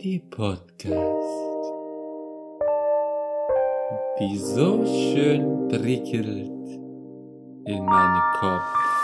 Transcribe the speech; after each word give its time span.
Die 0.00 0.18
Podcast, 0.30 1.74
die 4.18 4.38
so 4.38 4.86
schön 4.86 5.68
prickelt 5.68 6.70
in 7.66 7.84
meinen 7.84 8.22
Kopf. 8.40 8.97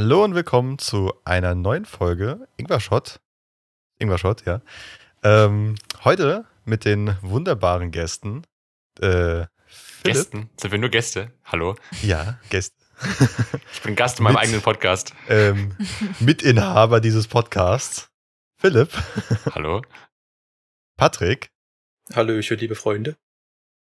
Hallo 0.00 0.22
und 0.22 0.36
willkommen 0.36 0.78
zu 0.78 1.12
einer 1.24 1.56
neuen 1.56 1.84
Folge 1.84 2.46
Ingwer 2.56 2.78
Shot. 2.78 3.18
Ingwer 3.98 4.16
Shot, 4.16 4.46
ja. 4.46 4.60
Ähm, 5.24 5.74
heute 6.04 6.44
mit 6.64 6.84
den 6.84 7.16
wunderbaren 7.20 7.90
Gästen. 7.90 8.44
Äh. 9.00 9.46
Gästen? 10.04 10.50
Sind 10.56 10.70
wir 10.70 10.78
nur 10.78 10.90
Gäste? 10.90 11.32
Hallo? 11.46 11.74
Ja, 12.02 12.38
Gäste. 12.48 12.76
Ich 13.72 13.82
bin 13.82 13.96
Gast 13.96 14.18
in 14.20 14.22
meinem 14.22 14.34
Mit- 14.34 14.42
eigenen 14.44 14.62
Podcast. 14.62 15.14
ähm, 15.28 15.74
Mitinhaber 16.20 17.00
dieses 17.00 17.26
Podcasts. 17.26 18.08
Philipp, 18.56 18.92
Hallo? 19.52 19.82
Patrick 20.96 21.50
Hallöchen, 22.14 22.56
liebe 22.58 22.76
Freunde. 22.76 23.16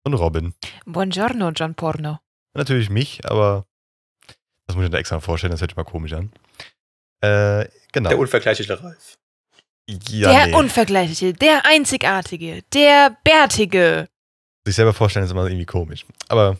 und 0.02 0.14
Robin. 0.14 0.54
Buongiorno, 0.86 1.50
John 1.50 1.74
Porno. 1.74 2.20
Natürlich 2.54 2.88
mich, 2.88 3.22
aber 3.30 3.66
das 4.66 4.76
muss 4.76 4.84
ich 4.84 4.90
mir 4.90 4.98
extra 4.98 5.20
vorstellen, 5.20 5.50
das 5.52 5.60
hört 5.60 5.70
sich 5.70 5.76
mal 5.76 5.84
komisch 5.84 6.12
an. 6.12 6.32
Äh, 7.20 7.68
genau. 7.92 8.10
Der 8.10 8.18
unvergleichliche 8.18 8.82
Ralf. 8.82 9.16
ja, 9.88 10.30
der 10.30 10.46
nee. 10.48 10.54
Unvergleichliche, 10.54 11.32
der 11.32 11.64
Einzigartige, 11.64 12.62
der 12.74 13.16
Bärtige. 13.24 14.08
sich 14.66 14.76
selber 14.76 14.92
vorstellen 14.92 15.24
ist 15.24 15.30
immer 15.30 15.46
irgendwie 15.46 15.66
komisch. 15.66 16.04
Aber 16.28 16.56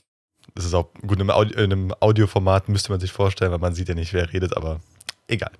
das 0.54 0.64
ist 0.64 0.74
auch 0.74 0.92
gut, 1.06 1.18
in 1.20 1.22
einem, 1.22 1.30
Audi 1.30 1.52
in 1.54 1.72
einem 1.72 1.94
Audioformat 2.00 2.68
müsste 2.68 2.90
man 2.90 3.00
sich 3.00 3.12
vorstellen, 3.12 3.50
weil 3.52 3.58
man 3.58 3.74
sieht 3.74 3.88
ja 3.88 3.94
nicht, 3.94 4.12
wer 4.12 4.32
redet, 4.32 4.56
aber 4.56 4.80
egal. 5.28 5.50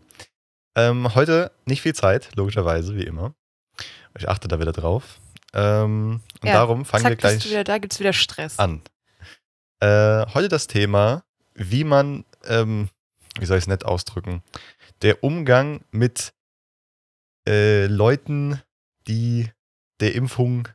Ähm, 0.76 1.14
heute 1.14 1.52
nicht 1.64 1.82
viel 1.82 1.94
Zeit, 1.94 2.30
logischerweise, 2.36 2.96
wie 2.96 3.04
immer. 3.04 3.34
Ich 4.18 4.28
achte 4.28 4.48
da 4.48 4.58
wieder 4.60 4.72
drauf. 4.72 5.18
Ähm, 5.52 6.20
und 6.40 6.46
Ja, 6.48 6.54
darum 6.54 6.84
fangen 6.84 7.02
Zack, 7.02 7.10
wir 7.10 7.16
gleich 7.16 7.44
wieder, 7.44 7.64
da 7.64 7.78
gibt's 7.78 7.98
wieder 8.00 8.12
Stress. 8.12 8.58
an. 8.58 8.82
Äh, 9.80 10.26
heute 10.32 10.48
das 10.48 10.66
Thema, 10.66 11.24
wie 11.54 11.84
man, 11.84 12.24
ähm, 12.48 12.88
wie 13.38 13.46
soll 13.46 13.58
ich 13.58 13.64
es 13.64 13.68
nett 13.68 13.84
ausdrücken, 13.84 14.42
der 15.02 15.22
Umgang 15.22 15.84
mit 15.90 16.32
äh, 17.48 17.86
Leuten, 17.86 18.60
die 19.06 19.50
der 20.00 20.14
Impfung 20.14 20.68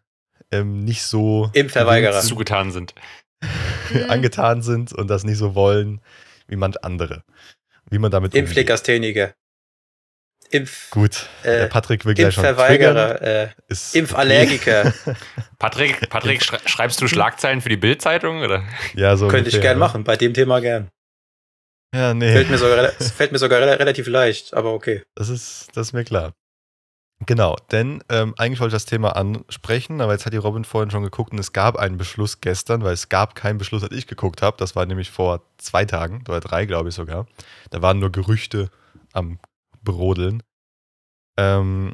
ähm, 0.52 0.84
nicht 0.84 1.04
so 1.04 1.50
Impfverweigerer. 1.54 2.22
Zugetan 2.22 2.72
sind. 2.72 2.94
Angetan 4.10 4.62
sind 4.62 4.94
und 4.94 5.08
das 5.10 5.24
nicht 5.24 5.38
so 5.38 5.56
wollen 5.56 6.02
wie 6.48 6.56
manch 6.56 6.84
andere. 6.84 7.24
Wie 7.90 7.98
man 8.00 8.12
damit 8.12 8.34
umgeht. 8.34 8.48
Impflegastheniker. 8.48 9.34
Impf, 10.50 10.90
Gut, 10.90 11.30
Äh, 11.44 11.60
der 11.60 11.68
Patrick 11.68 12.04
will 12.06 12.14
gleich 12.14 12.34
schon. 12.34 12.44
Impfverweigerer. 12.44 13.22
Äh, 13.22 13.50
Ist 13.70 13.96
Impfallergiker. 13.96 14.94
Patrick, 15.60 16.10
Patrick 16.10 16.44
schrei 16.44 16.60
schreibst 16.66 17.02
du 17.02 17.08
Schlagzeilen 17.08 17.62
für 17.62 17.70
die 17.70 17.78
Bildzeitung 17.78 18.42
oder? 18.42 18.64
ja, 18.94 19.16
so 19.16 19.28
Könnte 19.30 19.50
ich 19.50 19.56
ungefähr, 19.56 19.62
gern 19.72 19.78
ne? 19.78 19.86
machen, 19.86 20.04
bei 20.04 20.18
dem 20.18 20.34
Thema 20.34 20.60
gern. 20.60 20.90
Ja, 21.94 22.14
nee, 22.14 22.32
Fällt 22.32 22.50
mir 22.50 22.58
sogar, 22.58 22.90
fällt 22.90 23.32
mir 23.32 23.38
sogar 23.40 23.62
rela- 23.62 23.78
relativ 23.80 24.08
leicht, 24.08 24.54
aber 24.54 24.74
okay. 24.74 25.04
das 25.16 25.30
ist, 25.30 25.68
das 25.74 25.88
ist 25.88 25.94
mir 25.94 26.06
klar. 26.06 26.34
Genau, 27.28 27.56
denn 27.72 28.04
ähm, 28.10 28.34
eigentlich 28.38 28.60
wollte 28.62 28.76
ich 28.76 28.82
das 28.82 28.86
Thema 28.90 29.16
ansprechen, 29.16 30.02
aber 30.02 30.14
jetzt 30.14 30.26
hat 30.26 30.34
die 30.34 30.38
Robin 30.38 30.66
vorhin 30.66 30.90
schon 30.90 31.04
geguckt 31.04 31.34
und 31.34 31.40
es 31.40 31.54
gab 31.54 31.76
einen 31.76 31.98
Beschluss 31.98 32.42
gestern, 32.42 32.84
weil 32.84 32.94
es 32.94 33.10
gab 33.10 33.36
keinen 33.36 33.60
Beschluss, 33.60 33.84
als 33.84 33.96
ich 33.96 34.08
geguckt 34.08 34.42
habe. 34.42 34.58
Das 34.58 34.76
war 34.76 34.88
nämlich 34.88 35.12
vor 35.12 35.44
zwei 35.58 35.86
Tagen 35.86 36.24
oder 36.28 36.40
drei, 36.40 36.66
glaube 36.66 36.90
ich 36.90 36.96
sogar. 36.96 37.28
Da 37.70 37.84
waren 37.84 38.00
nur 38.00 38.12
Gerüchte 38.12 38.70
am 39.14 39.38
Brodeln. 39.84 40.42
Ähm, 41.38 41.94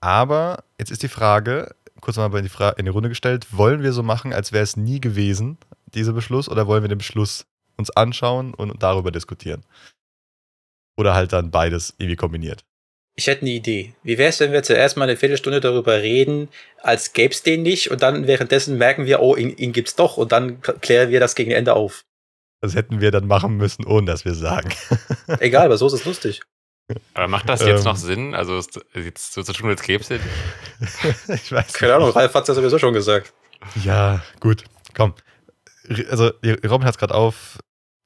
aber 0.00 0.62
jetzt 0.78 0.92
ist 0.92 1.02
die 1.02 1.08
Frage, 1.08 1.74
kurz 2.00 2.16
mal 2.16 2.32
in 2.36 2.44
die, 2.44 2.48
Fra 2.48 2.70
in 2.70 2.84
die 2.84 2.90
Runde 2.92 3.08
gestellt, 3.08 3.48
wollen 3.50 3.82
wir 3.82 3.92
so 3.92 4.04
machen, 4.04 4.32
als 4.32 4.52
wäre 4.52 4.62
es 4.62 4.76
nie 4.76 5.00
gewesen, 5.00 5.58
dieser 5.86 6.12
Beschluss, 6.12 6.48
oder 6.48 6.68
wollen 6.68 6.84
wir 6.84 6.88
den 6.88 6.98
Beschluss 6.98 7.46
uns 7.80 7.90
anschauen 7.90 8.54
und 8.54 8.80
darüber 8.82 9.10
diskutieren? 9.10 9.64
Oder 10.96 11.14
halt 11.14 11.32
dann 11.32 11.50
beides 11.50 11.94
irgendwie 11.98 12.16
kombiniert. 12.16 12.64
Ich 13.16 13.26
hätte 13.26 13.42
eine 13.42 13.50
Idee. 13.50 13.94
Wie 14.02 14.18
wäre 14.18 14.30
es, 14.30 14.40
wenn 14.40 14.52
wir 14.52 14.62
zuerst 14.62 14.96
mal 14.96 15.04
eine 15.04 15.16
Viertelstunde 15.16 15.60
darüber 15.60 16.00
reden, 16.00 16.48
als 16.82 17.12
gäbe 17.12 17.34
es 17.34 17.42
den 17.42 17.62
nicht 17.62 17.90
und 17.90 18.02
dann 18.02 18.26
währenddessen 18.26 18.78
merken 18.78 19.04
wir, 19.06 19.20
oh, 19.20 19.34
ihn, 19.36 19.50
ihn 19.56 19.72
gibt's 19.72 19.96
doch 19.96 20.16
und 20.16 20.32
dann 20.32 20.60
klären 20.62 21.10
wir 21.10 21.20
das 21.20 21.34
gegen 21.34 21.50
Ende 21.50 21.74
auf. 21.74 22.04
Das 22.62 22.74
hätten 22.74 23.00
wir 23.00 23.10
dann 23.10 23.26
machen 23.26 23.56
müssen, 23.56 23.84
ohne 23.86 24.06
dass 24.06 24.24
wir 24.24 24.34
sagen. 24.34 24.70
Egal, 25.40 25.66
aber 25.66 25.76
so 25.78 25.86
ist 25.86 25.94
es 25.94 26.04
lustig. 26.04 26.42
Aber 27.14 27.28
macht 27.28 27.48
das 27.48 27.60
jetzt 27.64 27.80
Ähm. 27.80 27.84
noch 27.84 27.96
Sinn? 27.96 28.34
Also 28.34 28.58
ist- 28.58 28.80
jetzt 28.94 29.32
so 29.32 29.42
zu 29.42 29.52
tun, 29.52 29.70
als 29.70 29.82
gäbe 29.82 30.02
es 30.02 30.08
den? 30.08 30.20
ich 31.34 31.52
weiß 31.52 31.72
Keine 31.72 31.94
Ahnung, 31.94 32.10
Ralf 32.10 32.34
hat's 32.34 32.48
ja 32.48 32.54
sowieso 32.54 32.78
schon 32.78 32.92
gesagt. 32.94 33.32
Ja, 33.84 34.22
gut, 34.40 34.64
komm. 34.94 35.14
Also, 36.08 36.30
Robin 36.68 36.84
hat 36.86 36.94
es 36.94 36.98
gerade 36.98 37.14
auf. 37.14 37.58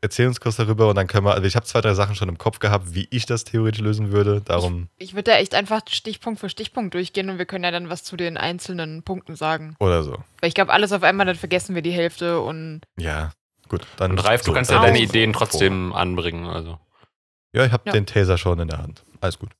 Erzähl 0.04 0.26
uns 0.28 0.38
kurz 0.38 0.56
darüber 0.56 0.88
und 0.91 0.97
dann 0.97 1.06
können 1.06 1.25
wir. 1.25 1.32
Also, 1.32 1.47
ich 1.47 1.56
habe 1.56 1.65
zwei, 1.65 1.81
drei 1.81 1.94
Sachen 1.94 2.15
schon 2.15 2.28
im 2.28 2.37
Kopf 2.37 2.59
gehabt, 2.59 2.94
wie 2.94 3.09
ich 3.10 3.25
das 3.25 3.44
theoretisch 3.44 3.81
lösen 3.81 4.12
würde. 4.12 4.42
Darum, 4.44 4.88
Ich 4.98 5.15
würde 5.15 5.31
da 5.31 5.38
echt 5.38 5.54
einfach 5.54 5.81
Stichpunkt 5.88 6.41
für 6.41 6.50
Stichpunkt 6.50 6.92
durchgehen 6.92 7.31
und 7.31 7.38
wir 7.38 7.47
können 7.47 7.65
ja 7.65 7.70
dann 7.70 7.88
was 7.88 8.04
zu 8.04 8.16
den 8.19 8.37
einzelnen 8.37 9.03
Punkten 9.03 9.34
sagen. 9.34 9.76
oder 9.81 10.03
so. 10.03 10.12
Weil 10.41 10.48
ich 10.48 10.54
glaube, 10.54 10.75
alles 10.75 10.93
auf 10.93 11.03
einmal, 11.03 11.25
dann 11.25 11.37
vergessen 11.37 11.75
wir 11.75 11.81
die 11.81 11.91
Hälfte 11.93 12.41
und 12.43 12.82
Ja, 12.98 13.32
gut. 13.69 13.87
Dann, 13.97 14.10
Und 14.10 14.19
Ralf, 14.19 14.43
du 14.43 14.48
so, 14.48 14.53
kannst 14.53 14.70
dann 14.70 14.82
ja 14.82 14.88
deine. 14.88 14.98
Ideen 15.00 15.32
trotzdem 15.32 15.94
anbringen. 15.94 16.44
Also. 16.47 16.78
Ja, 17.54 17.64
ich 17.64 17.72
habe 17.72 17.84
Ja. 17.87 17.93
den 17.93 18.04
Taser 18.04 18.37
schon 18.37 18.59
in 18.60 18.69
der 18.69 18.78
Hand. 18.78 19.03
Alles 19.22 19.38
gut. 19.38 19.53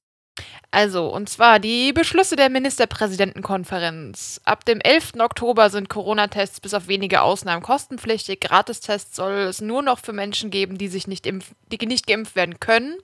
Also, 0.71 1.07
und 1.07 1.29
zwar 1.29 1.61
die 1.61 1.93
Beschlüsse 1.93 2.35
der 2.35 2.51
Ministerpräsidentenkonferenz. 2.51 4.41
Ab 4.45 4.65
dem 4.65 4.81
11. 4.81 5.13
Oktober 5.21 5.71
sind 5.71 5.89
Corona-Tests 5.89 6.61
bis 6.61 6.75
auf 6.75 6.89
wenige 6.89 7.23
Ausnahmen 7.23 7.63
kostenpflichtig. 7.63 8.41
Gratistests 8.41 9.15
soll 9.15 9.35
es 9.35 9.61
nur 9.61 9.83
noch 9.83 10.01
für 10.01 10.13
Menschen 10.13 10.51
geben, 10.51 10.77
die 10.77 10.89
sich 10.89 11.07
nicht, 11.07 11.27
impf 11.27 11.53
die 11.71 11.87
nicht 11.87 12.09
geimpft 12.09 12.35
werden 12.35 12.59
können 12.59 12.97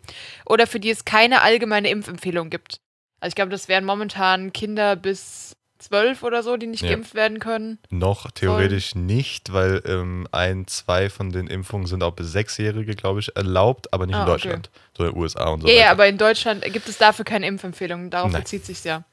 oder 0.47 0.67
für 0.67 0.81
die 0.81 0.91
es 0.91 1.05
keine 1.05 1.43
allgemeine 1.43 1.91
Impfempfehlung 1.91 2.51
gibt. 2.51 2.81
Also 3.21 3.31
ich 3.31 3.37
glaube, 3.37 3.51
das 3.51 3.69
wären 3.69 3.85
momentan 3.85 4.53
Kinder 4.53 4.97
bis 4.97 5.53
12 5.81 6.23
oder 6.23 6.43
so, 6.43 6.57
die 6.57 6.67
nicht 6.67 6.83
Ja. 6.83 6.91
geimpft 6.91 7.15
werden 7.15 7.39
können. 7.41 7.79
Noch 7.91 8.31
theoretisch 8.31 8.95
nicht, 8.95 9.53
weil 9.53 9.83
ähm, 9.87 10.29
ein, 10.31 10.67
zwei 10.67 11.11
von 11.11 11.31
den 11.31 11.47
Impfungen 11.47 11.87
sind 11.87 12.03
auch 12.03 12.13
bis 12.15 12.31
Sechsjährige, 12.33 12.95
glaube 12.95 13.21
ich, 13.21 13.35
erlaubt, 13.37 13.93
aber 13.93 14.07
nicht 14.07 14.15
in 14.15 14.21
Ah, 14.21 14.25
okay. 14.25 14.31
Deutschland. 14.33 14.71
So 14.97 15.05
in 15.05 15.11
den 15.13 15.19
USA 15.19 15.49
und 15.49 15.63
so 15.63 15.67
ja, 15.69 15.73
ja, 15.73 15.81
weiter. 15.81 15.91
aber 15.93 16.07
in 16.09 16.19
Deutschland 16.19 16.63
gibt 16.73 16.89
es 16.89 16.99
dafür 16.99 17.25
keine 17.25 17.47
Impfempfehlung. 17.47 18.11
Darauf 18.11 18.31
Nein. 18.31 18.43
bezieht 18.43 18.65
sich 18.67 18.85
ja. 18.85 19.05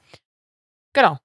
Genau. 0.94 1.18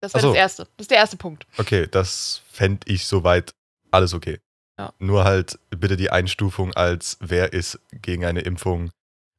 Das 0.00 0.14
wäre 0.14 0.22
so. 0.22 0.28
das 0.28 0.36
erste. 0.36 0.64
Das 0.76 0.84
ist 0.84 0.90
der 0.90 0.98
erste 0.98 1.16
Punkt. 1.16 1.46
Okay, 1.56 1.86
das 1.90 2.42
fände 2.50 2.80
ich 2.90 3.06
soweit 3.06 3.54
alles 3.90 4.12
okay. 4.14 4.38
Ja. 4.78 4.92
Nur 4.98 5.24
halt 5.24 5.58
bitte 5.70 5.96
die 5.96 6.10
Einstufung 6.10 6.74
als 6.74 7.16
wer 7.20 7.52
ist 7.52 7.78
gegen 7.92 8.24
eine 8.24 8.40
Impfung, 8.40 8.90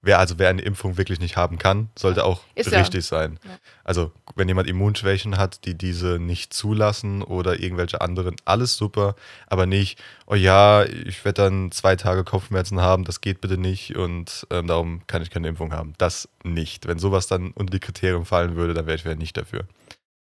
wer 0.05 0.19
also 0.19 0.38
wer 0.38 0.49
eine 0.49 0.61
Impfung 0.61 0.97
wirklich 0.97 1.19
nicht 1.19 1.35
haben 1.35 1.57
kann, 1.57 1.89
sollte 1.97 2.23
auch 2.23 2.41
Ist 2.53 2.71
ja. 2.71 2.79
richtig 2.79 3.05
sein. 3.05 3.39
Ja. 3.43 3.57
Also 3.83 4.11
wenn 4.35 4.47
jemand 4.47 4.69
Immunschwächen 4.69 5.38
hat, 5.38 5.66
die 5.66 5.75
diese 5.75 6.19
nicht 6.19 6.53
zulassen 6.53 7.23
oder 7.23 7.59
irgendwelche 7.59 8.01
anderen, 8.01 8.35
alles 8.45 8.77
super, 8.77 9.16
aber 9.47 9.66
nicht, 9.66 10.01
oh 10.27 10.35
ja, 10.35 10.83
ich 10.83 11.25
werde 11.25 11.43
dann 11.43 11.72
zwei 11.72 11.96
Tage 11.96 12.23
Kopfschmerzen 12.23 12.81
haben, 12.81 13.03
das 13.03 13.19
geht 13.19 13.41
bitte 13.41 13.57
nicht 13.57 13.96
und 13.96 14.47
ähm, 14.52 14.67
darum 14.67 15.02
kann 15.07 15.22
ich 15.22 15.31
keine 15.31 15.47
Impfung 15.47 15.73
haben. 15.73 15.93
Das 15.97 16.29
nicht. 16.43 16.87
Wenn 16.87 16.99
sowas 16.99 17.28
dann 17.28 17.51
unter 17.51 17.72
die 17.72 17.79
Kriterien 17.79 18.25
fallen 18.25 18.55
würde, 18.55 18.73
dann 18.73 18.85
wäre 18.85 18.96
ich 18.96 19.05
wieder 19.05 19.16
nicht 19.16 19.35
dafür. 19.37 19.66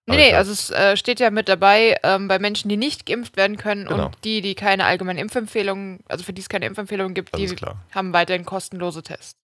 Nee, 0.06 0.16
nee, 0.16 0.34
also 0.34 0.50
es 0.50 0.70
äh, 0.70 0.96
steht 0.96 1.20
ja 1.20 1.30
mit 1.30 1.48
dabei, 1.48 1.96
ähm, 2.02 2.26
bei 2.26 2.40
Menschen, 2.40 2.68
die 2.68 2.76
nicht 2.76 3.06
geimpft 3.06 3.36
werden 3.36 3.56
können 3.56 3.86
Genau. 3.86 4.06
und 4.06 4.16
die, 4.24 4.40
die 4.40 4.56
keine 4.56 4.84
allgemeine 4.84 5.20
Impfempfehlung, 5.20 6.00
also 6.08 6.24
für 6.24 6.32
die 6.32 6.42
es 6.42 6.48
keine 6.48 6.66
Impfempfehlung 6.66 7.14
gibt, 7.14 7.32
Das 7.32 7.40
die 7.40 7.56
haben 7.94 8.12
weiterhin 8.12 8.44
kostenlose 8.44 9.04
Tests. 9.04 9.41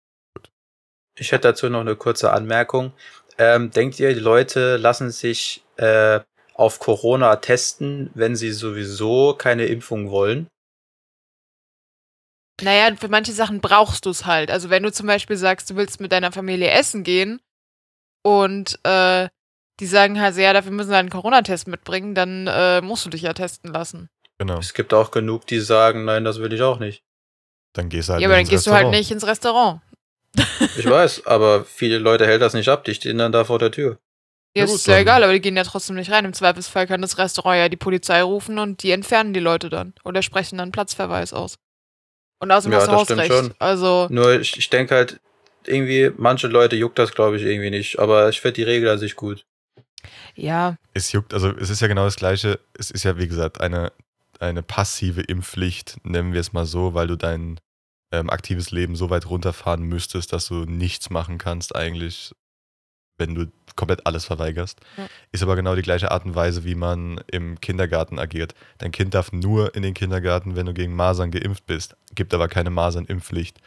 Ich 1.18 1.32
hätte 1.32 1.50
dazu 1.50 1.70
noch 1.70 1.82
eine 1.82 1.96
kurze 1.96 2.32
Anmerkung. 2.32 2.94
Ähm, 3.38 3.72
denkt 3.72 4.00
ihr, 4.00 4.14
die 4.14 4.20
Leute 4.20 4.78
lassen 4.78 5.10
sich 5.12 5.64
äh, 5.78 6.20
auf 6.54 6.80
Corona 6.80 7.38
testen, 7.38 8.12
wenn 8.14 8.36
sie 8.36 8.52
sowieso 8.52 9.34
keine 9.34 9.66
Impfung 9.66 10.12
wollen? 10.12 10.48
Naja, 12.62 12.96
für 12.96 13.08
manche 13.08 13.32
Sachen 13.32 13.60
brauchst 13.60 14.06
du 14.06 14.12
es 14.12 14.26
halt. 14.26 14.52
Also 14.52 14.70
wenn 14.70 14.84
du 14.84 14.92
zum 14.92 15.08
Beispiel 15.08 15.38
sagst, 15.38 15.70
du 15.70 15.76
willst 15.76 16.00
mit 16.00 16.12
deiner 16.12 16.32
Familie 16.32 16.70
essen 16.70 17.04
gehen 17.04 17.42
und 18.24 18.80
äh, 18.84 19.30
die 19.80 19.88
sagen 19.88 20.22
halt, 20.22 20.38
ja, 20.38 20.54
dafür 20.54 20.72
müssen 20.72 20.92
wir 20.92 20.98
einen 20.98 21.10
Corona-Test 21.10 21.68
mitbringen, 21.68 22.14
dann 22.14 22.46
äh, 22.46 22.82
musst 22.82 23.06
du 23.06 23.10
dich 23.10 23.24
ja 23.24 23.34
testen 23.34 23.74
lassen. 23.74 24.10
Genau. 24.38 24.60
Es 24.60 24.76
gibt 24.76 24.94
auch 24.94 25.10
genug, 25.10 25.48
die 25.48 25.60
sagen, 25.60 26.06
nein, 26.06 26.24
das 26.24 26.40
will 26.40 26.54
ich 26.54 26.62
auch 26.62 26.78
nicht. 26.78 27.04
Dann 27.74 27.90
gehst 27.90 28.10
du 28.10 28.14
halt 28.14 28.22
ja, 28.22 28.28
aber 28.28 28.36
dann 28.36 28.42
ins 28.42 28.50
gehst 28.50 28.68
du 28.68 28.72
halt 28.72 28.90
nicht 28.90 29.10
ins 29.10 29.26
Restaurant. 29.26 29.82
Ich 30.78 30.86
weiß, 30.90 31.26
aber 31.26 31.66
viele 31.66 31.98
Leute 31.98 32.26
hält 32.26 32.42
das 32.42 32.54
nicht 32.54 32.70
ab, 32.70 32.84
die 32.86 32.94
stehen 32.94 33.18
dann 33.18 33.32
da 33.32 33.44
vor 33.44 33.60
der 33.60 33.72
Tür. 33.72 33.98
Ja, 34.56 34.66
ist 34.66 34.88
ja 34.88 34.98
egal, 34.98 35.24
aber 35.24 35.34
die 35.34 35.40
gehen 35.42 35.56
ja 35.56 35.64
trotzdem 35.64 35.96
nicht 35.96 36.12
rein. 36.12 36.26
Im 36.26 36.34
Zweifelsfall 36.34 36.86
kann 36.88 37.02
das 37.02 37.18
Restaurant 37.18 37.58
ja 37.58 37.70
die 37.70 37.78
Polizei 37.78 38.22
rufen 38.22 38.60
und 38.60 38.84
die 38.84 38.92
entfernen 38.92 39.34
die 39.34 39.40
Leute 39.40 39.70
dann 39.70 39.94
oder 40.04 40.22
sprechen 40.22 40.58
dann 40.58 40.72
Platzverweis 40.72 41.32
aus. 41.34 41.56
Und 42.40 42.52
außerdem 42.52 42.74
Ja, 42.74 42.80
hast 42.80 42.88
du 42.88 42.92
das 42.92 43.02
stimmt 43.04 43.20
Hausrecht. 43.22 43.46
schon. 43.46 43.54
Also, 43.60 44.08
Nur 44.10 44.40
ich, 44.40 44.58
ich 44.58 44.70
denke 44.70 44.96
halt, 44.96 45.20
irgendwie, 45.66 46.12
manche 46.18 46.48
Leute 46.48 46.76
juckt 46.76 46.98
das, 47.00 47.14
glaube 47.14 47.38
ich, 47.38 47.44
irgendwie 47.44 47.70
nicht. 47.70 48.00
Aber 48.00 48.30
ich 48.30 48.42
finde 48.42 48.56
die 48.56 48.64
Regel 48.64 48.90
an 48.90 49.00
sich 49.00 49.16
gut. 49.16 49.46
ja, 50.36 50.76
Es 50.94 51.12
juckt, 51.12 51.34
also 51.34 51.50
es 51.50 51.70
ist 51.70 51.82
ja 51.82 51.88
genau 51.88 52.06
das 52.06 52.16
Gleiche. 52.16 52.60
Es 52.78 52.92
ist 52.92 53.04
ja, 53.04 53.18
wie 53.18 53.28
gesagt, 53.28 53.62
eine, 53.62 53.92
eine 54.40 54.64
passive 54.64 55.22
Impfpflicht, 55.22 55.98
nennen 56.04 56.34
wir 56.34 56.42
es 56.42 56.52
mal 56.52 56.66
so, 56.66 56.94
weil 56.94 57.08
du 57.08 57.16
dein 57.16 57.60
ähm, 58.12 58.30
aktives 58.30 58.72
Leben 58.72 58.96
so 58.96 59.10
weit 59.10 59.30
runterfahren 59.30 59.84
müsstest, 59.84 60.34
dass 60.34 60.48
du 60.48 60.66
nichts 60.66 61.10
machen 61.10 61.38
kannst, 61.38 61.76
eigentlich, 61.76 62.34
wenn 63.18 63.36
du 63.36 63.52
komplett 63.76 64.06
alles 64.06 64.26
verweigerst. 64.26 64.80
Ja. 64.98 65.08
Ist 65.32 65.44
aber 65.44 65.56
genau 65.56 65.76
die 65.76 65.82
gleiche 65.82 66.12
Art 66.12 66.26
und 66.26 66.36
Weise, 66.36 66.64
wie 66.64 66.76
man 66.76 67.22
im 67.32 67.60
Kindergarten 67.62 68.20
agiert. 68.20 68.54
Dein 68.80 68.92
Kind 68.92 69.14
darf 69.14 69.32
nur 69.32 69.76
in 69.76 69.82
den 69.82 69.94
Kindergarten, 69.94 70.56
wenn 70.56 70.66
du 70.66 70.74
gegen 70.74 70.96
Masern 70.96 71.32
geimpft 71.32 71.66
bist. 71.66 71.96
Gibt 72.14 72.34
aber 72.34 72.48
keine 72.48 72.70
Masernimpfpflicht. 72.70 73.60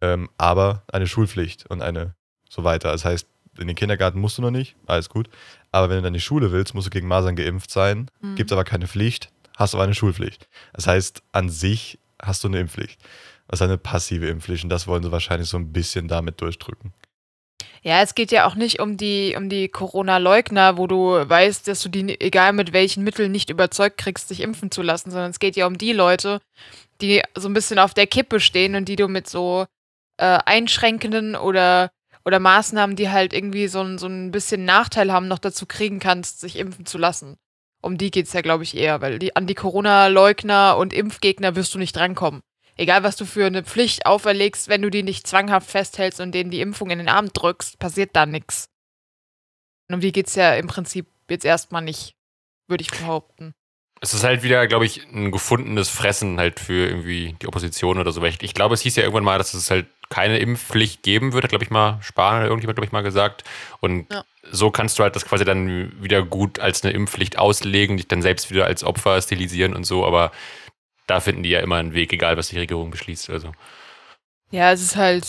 Ähm, 0.00 0.30
aber 0.38 0.82
eine 0.90 1.06
Schulpflicht 1.06 1.66
und 1.66 1.82
eine 1.82 2.14
so 2.48 2.64
weiter. 2.64 2.90
Das 2.90 3.04
heißt, 3.04 3.28
in 3.58 3.66
den 3.66 3.76
Kindergarten 3.76 4.18
musst 4.18 4.38
du 4.38 4.42
noch 4.42 4.50
nicht, 4.50 4.76
alles 4.86 5.08
gut. 5.08 5.28
Aber 5.72 5.88
wenn 5.88 5.96
du 5.96 6.02
dann 6.02 6.14
in 6.14 6.18
die 6.18 6.20
Schule 6.20 6.52
willst, 6.52 6.74
musst 6.74 6.86
du 6.86 6.90
gegen 6.90 7.08
Masern 7.08 7.36
geimpft 7.36 7.70
sein. 7.70 8.10
Mhm. 8.20 8.36
Gibt 8.36 8.52
aber 8.52 8.64
keine 8.64 8.88
Pflicht, 8.88 9.30
hast 9.56 9.74
aber 9.74 9.84
eine 9.84 9.94
Schulpflicht. 9.94 10.48
Das 10.72 10.86
heißt, 10.86 11.22
an 11.32 11.48
sich 11.48 11.98
hast 12.20 12.42
du 12.44 12.48
eine 12.48 12.60
Impfpflicht. 12.60 13.00
Ist 13.52 13.62
eine 13.62 13.78
passive 13.78 14.28
Impfpflicht 14.28 14.64
und 14.64 14.70
das 14.70 14.86
wollen 14.86 15.02
sie 15.02 15.10
wahrscheinlich 15.10 15.48
so 15.48 15.56
ein 15.56 15.72
bisschen 15.72 16.06
damit 16.06 16.40
durchdrücken. 16.40 16.92
Ja, 17.82 18.02
es 18.02 18.14
geht 18.14 18.30
ja 18.30 18.46
auch 18.46 18.54
nicht 18.54 18.78
um 18.78 18.96
die, 18.98 19.34
um 19.36 19.48
die 19.48 19.68
Corona-Leugner, 19.68 20.76
wo 20.76 20.86
du 20.86 21.12
weißt, 21.28 21.66
dass 21.66 21.82
du 21.82 21.88
die, 21.88 22.20
egal 22.20 22.52
mit 22.52 22.72
welchen 22.74 23.04
Mitteln, 23.04 23.32
nicht 23.32 23.48
überzeugt 23.48 23.96
kriegst, 23.96 24.30
dich 24.30 24.40
impfen 24.40 24.70
zu 24.70 24.82
lassen, 24.82 25.10
sondern 25.10 25.30
es 25.30 25.38
geht 25.38 25.56
ja 25.56 25.66
um 25.66 25.78
die 25.78 25.92
Leute, 25.92 26.40
die 27.00 27.22
so 27.34 27.48
ein 27.48 27.54
bisschen 27.54 27.78
auf 27.78 27.94
der 27.94 28.06
Kippe 28.06 28.38
stehen 28.38 28.74
und 28.74 28.86
die 28.86 28.96
du 28.96 29.08
mit 29.08 29.28
so 29.28 29.66
äh, 30.18 30.38
einschränkenden 30.44 31.36
oder, 31.36 31.90
oder 32.24 32.38
Maßnahmen, 32.38 32.96
die 32.96 33.08
halt 33.08 33.32
irgendwie 33.32 33.66
so 33.66 33.80
ein, 33.80 33.96
so 33.96 34.06
ein 34.06 34.30
bisschen 34.30 34.66
Nachteil 34.66 35.10
haben, 35.10 35.26
noch 35.26 35.38
dazu 35.38 35.64
kriegen 35.64 36.00
kannst, 36.00 36.40
sich 36.40 36.56
impfen 36.56 36.84
zu 36.84 36.98
lassen. 36.98 37.36
Um 37.80 37.96
die 37.96 38.10
geht's 38.10 38.34
ja, 38.34 38.42
glaube 38.42 38.62
ich, 38.62 38.76
eher, 38.76 39.00
weil 39.00 39.18
die, 39.18 39.34
an 39.36 39.46
die 39.46 39.54
Corona-Leugner 39.54 40.76
und 40.76 40.92
Impfgegner 40.92 41.56
wirst 41.56 41.74
du 41.74 41.78
nicht 41.78 41.96
drankommen. 41.96 42.42
Egal, 42.80 43.02
was 43.02 43.14
du 43.16 43.26
für 43.26 43.44
eine 43.44 43.62
Pflicht 43.62 44.06
auferlegst, 44.06 44.68
wenn 44.68 44.80
du 44.80 44.88
die 44.88 45.02
nicht 45.02 45.26
zwanghaft 45.26 45.70
festhältst 45.70 46.18
und 46.18 46.32
denen 46.32 46.50
die 46.50 46.62
Impfung 46.62 46.88
in 46.88 46.96
den 46.98 47.10
Arm 47.10 47.30
drückst, 47.30 47.78
passiert 47.78 48.16
da 48.16 48.24
nichts. 48.24 48.70
Und 49.88 49.96
um 49.96 50.00
die 50.00 50.12
geht's 50.12 50.34
ja 50.34 50.54
im 50.54 50.66
Prinzip 50.66 51.06
jetzt 51.28 51.44
erstmal 51.44 51.82
nicht, 51.82 52.14
würde 52.68 52.80
ich 52.80 52.90
behaupten. 52.90 53.52
Es 54.00 54.14
ist 54.14 54.24
halt 54.24 54.42
wieder, 54.42 54.66
glaube 54.66 54.86
ich, 54.86 55.06
ein 55.12 55.30
gefundenes 55.30 55.90
Fressen 55.90 56.38
halt 56.38 56.58
für 56.58 56.86
irgendwie 56.86 57.36
die 57.42 57.48
Opposition 57.48 57.98
oder 57.98 58.12
so. 58.12 58.24
Ich, 58.24 58.42
ich 58.42 58.54
glaube, 58.54 58.72
es 58.72 58.80
hieß 58.80 58.96
ja 58.96 59.02
irgendwann 59.02 59.24
mal, 59.24 59.36
dass 59.36 59.52
es 59.52 59.70
halt 59.70 59.86
keine 60.08 60.38
Impfpflicht 60.38 61.02
geben 61.02 61.34
wird, 61.34 61.46
glaube 61.50 61.64
ich, 61.64 61.70
mal 61.70 62.00
Spahn 62.00 62.38
oder 62.38 62.46
irgendjemand, 62.46 62.76
glaube 62.76 62.86
ich, 62.86 62.92
mal 62.92 63.02
gesagt. 63.02 63.44
Und 63.80 64.10
Ja. 64.10 64.24
so 64.50 64.70
kannst 64.70 64.98
du 64.98 65.02
halt 65.02 65.16
das 65.16 65.26
quasi 65.26 65.44
dann 65.44 65.92
wieder 66.02 66.22
gut 66.22 66.58
als 66.60 66.82
eine 66.82 66.94
Impfpflicht 66.94 67.38
auslegen, 67.38 67.98
dich 67.98 68.08
dann 68.08 68.22
selbst 68.22 68.50
wieder 68.50 68.64
als 68.64 68.84
Opfer 68.84 69.20
stilisieren 69.20 69.74
und 69.76 69.84
so. 69.84 70.06
Aber 70.06 70.32
da 71.10 71.18
finden 71.18 71.42
die 71.42 71.50
ja 71.50 71.60
immer 71.60 71.76
einen 71.76 71.92
Weg, 71.92 72.12
egal 72.12 72.36
was 72.36 72.48
die 72.48 72.58
Regierung 72.58 72.90
beschließt. 72.90 73.30
Also. 73.30 73.52
Ja, 74.50 74.72
es 74.72 74.80
ist 74.80 74.96
halt. 74.96 75.26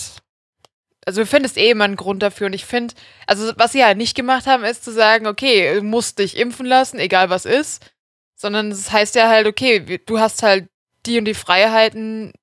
Also, 1.05 1.21
du 1.21 1.25
findest 1.25 1.57
eh 1.57 1.71
immer 1.71 1.85
einen 1.85 1.95
Grund 1.95 2.21
dafür. 2.21 2.45
Und 2.45 2.53
ich 2.53 2.65
finde, 2.65 2.93
also, 3.25 3.51
was 3.57 3.71
sie 3.71 3.83
halt 3.83 3.97
nicht 3.97 4.15
gemacht 4.15 4.45
haben, 4.45 4.63
ist 4.63 4.83
zu 4.83 4.91
sagen, 4.91 5.25
okay, 5.25 5.73
du 5.73 5.81
musst 5.81 6.19
dich 6.19 6.37
impfen 6.37 6.67
lassen, 6.67 6.99
egal 6.99 7.31
was 7.31 7.45
ist. 7.45 7.91
Sondern 8.35 8.71
es 8.71 8.91
heißt 8.91 9.15
ja 9.15 9.27
halt, 9.27 9.47
okay, 9.47 9.99
du 10.05 10.19
hast 10.19 10.43
halt 10.43 10.69
die 11.07 11.17
und 11.17 11.25
die 11.25 11.33
Freiheiten 11.33 12.33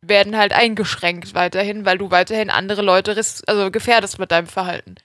werden 0.00 0.36
halt 0.36 0.52
eingeschränkt 0.52 1.34
weiterhin, 1.34 1.84
weil 1.84 1.98
du 1.98 2.10
weiterhin 2.10 2.50
andere 2.50 2.82
Leute 2.82 3.16
also 3.46 3.70
gefährdest 3.70 4.18
mit 4.18 4.32
deinem 4.32 4.46
Verhalten. 4.48 4.96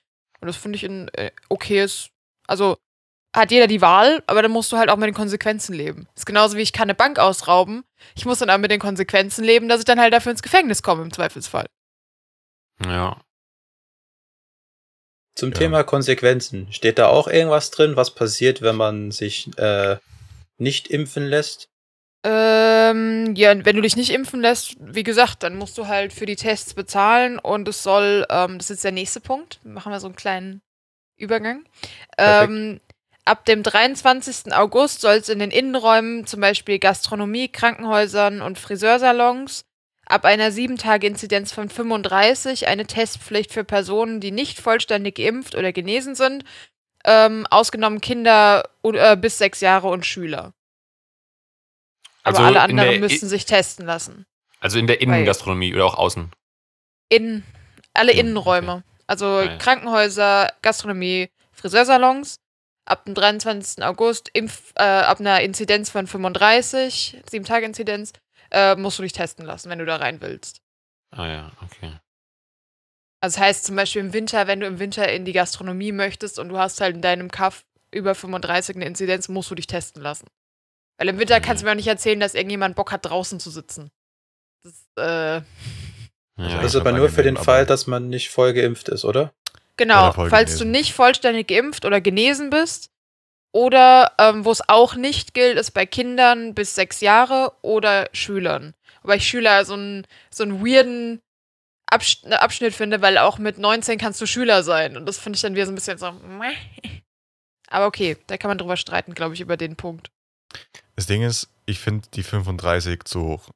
Und 0.42 0.48
das 0.48 0.58
finde 0.58 0.78
ich 0.78 0.84
ein 0.84 1.10
äh, 1.10 1.32
okayes. 1.50 2.10
Also, 2.48 2.78
hat 3.36 3.52
jeder 3.52 3.68
die 3.68 3.82
Wahl, 3.82 4.24
aber 4.28 4.42
dann 4.42 4.52
musst 4.52 4.72
du 4.72 4.78
halt 4.78 4.90
auch 4.90 4.98
mit 4.98 5.08
den 5.08 5.14
Konsequenzen 5.16 5.74
leben. 5.74 6.08
ist 6.16 6.26
genauso 6.26 6.56
wie 6.58 6.62
ich 6.62 6.74
kann 6.74 6.84
eine 6.84 6.96
Bank 6.96 7.20
ausrauben. 7.20 7.84
Ich 8.16 8.26
muss 8.26 8.40
dann 8.40 8.50
aber 8.50 8.60
mit 8.60 8.72
den 8.72 8.80
Konsequenzen 8.80 9.44
leben, 9.44 9.68
dass 9.68 9.80
ich 9.80 9.86
dann 9.86 10.00
halt 10.00 10.14
dafür 10.14 10.32
ins 10.32 10.44
Gefängnis 10.44 10.84
komme, 10.84 11.02
im 11.02 11.12
Zweifelsfall. 11.12 11.66
Ja. 12.86 13.20
Zum 15.36 15.52
Ja. 15.52 15.58
Thema 15.58 15.84
Konsequenzen. 15.84 16.72
Steht 16.72 17.00
da 17.00 17.08
auch 17.08 17.28
irgendwas 17.28 17.72
drin, 17.72 17.96
was 17.96 18.14
passiert, 18.14 18.62
wenn 18.62 18.76
man 18.76 19.12
sich 19.12 19.50
äh, 19.58 19.98
nicht 20.58 20.90
impfen 20.90 21.26
lässt? 21.26 21.70
Ähm, 22.26 23.34
ja, 23.36 23.66
wenn 23.66 23.76
du 23.76 23.82
dich 23.82 23.98
nicht 23.98 24.12
impfen 24.12 24.40
lässt, 24.42 24.76
wie 24.80 25.04
gesagt, 25.04 25.44
dann 25.44 25.56
musst 25.56 25.78
du 25.78 25.88
halt 25.88 26.14
für 26.14 26.26
die 26.26 26.38
Tests 26.38 26.74
bezahlen 26.74 27.38
und 27.38 27.68
es 27.68 27.84
soll, 27.84 28.26
ähm, 28.30 28.58
das 28.60 28.68
ist 28.68 28.78
jetzt 28.78 28.84
der 28.86 28.92
nächste 28.94 29.20
Punkt, 29.20 29.60
machen 29.66 29.92
wir 29.92 30.00
so 30.00 30.08
einen 30.08 30.16
kleinen 30.16 30.62
Übergang. 31.18 31.66
Perfekt. 32.16 32.50
Ähm, 32.50 32.80
ab 33.26 33.46
dem 33.46 33.64
23. 33.64 34.54
August 34.54 35.02
soll 35.02 35.16
es 35.16 35.30
in 35.30 35.40
den 35.40 35.52
Innenräumen, 35.52 36.26
zum 36.28 36.42
Beispiel 36.42 36.80
Gastronomie, 36.80 37.48
Krankenhäusern 37.50 38.42
und 38.42 38.60
Friseursalons, 38.60 39.66
ab 40.06 40.26
einer 40.26 40.52
7-Tage-Inzidenz 40.52 41.52
von 41.54 41.70
35 41.70 42.68
eine 42.68 42.86
Testpflicht 42.86 43.52
für 43.54 43.64
Personen, 43.64 44.20
die 44.20 44.32
nicht 44.32 44.60
vollständig 44.60 45.16
geimpft 45.16 45.56
oder 45.56 45.72
genesen 45.72 46.16
sind, 46.16 46.44
ähm, 47.06 47.48
ausgenommen 47.50 48.02
Kinder 48.02 48.70
äh, 48.84 49.16
bis 49.18 49.38
sechs 49.38 49.62
Jahre 49.62 49.88
und 49.90 50.06
Schüler. 50.06 50.54
Aber 52.24 52.38
Also 52.38 52.44
alle 52.44 52.62
anderen 52.62 52.92
der- 52.92 53.00
müssen 53.00 53.28
sich 53.28 53.46
testen 53.46 53.86
lassen. 53.86 54.26
Also 54.60 54.80
in 54.80 54.88
der 54.88 55.02
Innengastronomie 55.02 55.74
oder 55.74 55.86
auch 55.86 55.96
außen. 55.98 56.32
In 57.10 57.44
alle 57.94 58.14
Innenräume. 58.14 58.84
Also 59.08 59.26
Ah, 59.26 59.44
ja. 59.44 59.58
Krankenhäuser, 59.58 60.54
Gastronomie, 60.62 61.30
Friseursalons. 61.52 62.38
Ab 62.86 63.06
dem 63.06 63.14
23. 63.14 63.84
August, 63.84 64.30
Impf, 64.34 64.74
äh, 64.76 64.84
ab 64.84 65.20
einer 65.20 65.40
Inzidenz 65.42 65.90
von 65.90 66.06
35, 66.06 67.22
7-Tage-Inzidenz, 67.32 68.12
äh, 68.52 68.76
musst 68.76 69.00
du 69.00 69.04
dich 69.04 69.14
testen 69.14 69.46
lassen, 69.46 69.70
wenn 69.70 69.80
du 69.80 69.86
da 69.86 69.96
rein 69.98 70.20
willst. 70.22 70.62
Ah 71.12 71.28
ja, 71.28 71.52
okay. 71.64 71.94
Also 73.22 73.38
das 73.38 73.40
heißt 73.40 73.66
zum 73.66 73.78
Beispiel 73.78 74.02
im 74.02 74.12
Winter, 74.14 74.48
wenn 74.48 74.60
du 74.60 74.66
im 74.68 74.80
Winter 74.80 75.10
in 75.12 75.24
die 75.24 75.32
Gastronomie 75.32 75.94
möchtest 75.94 76.40
und 76.40 76.50
du 76.50 76.58
hast 76.58 76.82
halt 76.82 76.96
in 76.96 77.02
deinem 77.02 77.32
Kaff 77.32 77.64
über 77.92 78.16
35 78.16 78.76
eine 78.76 78.86
Inzidenz, 78.86 79.30
musst 79.30 79.50
du 79.50 79.56
dich 79.56 79.68
testen 79.68 80.02
lassen. 80.02 80.28
Weil 80.98 81.08
im 81.08 81.20
Winter 81.20 81.40
Mhm. 81.40 81.44
kannst 81.44 81.62
du 81.62 81.66
mir 81.66 81.72
auch 81.72 81.76
nicht 81.76 81.88
erzählen, 81.88 82.20
dass 82.20 82.34
irgendjemand 82.36 82.76
Bock 82.76 82.92
hat, 82.92 83.06
draußen 83.06 83.40
zu 83.40 83.50
sitzen. 83.50 83.92
Das, 84.64 84.88
äh, 84.98 85.42
Ja, 86.36 86.46
Also 86.46 86.58
Das 86.58 86.74
ist 86.74 86.82
aber 86.82 86.92
nur 86.92 87.10
für 87.10 87.22
den 87.24 87.38
Fall, 87.38 87.66
dass 87.66 87.86
man 87.88 88.10
nicht 88.10 88.30
voll 88.30 88.54
geimpft 88.54 88.90
ist, 88.90 89.06
oder? 89.06 89.34
Genau, 89.78 90.12
falls 90.12 90.52
genesen. 90.52 90.60
du 90.60 90.66
nicht 90.72 90.94
vollständig 90.94 91.48
geimpft 91.48 91.86
oder 91.86 92.02
genesen 92.02 92.50
bist. 92.50 92.90
Oder 93.56 94.14
ähm, 94.18 94.46
wo 94.46 94.52
es 94.52 94.68
auch 94.68 94.96
nicht 94.96 95.36
gilt, 95.36 95.60
ist 95.60 95.72
bei 95.72 95.86
Kindern 95.86 96.56
bis 96.56 96.74
sechs 96.74 97.02
Jahre 97.02 97.54
oder 97.62 98.10
Schülern. 98.12 98.74
Wobei 99.04 99.18
ich 99.18 99.28
Schüler 99.28 99.64
so 99.64 99.74
einen, 99.74 100.08
so 100.32 100.44
einen 100.44 100.66
weirden 100.66 101.22
Absch 101.86 102.24
Abschnitt 102.32 102.74
finde, 102.74 103.02
weil 103.02 103.20
auch 103.20 103.38
mit 103.38 103.60
19 103.60 104.00
kannst 104.00 104.20
du 104.20 104.26
Schüler 104.26 104.64
sein. 104.64 104.98
Und 104.98 105.06
das 105.06 105.20
finde 105.20 105.38
ich 105.38 105.42
dann 105.44 105.54
wieder 105.54 105.68
so 105.68 105.72
ein 105.72 105.76
bisschen 105.76 106.00
so. 106.00 106.14
Aber 107.68 107.86
okay, 107.86 108.18
da 108.26 108.38
kann 108.38 108.50
man 108.50 108.58
drüber 108.58 108.78
streiten, 108.78 109.14
glaube 109.14 109.36
ich, 109.36 109.42
über 109.42 109.56
den 109.56 109.76
Punkt. 109.76 110.10
Das 110.96 111.06
Ding 111.06 111.22
ist, 111.22 111.48
ich 111.68 111.80
finde 111.80 112.08
die 112.14 112.24
35 112.24 113.04
zu 113.04 113.22
hoch. 113.22 113.50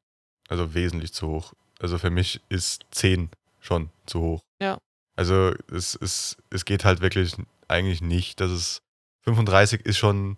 Also 0.47 0.75
wesentlich 0.75 1.13
zu 1.13 1.27
hoch. 1.27 1.53
Also 1.79 1.97
für 1.97 2.11
mich 2.11 2.41
ist 2.49 2.85
10 2.91 3.31
schon 3.59 3.89
zu 4.05 4.21
hoch. 4.21 4.41
Ja. 4.61 4.77
Also 5.17 5.53
es, 5.71 5.95
es, 5.95 6.37
es 6.49 6.63
geht 6.63 6.85
halt 6.85 7.01
wirklich 7.01 7.35
eigentlich 7.67 8.01
nicht. 8.01 8.39
Das 8.39 8.51
ist 8.51 8.81
35 9.23 9.85
ist 9.85 9.97
schon 9.97 10.37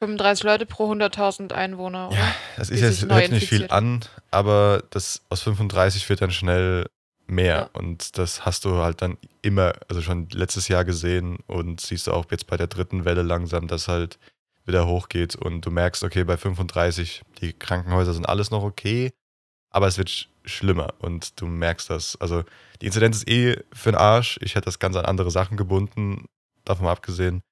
35 0.00 0.44
Leute 0.44 0.66
pro 0.66 0.92
100.000 0.92 1.52
Einwohner, 1.52 2.08
oder? 2.08 2.18
Ja, 2.18 2.34
das 2.56 2.70
ist 2.70 2.80
jetzt 2.82 3.10
hört 3.10 3.30
nicht 3.30 3.48
viel 3.48 3.68
an, 3.70 4.04
aber 4.30 4.82
das 4.90 5.22
aus 5.28 5.42
35 5.42 6.08
wird 6.08 6.20
dann 6.20 6.30
schnell 6.30 6.86
mehr 7.26 7.56
Ja. 7.56 7.70
und 7.72 8.16
das 8.16 8.44
hast 8.46 8.64
du 8.64 8.76
halt 8.76 9.02
dann 9.02 9.18
immer, 9.42 9.72
also 9.88 10.00
schon 10.02 10.28
letztes 10.30 10.68
Jahr 10.68 10.84
gesehen 10.84 11.38
und 11.46 11.80
siehst 11.80 12.06
du 12.06 12.12
auch 12.12 12.26
jetzt 12.30 12.46
bei 12.46 12.56
der 12.56 12.68
dritten 12.68 13.04
Welle 13.04 13.22
langsam, 13.22 13.66
dass 13.66 13.88
halt 13.88 14.18
wieder 14.64 14.86
hochgeht 14.86 15.34
und 15.34 15.62
du 15.62 15.70
merkst, 15.70 16.04
okay, 16.04 16.24
bei 16.24 16.36
35 16.36 17.22
die 17.40 17.52
Krankenhäuser 17.52 18.14
sind 18.14 18.28
alles 18.28 18.50
noch 18.50 18.62
okay, 18.62 19.10
aber 19.78 19.86
es 19.86 19.96
wird 19.98 20.10
sch 20.10 20.28
schlimmer 20.44 20.94
und 21.00 21.40
du 21.40 21.46
merkst 21.46 21.90
das. 21.90 22.16
Also 22.20 22.42
die 22.80 22.86
Inzidenz 22.86 23.18
ist 23.18 23.28
eh 23.28 23.56
für 23.72 23.90
den 23.92 23.98
Arsch. 23.98 24.38
Ich 24.42 24.54
hätte 24.54 24.64
das 24.66 24.78
Ganze 24.78 24.98
an 25.00 25.04
andere 25.06 25.30
Sachen 25.30 25.56
gebunden, 25.56 26.24
davon 26.64 26.84
mal 26.86 26.92
abgesehen, 26.92 27.42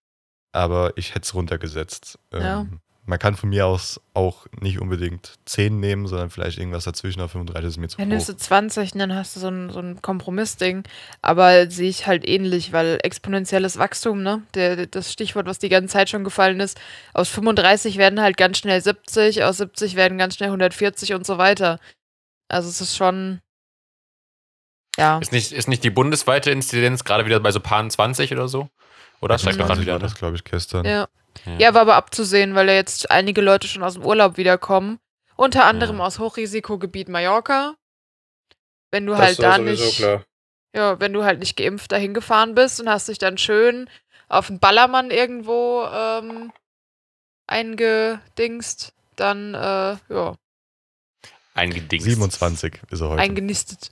aber 0.53 0.93
ich 0.97 1.11
hätte 1.11 1.23
es 1.25 1.35
runtergesetzt. 1.35 2.19
Ja. 2.33 2.61
Ähm, 2.63 2.81
Man 3.09 3.19
kann 3.21 3.37
von 3.37 3.51
mir 3.51 3.67
aus 3.67 4.01
auch 4.15 4.47
nicht 4.61 4.81
unbedingt 4.81 5.35
10 5.45 5.79
nehmen, 5.79 6.09
sondern 6.09 6.29
vielleicht 6.31 6.59
irgendwas 6.59 6.83
dazwischen. 6.85 7.21
Auf 7.21 7.31
35 7.33 7.69
ist 7.69 7.77
mir 7.77 7.87
zu 7.89 7.99
Dann 7.99 8.07
hoch. 8.07 8.11
nimmst 8.15 8.29
du 8.31 8.37
20 8.37 8.95
und 8.95 8.99
dann 8.99 9.15
hast 9.15 9.37
du 9.37 9.41
so 9.41 9.47
ein, 9.49 9.71
so 9.71 9.79
ein 9.79 10.03
Kompromissding. 10.03 10.83
Aber 11.23 11.71
sehe 11.71 11.89
ich 11.91 12.07
halt 12.09 12.27
ähnlich, 12.27 12.73
weil 12.73 12.99
exponentielles 13.05 13.79
Wachstum, 13.79 14.23
ne? 14.25 14.43
Der- 14.55 14.87
das 14.87 15.13
Stichwort, 15.13 15.47
was 15.47 15.61
die 15.61 15.69
ganze 15.69 15.93
Zeit 15.93 16.09
schon 16.11 16.25
gefallen 16.25 16.59
ist. 16.59 16.81
Aus 17.15 17.29
35 17.29 17.97
werden 17.97 18.21
halt 18.21 18.37
ganz 18.39 18.59
schnell 18.59 18.81
70, 18.81 19.45
aus 19.45 19.59
70 19.59 19.95
werden 19.95 20.19
ganz 20.19 20.35
schnell 20.35 20.49
140 20.51 21.13
und 21.15 21.25
so 21.27 21.39
weiter. 21.39 21.79
Also 22.49 22.69
es 22.69 22.81
ist 22.81 22.97
schon. 22.97 23.41
Ja. 24.97 25.19
Ist 25.19 25.33
nicht, 25.33 25.53
ist 25.53 25.69
nicht 25.69 25.85
die 25.85 25.91
bundesweite 25.91 26.51
Inzidenz 26.51 27.05
gerade 27.05 27.27
wieder 27.27 27.41
bei 27.41 27.53
so 27.53 27.61
paar 27.61 27.87
20 27.89 28.33
oder 28.33 28.49
so? 28.49 28.69
Oder 29.21 29.39
steigt 29.39 29.57
gerade 29.59 29.69
20 29.69 29.83
wieder? 29.83 29.93
war 29.95 29.99
Ne? 29.99 30.05
das, 30.05 30.15
glaube 30.15 30.37
ich, 30.37 30.45
gestern. 30.45 30.85
Ja. 30.87 31.09
Ja. 31.45 31.53
ja, 31.59 31.75
war 31.75 31.83
aber 31.83 31.97
abzusehen, 31.97 32.55
weil 32.55 32.69
ja 32.69 32.75
jetzt 32.75 33.11
einige 33.11 33.43
Leute 33.43 33.69
schon 33.69 33.83
aus 33.83 33.95
dem 33.95 34.05
Urlaub 34.07 34.39
wiederkommen. 34.39 34.99
Unter 35.37 35.67
anderem 35.67 35.99
Ja. 35.99 36.05
aus 36.07 36.19
Hochrisikogebiet 36.19 37.09
Mallorca. 37.11 37.75
Wenn 38.91 39.05
du 39.05 39.13
Das 39.13 39.21
halt 39.21 39.31
ist 39.33 39.43
da 39.43 39.59
nicht. 39.59 39.97
klar. 39.99 40.25
Ja, 40.75 40.99
wenn 41.01 41.13
du 41.13 41.25
halt 41.25 41.41
nicht 41.41 41.57
geimpft 41.57 41.93
dahin 41.93 42.15
gefahren 42.15 42.55
bist 42.55 42.81
und 42.81 42.89
hast 42.89 43.09
dich 43.09 43.19
dann 43.19 43.37
schön 43.37 43.91
auf 44.29 44.47
den 44.47 44.61
Ballermann 44.61 45.11
irgendwo 45.11 45.85
ähm, 45.93 46.53
eingedingst, 47.47 48.93
dann, 49.17 49.55
äh, 49.55 49.97
ja, 50.09 50.35
Eingedingst. 51.57 52.05
27 52.07 52.81
ist 52.91 53.01
er 53.01 53.09
heute. 53.11 53.23
eingenistet, 53.23 53.91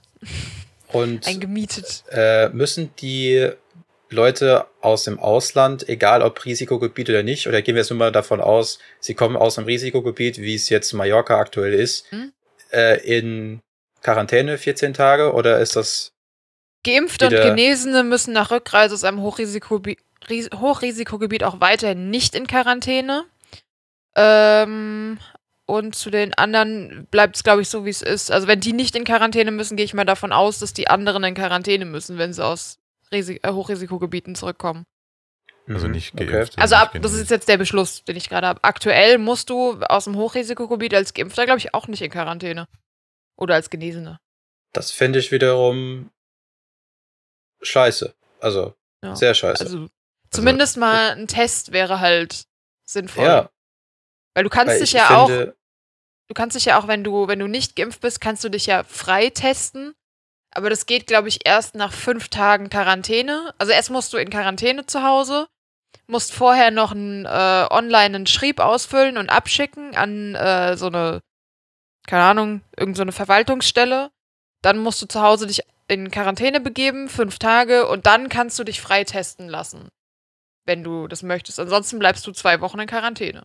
Und 0.91 1.27
eingemietet. 1.27 2.03
äh, 2.11 2.49
müssen 2.49 2.91
die 2.99 3.49
Leute 4.09 4.67
aus 4.81 5.03
dem 5.03 5.19
Ausland, 5.19 5.89
egal 5.89 6.21
ob 6.21 6.45
Risikogebiet 6.45 7.09
oder 7.09 7.23
nicht, 7.23 7.47
oder 7.47 7.61
gehen 7.61 7.75
wir 7.75 7.81
jetzt 7.81 7.89
nur 7.89 7.97
mal 7.99 8.11
davon 8.11 8.39
aus, 8.39 8.79
sie 8.99 9.15
kommen 9.15 9.35
aus 9.35 9.57
einem 9.57 9.65
Risikogebiet, 9.67 10.37
wie 10.37 10.55
es 10.55 10.69
jetzt 10.69 10.93
Mallorca 10.93 11.37
aktuell 11.39 11.73
ist, 11.73 12.09
Hm? 12.11 12.31
äh, 12.71 12.99
in 13.03 13.61
Quarantäne 14.03 14.57
14 14.59 14.93
Tage 14.93 15.33
oder 15.33 15.59
ist 15.59 15.75
das 15.75 16.11
Geimpfte 16.85 17.25
und 17.25 17.31
Genesene 17.31 18.03
müssen 18.03 18.31
nach 18.33 18.51
Rückreise 18.51 18.93
aus 18.93 19.03
einem 19.03 19.21
Hochrisikogebiet, 19.21 19.97
Ris 20.29 20.49
Hochrisikogebiet 20.55 21.43
auch 21.43 21.59
weiterhin 21.59 22.11
nicht 22.11 22.35
in 22.35 22.45
Quarantäne. 22.45 23.25
Ähm, 24.15 25.17
und 25.65 25.95
zu 25.95 26.09
den 26.09 26.33
anderen 26.35 27.07
bleibt 27.11 27.35
es, 27.37 27.43
glaube 27.43 27.61
ich, 27.61 27.69
so, 27.69 27.85
wie 27.85 27.89
es 27.89 28.01
ist. 28.01 28.31
Also, 28.31 28.47
wenn 28.47 28.59
die 28.59 28.73
nicht 28.73 28.95
in 28.95 29.03
Quarantäne 29.03 29.51
müssen, 29.51 29.75
gehe 29.77 29.85
ich 29.85 29.93
mal 29.93 30.05
davon 30.05 30.31
aus, 30.31 30.59
dass 30.59 30.73
die 30.73 30.87
anderen 30.87 31.23
in 31.23 31.33
Quarantäne 31.35 31.85
müssen, 31.85 32.17
wenn 32.17 32.33
sie 32.33 32.43
aus 32.45 32.77
Risi 33.11 33.39
äh, 33.43 33.51
Hochrisikogebieten 33.51 34.35
zurückkommen. 34.35 34.85
Also 35.67 35.87
Mhm, 35.87 35.93
nicht 35.93 36.13
okay. 36.13 36.25
geimpft. 36.27 36.59
Also, 36.59 36.75
ab, 36.75 36.93
das 37.01 37.13
ist 37.13 37.31
jetzt 37.31 37.47
der 37.49 37.57
Beschluss, 37.57 38.03
den 38.03 38.15
ich 38.15 38.29
gerade 38.29 38.45
habe. 38.47 38.63
Aktuell 38.63 39.17
musst 39.17 39.49
du 39.49 39.79
aus 39.89 40.03
dem 40.03 40.15
Hochrisikogebiet 40.15 40.93
als 40.93 41.13
Geimpfter, 41.15 41.45
glaube 41.45 41.57
ich, 41.59 41.73
auch 41.73 41.87
nicht 41.87 42.01
in 42.03 42.11
Quarantäne. 42.11 42.67
Oder 43.35 43.55
als 43.55 43.69
Genesene. 43.71 44.19
Das 44.73 44.91
finde 44.91 45.17
ich 45.19 45.31
wiederum 45.31 46.11
scheiße. 47.61 48.13
Also 48.39 48.75
Ja. 49.03 49.15
sehr 49.15 49.33
scheiße. 49.33 49.63
Also, 49.63 49.87
zumindest 50.29 50.77
mal 50.77 51.11
ein 51.11 51.27
Test 51.27 51.71
wäre 51.71 51.99
halt 51.99 52.45
sinnvoll. 52.85 53.25
ja, 53.25 53.49
Weil 54.35 54.43
du 54.43 54.49
kannst 54.49 54.73
weil 54.73 54.79
dich 54.79 54.93
ich 54.93 54.99
ja 54.99 55.17
auch, 55.17 55.29
du 55.29 56.33
kannst 56.33 56.55
dich 56.55 56.65
ja 56.65 56.77
auch, 56.79 56.87
wenn 56.87 57.03
du, 57.03 57.27
wenn 57.27 57.39
du 57.39 57.47
nicht 57.47 57.75
geimpft 57.75 58.01
bist, 58.01 58.21
kannst 58.21 58.43
du 58.43 58.49
dich 58.49 58.65
ja 58.67 58.83
frei 58.83 59.29
testen. 59.29 59.95
Aber 60.51 60.69
das 60.69 60.85
geht, 60.85 61.07
glaube 61.07 61.27
ich, 61.29 61.45
erst 61.45 61.75
nach 61.75 61.91
fünf 61.91 62.29
Tagen 62.29 62.69
Quarantäne. 62.69 63.53
Also 63.57 63.71
erst 63.71 63.91
musst 63.91 64.13
du 64.13 64.17
in 64.17 64.29
Quarantäne 64.29 64.85
zu 64.85 65.03
Hause, 65.03 65.47
musst 66.07 66.33
vorher 66.33 66.71
noch 66.71 66.91
ein, 66.91 67.25
äh, 67.25 67.67
online 67.69 68.15
einen 68.15 68.27
Schrieb 68.27 68.59
ausfüllen 68.59 69.17
und 69.17 69.29
abschicken 69.29 69.95
an 69.95 70.35
äh, 70.35 70.77
so 70.77 70.87
eine, 70.87 71.21
keine 72.07 72.23
Ahnung, 72.23 72.61
irgendeine 72.71 72.95
so 72.95 73.01
eine 73.03 73.11
Verwaltungsstelle. 73.13 74.11
Dann 74.61 74.79
musst 74.79 75.01
du 75.01 75.07
zu 75.07 75.21
Hause 75.21 75.47
dich 75.47 75.61
in 75.87 76.11
Quarantäne 76.11 76.59
begeben, 76.59 77.09
fünf 77.09 77.37
Tage, 77.37 77.87
und 77.87 78.05
dann 78.05 78.29
kannst 78.29 78.57
du 78.57 78.63
dich 78.63 78.81
frei 78.81 79.03
testen 79.03 79.47
lassen. 79.47 79.89
Wenn 80.65 80.83
du 80.83 81.07
das 81.07 81.21
möchtest. 81.21 81.59
Ansonsten 81.59 81.99
bleibst 81.99 82.25
du 82.25 82.31
zwei 82.31 82.59
Wochen 82.61 82.79
in 82.79 82.87
Quarantäne. 82.87 83.43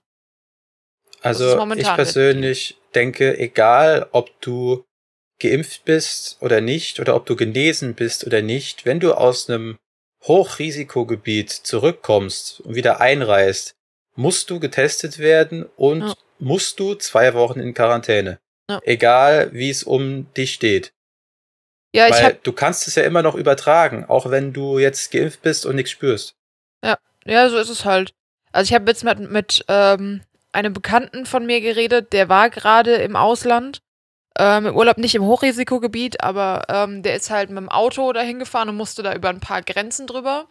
Also 1.23 1.63
ich 1.75 1.87
persönlich 1.95 2.79
denke, 2.95 3.39
egal 3.39 4.09
ob 4.13 4.41
du 4.41 4.85
geimpft 5.39 5.85
bist 5.85 6.39
oder 6.41 6.61
nicht 6.61 7.01
oder 7.01 7.15
ob 7.15 7.27
du 7.27 7.37
genesen 7.37 7.95
bist 7.95 8.27
oder 8.27 8.43
nicht, 8.43 8.85
wenn 8.87 9.01
du 9.01 9.15
aus 9.15 9.49
einem 9.49 9.79
Hochrisikogebiet 10.25 11.51
zurückkommst 11.51 12.61
und 12.61 12.75
wieder 12.75 13.01
einreist, 13.01 13.75
musst 14.17 14.51
du 14.51 14.61
getestet 14.61 15.19
werden 15.19 15.65
und 15.77 16.03
Ja. 16.03 16.15
musst 16.39 16.79
du 16.79 16.95
zwei 16.95 17.33
Wochen 17.35 17.61
in 17.61 17.75
Quarantäne. 17.75 18.39
Ja. 18.69 18.81
Egal 18.85 19.53
wie 19.53 19.71
es 19.71 19.83
um 19.83 20.33
dich 20.35 20.55
steht. 20.55 20.93
Ja, 21.95 22.07
ich 22.07 22.15
Weil 22.15 22.25
habe 22.25 22.39
du 22.43 22.53
kannst 22.53 22.87
es 22.87 22.95
ja 22.95 23.03
immer 23.03 23.23
noch 23.23 23.35
übertragen, 23.35 24.05
auch 24.05 24.31
wenn 24.31 24.53
du 24.53 24.79
jetzt 24.79 25.11
geimpft 25.11 25.43
bist 25.43 25.67
und 25.67 25.77
nichts 25.77 25.91
spürst. 25.91 26.35
Ja, 27.27 27.51
so 27.51 27.59
ist 27.59 27.69
es 27.69 27.85
halt. 27.85 28.15
Also 28.51 28.71
ich 28.71 28.75
habe 28.75 28.91
jetzt 28.91 29.05
mit, 29.05 29.31
mit 29.31 29.65
ähm, 29.69 30.23
einem 30.53 30.73
Bekannten 30.73 31.27
von 31.27 31.47
mir 31.47 31.61
geredet, 31.61 32.13
der 32.13 32.29
war 32.29 32.51
gerade 32.51 32.95
im 32.97 33.17
Ausland, 33.17 33.81
ähm, 34.39 34.67
im 34.67 34.77
Urlaub 34.77 34.99
nicht 34.99 35.15
im 35.15 35.25
Hochrisikogebiet, 35.25 36.23
aber 36.23 36.65
ähm, 36.69 37.03
der 37.03 37.17
ist 37.17 37.31
halt 37.31 37.51
mit 37.51 37.59
dem 37.59 37.69
Auto 37.69 38.13
dahin 38.13 38.39
gefahren 38.39 38.69
und 38.69 38.77
musste 38.77 39.03
da 39.03 39.15
über 39.15 39.29
ein 39.29 39.41
paar 39.41 39.63
Grenzen 39.63 40.07
drüber. 40.07 40.49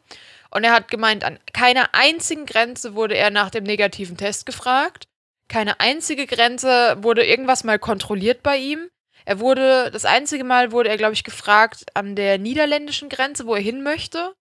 Und 0.51 0.63
er 0.63 0.71
hat 0.71 0.89
gemeint, 0.89 1.23
an 1.23 1.39
keiner 1.53 1.89
einzigen 1.93 2.45
Grenze 2.45 2.95
wurde 2.95 3.15
er 3.15 3.29
nach 3.29 3.49
dem 3.49 3.63
negativen 3.63 4.17
Test 4.17 4.45
gefragt. 4.45 5.05
Keine 5.47 5.79
einzige 5.79 6.27
Grenze 6.27 6.97
wurde 7.01 7.25
irgendwas 7.25 7.63
mal 7.63 7.79
kontrolliert 7.79 8.43
bei 8.43 8.57
ihm. 8.57 8.89
Er 9.25 9.39
wurde, 9.39 9.91
das 9.91 10.05
einzige 10.05 10.43
Mal 10.43 10.71
wurde 10.71 10.89
er, 10.89 10.97
glaube 10.97 11.13
ich, 11.13 11.23
gefragt 11.23 11.85
an 11.93 12.15
der 12.15 12.37
niederländischen 12.37 13.09
Grenze, 13.09 13.45
wo 13.45 13.55
er 13.55 13.61
hin 13.61 13.83
möchte 13.83 14.33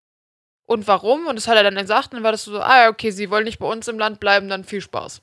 und 0.67 0.87
warum. 0.87 1.27
Und 1.27 1.37
das 1.37 1.49
hat 1.49 1.57
er 1.57 1.63
dann 1.63 1.75
gesagt. 1.75 2.13
Und 2.13 2.17
dann 2.17 2.25
war 2.25 2.33
das 2.33 2.45
so, 2.45 2.61
ah 2.61 2.89
okay, 2.89 3.11
sie 3.11 3.31
wollen 3.31 3.45
nicht 3.45 3.59
bei 3.59 3.67
uns 3.67 3.89
im 3.89 3.99
Land 3.99 4.21
bleiben, 4.21 4.49
dann 4.49 4.65
viel 4.65 4.81
Spaß. 4.81 5.23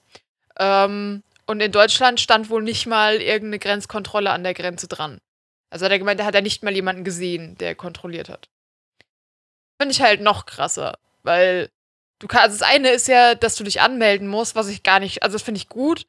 Ähm, 0.60 1.24
und 1.48 1.62
in 1.62 1.72
Deutschland 1.72 2.20
stand 2.20 2.50
wohl 2.50 2.64
nicht 2.64 2.88
mal 2.88 3.16
irgendeine 3.16 3.60
Grenzkontrolle 3.60 4.32
an 4.32 4.44
der 4.44 4.54
Grenze 4.54 4.88
dran. 4.88 5.20
Also 5.70 5.86
hat 5.86 5.92
er 5.92 6.00
gemeint, 6.00 6.20
da 6.20 6.26
hat 6.26 6.36
er 6.36 6.42
nicht 6.42 6.64
mal 6.64 6.74
jemanden 6.74 7.04
gesehen, 7.04 7.58
der 7.58 7.76
kontrolliert 7.76 8.30
hat. 8.30 8.50
Finde 9.80 9.92
ich 9.92 10.02
halt 10.02 10.22
noch 10.22 10.46
krasser, 10.46 10.98
weil 11.24 11.70
du 12.20 12.28
kannst, 12.28 12.44
also 12.44 12.60
das 12.60 12.70
eine 12.70 12.90
ist 12.90 13.08
ja, 13.08 13.36
dass 13.36 13.56
du 13.56 13.64
dich 13.64 13.82
anmelden 13.82 14.28
musst, 14.28 14.56
was 14.56 14.70
ich 14.70 14.84
gar 14.84 15.00
nicht, 15.00 15.24
also 15.24 15.36
das 15.36 15.44
finde 15.44 15.60
ich 15.60 15.70
gut, 15.70 16.08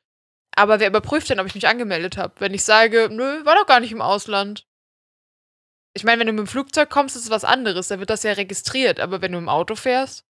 aber 0.54 0.80
wer 0.80 0.88
überprüft 0.88 1.28
denn, 1.28 1.40
ob 1.40 1.46
ich 1.46 1.54
mich 1.54 1.66
angemeldet 1.66 2.16
habe? 2.16 2.34
Wenn 2.38 2.54
ich 2.54 2.64
sage, 2.64 3.08
nö, 3.10 3.44
war 3.44 3.56
doch 3.56 3.66
gar 3.66 3.80
nicht 3.80 3.92
im 3.92 4.00
Ausland. 4.00 4.66
Ich 5.94 6.04
meine, 6.04 6.20
wenn 6.20 6.26
du 6.28 6.32
mit 6.32 6.46
dem 6.46 6.50
Flugzeug 6.50 6.88
kommst, 6.88 7.16
ist 7.16 7.24
es 7.24 7.30
was 7.30 7.44
anderes, 7.44 7.88
da 7.88 7.98
wird 7.98 8.10
das 8.10 8.22
ja 8.22 8.32
registriert, 8.32 9.00
aber 9.00 9.20
wenn 9.20 9.32
du 9.32 9.38
im 9.38 9.48
Auto 9.48 9.74
fährst, 9.74 10.24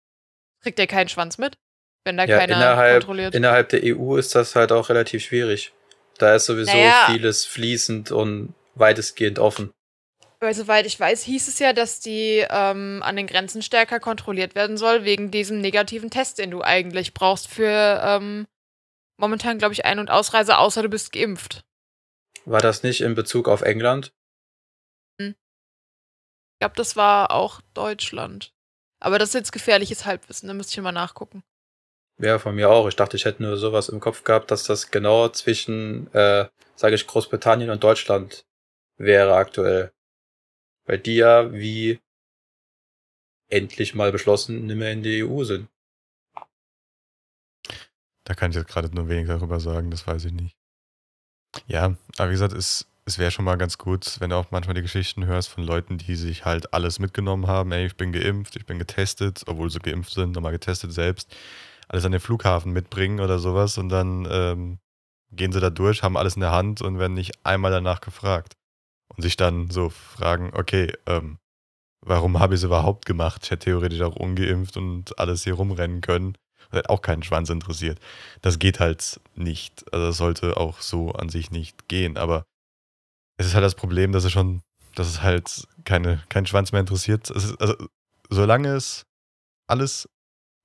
kriegt 0.60 0.78
der 0.78 0.86
keinen 0.86 1.08
Schwanz 1.08 1.38
mit, 1.38 1.58
wenn 2.04 2.16
da 2.16 2.24
Ja, 2.24 2.38
keiner 2.38 2.56
innerhalb, 2.56 3.00
kontrolliert. 3.00 3.34
innerhalb 3.34 3.68
der 3.70 3.82
EU 3.84 4.16
ist 4.16 4.34
das 4.34 4.54
halt 4.54 4.72
auch 4.72 4.88
relativ 4.88 5.24
schwierig. 5.24 5.72
Da 6.18 6.34
ist 6.34 6.46
sowieso 6.46 6.72
Naja. 6.72 7.06
vieles 7.06 7.44
fließend 7.44 8.12
und 8.12 8.54
weitestgehend 8.74 9.38
offen. 9.38 9.72
Weil 10.40 10.54
soweit 10.54 10.84
ich 10.86 11.00
weiß, 11.00 11.22
hieß 11.22 11.48
es 11.48 11.58
ja, 11.58 11.72
dass 11.72 12.00
die 12.00 12.44
ähm, 12.50 13.02
an 13.02 13.16
den 13.16 13.26
Grenzen 13.26 13.62
stärker 13.62 13.98
kontrolliert 13.98 14.54
werden 14.54 14.76
soll, 14.76 15.04
wegen 15.04 15.30
diesem 15.30 15.60
negativen 15.60 16.10
Test, 16.10 16.38
den 16.38 16.50
du 16.50 16.62
eigentlich 16.62 17.14
brauchst 17.14 17.48
für 17.48 18.00
ähm, 18.04 18.46
momentan, 19.16 19.58
glaube 19.58 19.72
ich, 19.72 19.86
Ein- 19.86 19.98
und 19.98 20.10
Ausreise, 20.10 20.58
außer 20.58 20.82
du 20.82 20.88
bist 20.90 21.12
geimpft. 21.12 21.62
War 22.44 22.60
das 22.60 22.82
nicht 22.82 23.00
in 23.00 23.14
Bezug 23.14 23.48
auf 23.48 23.62
England? 23.62 24.12
Ich 25.18 25.34
glaube, 26.60 26.76
das 26.76 26.94
war 26.96 27.30
auch 27.30 27.60
Deutschland. 27.72 28.52
Aber 29.00 29.18
das 29.18 29.30
ist 29.30 29.34
jetzt 29.34 29.52
gefährliches 29.52 30.04
Halbwissen, 30.04 30.46
da 30.46 30.54
müsste 30.54 30.72
ich 30.72 30.82
mal 30.82 30.92
nachgucken. 30.92 31.42
Ja, 32.18 32.38
von 32.38 32.54
mir 32.54 32.70
auch. 32.70 32.86
Ich 32.88 32.96
dachte, 32.96 33.16
ich 33.16 33.24
hätte 33.24 33.42
nur 33.42 33.56
sowas 33.56 33.88
im 33.88 34.00
Kopf 34.00 34.22
gehabt, 34.22 34.50
dass 34.50 34.64
das 34.64 34.90
genau 34.90 35.28
zwischen, 35.28 36.12
äh, 36.14 36.46
sage 36.76 36.94
ich, 36.94 37.06
Großbritannien 37.06 37.70
und 37.70 37.82
Deutschland 37.82 38.46
wäre 38.96 39.34
aktuell. 39.34 39.92
Weil 40.86 40.98
die 40.98 41.16
ja 41.16 41.52
wie 41.52 42.00
endlich 43.48 43.94
mal 43.94 44.12
beschlossen 44.12 44.66
nicht 44.66 44.76
mehr 44.76 44.92
in 44.92 45.02
die 45.02 45.24
EU 45.24 45.44
sind. 45.44 45.68
Da 48.24 48.34
kann 48.34 48.50
ich 48.50 48.56
jetzt 48.56 48.68
gerade 48.68 48.94
nur 48.94 49.08
wenig 49.08 49.26
darüber 49.28 49.60
sagen, 49.60 49.90
das 49.90 50.06
weiß 50.06 50.24
ich 50.24 50.32
nicht. 50.32 50.56
Ja, 51.66 51.96
aber 52.16 52.30
wie 52.30 52.34
gesagt, 52.34 52.54
es, 52.54 52.86
es 53.04 53.18
wäre 53.18 53.30
schon 53.30 53.44
mal 53.44 53.56
ganz 53.56 53.76
gut, 53.76 54.18
wenn 54.20 54.30
du 54.30 54.36
auch 54.36 54.50
manchmal 54.50 54.74
die 54.74 54.82
Geschichten 54.82 55.26
hörst 55.26 55.48
von 55.48 55.62
Leuten, 55.62 55.98
die 55.98 56.16
sich 56.16 56.44
halt 56.44 56.72
alles 56.72 56.98
mitgenommen 56.98 57.46
haben. 57.46 57.70
Ey, 57.72 57.86
ich 57.86 57.96
bin 57.96 58.12
geimpft, 58.12 58.56
ich 58.56 58.66
bin 58.66 58.78
getestet, 58.78 59.42
obwohl 59.46 59.70
sie 59.70 59.78
geimpft 59.78 60.14
sind, 60.14 60.32
nochmal 60.32 60.52
getestet 60.52 60.92
selbst. 60.92 61.34
Alles 61.94 62.04
an 62.04 62.10
den 62.10 62.20
Flughafen 62.20 62.72
mitbringen 62.72 63.20
oder 63.20 63.38
sowas 63.38 63.78
und 63.78 63.88
dann 63.88 64.26
ähm, 64.28 64.78
gehen 65.30 65.52
sie 65.52 65.60
da 65.60 65.70
durch, 65.70 66.02
haben 66.02 66.16
alles 66.16 66.34
in 66.34 66.40
der 66.40 66.50
Hand 66.50 66.82
und 66.82 66.98
werden 66.98 67.14
nicht 67.14 67.46
einmal 67.46 67.70
danach 67.70 68.00
gefragt. 68.00 68.54
Und 69.14 69.22
sich 69.22 69.36
dann 69.36 69.70
so 69.70 69.90
fragen, 69.90 70.50
okay, 70.54 70.92
ähm, 71.06 71.38
warum 72.04 72.40
habe 72.40 72.54
ich 72.54 72.62
es 72.62 72.64
überhaupt 72.64 73.06
gemacht? 73.06 73.42
Ich 73.44 73.52
hätte 73.52 73.66
theoretisch 73.66 74.00
auch 74.00 74.16
ungeimpft 74.16 74.76
und 74.76 75.16
alles 75.20 75.44
hier 75.44 75.54
rumrennen 75.54 76.00
können. 76.00 76.36
hat 76.72 76.88
auch 76.88 77.00
keinen 77.00 77.22
Schwanz 77.22 77.48
interessiert. 77.48 78.00
Das 78.42 78.58
geht 78.58 78.80
halt 78.80 79.20
nicht. 79.36 79.84
Also 79.92 80.06
das 80.06 80.16
sollte 80.16 80.56
auch 80.56 80.80
so 80.80 81.12
an 81.12 81.28
sich 81.28 81.52
nicht 81.52 81.86
gehen. 81.86 82.16
Aber 82.16 82.42
es 83.36 83.46
ist 83.46 83.54
halt 83.54 83.62
das 83.64 83.76
Problem, 83.76 84.10
dass 84.10 84.24
es 84.24 84.32
schon, 84.32 84.62
dass 84.96 85.06
es 85.06 85.22
halt 85.22 85.68
keine, 85.84 86.24
keinen 86.28 86.46
Schwanz 86.46 86.72
mehr 86.72 86.80
interessiert. 86.80 87.30
Es 87.30 87.44
ist, 87.44 87.60
also, 87.60 87.76
solange 88.30 88.74
es 88.74 89.06
alles 89.68 90.08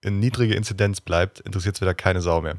in 0.01 0.19
niedrige 0.19 0.55
Inzidenz 0.55 1.01
bleibt, 1.01 1.39
interessiert 1.41 1.75
es 1.75 1.81
wieder 1.81 1.93
keine 1.93 2.21
Sau 2.21 2.41
mehr. 2.41 2.57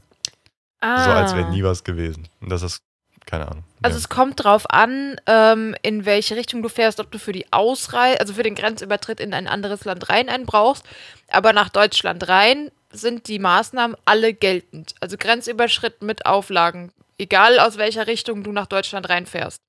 Ah. 0.81 1.05
So 1.05 1.11
als 1.11 1.35
wäre 1.35 1.51
nie 1.51 1.63
was 1.63 1.85
gewesen. 1.85 2.29
Und 2.41 2.51
das 2.51 2.63
ist, 2.63 2.83
keine 3.27 3.47
Ahnung. 3.49 3.65
Also 3.83 3.97
Ja. 3.97 4.01
es 4.01 4.09
kommt 4.09 4.43
drauf 4.45 4.69
an, 4.71 5.17
ähm, 5.27 5.75
in 5.83 6.05
welche 6.05 6.37
Richtung 6.37 6.63
du 6.63 6.69
fährst, 6.69 7.01
ob 7.01 7.11
du 7.11 7.19
für 7.19 7.33
die 7.33 7.53
Ausreise, 7.53 8.21
also 8.21 8.33
für 8.35 8.43
den 8.43 8.55
Grenzübertritt 8.55 9.21
in 9.21 9.35
ein 9.35 9.47
anderes 9.47 9.85
Land 9.85 10.09
rein 10.09 10.29
einen 10.29 10.47
brauchst. 10.47 10.85
Aber 11.29 11.53
nach 11.53 11.69
Deutschland 11.69 12.29
rein 12.29 12.71
sind 12.93 13.29
die 13.29 13.39
Maßnahmen 13.39 13.97
alle 14.05 14.35
geltend. 14.35 14.95
Also 15.01 15.17
Grenzüberschritt 15.17 16.03
mit 16.03 16.27
Auflagen, 16.27 16.93
egal 17.19 17.59
aus 17.61 17.77
welcher 17.77 18.07
Richtung 18.07 18.43
du 18.43 18.53
nach 18.53 18.67
Deutschland 18.67 19.09
reinfährst. 19.09 19.63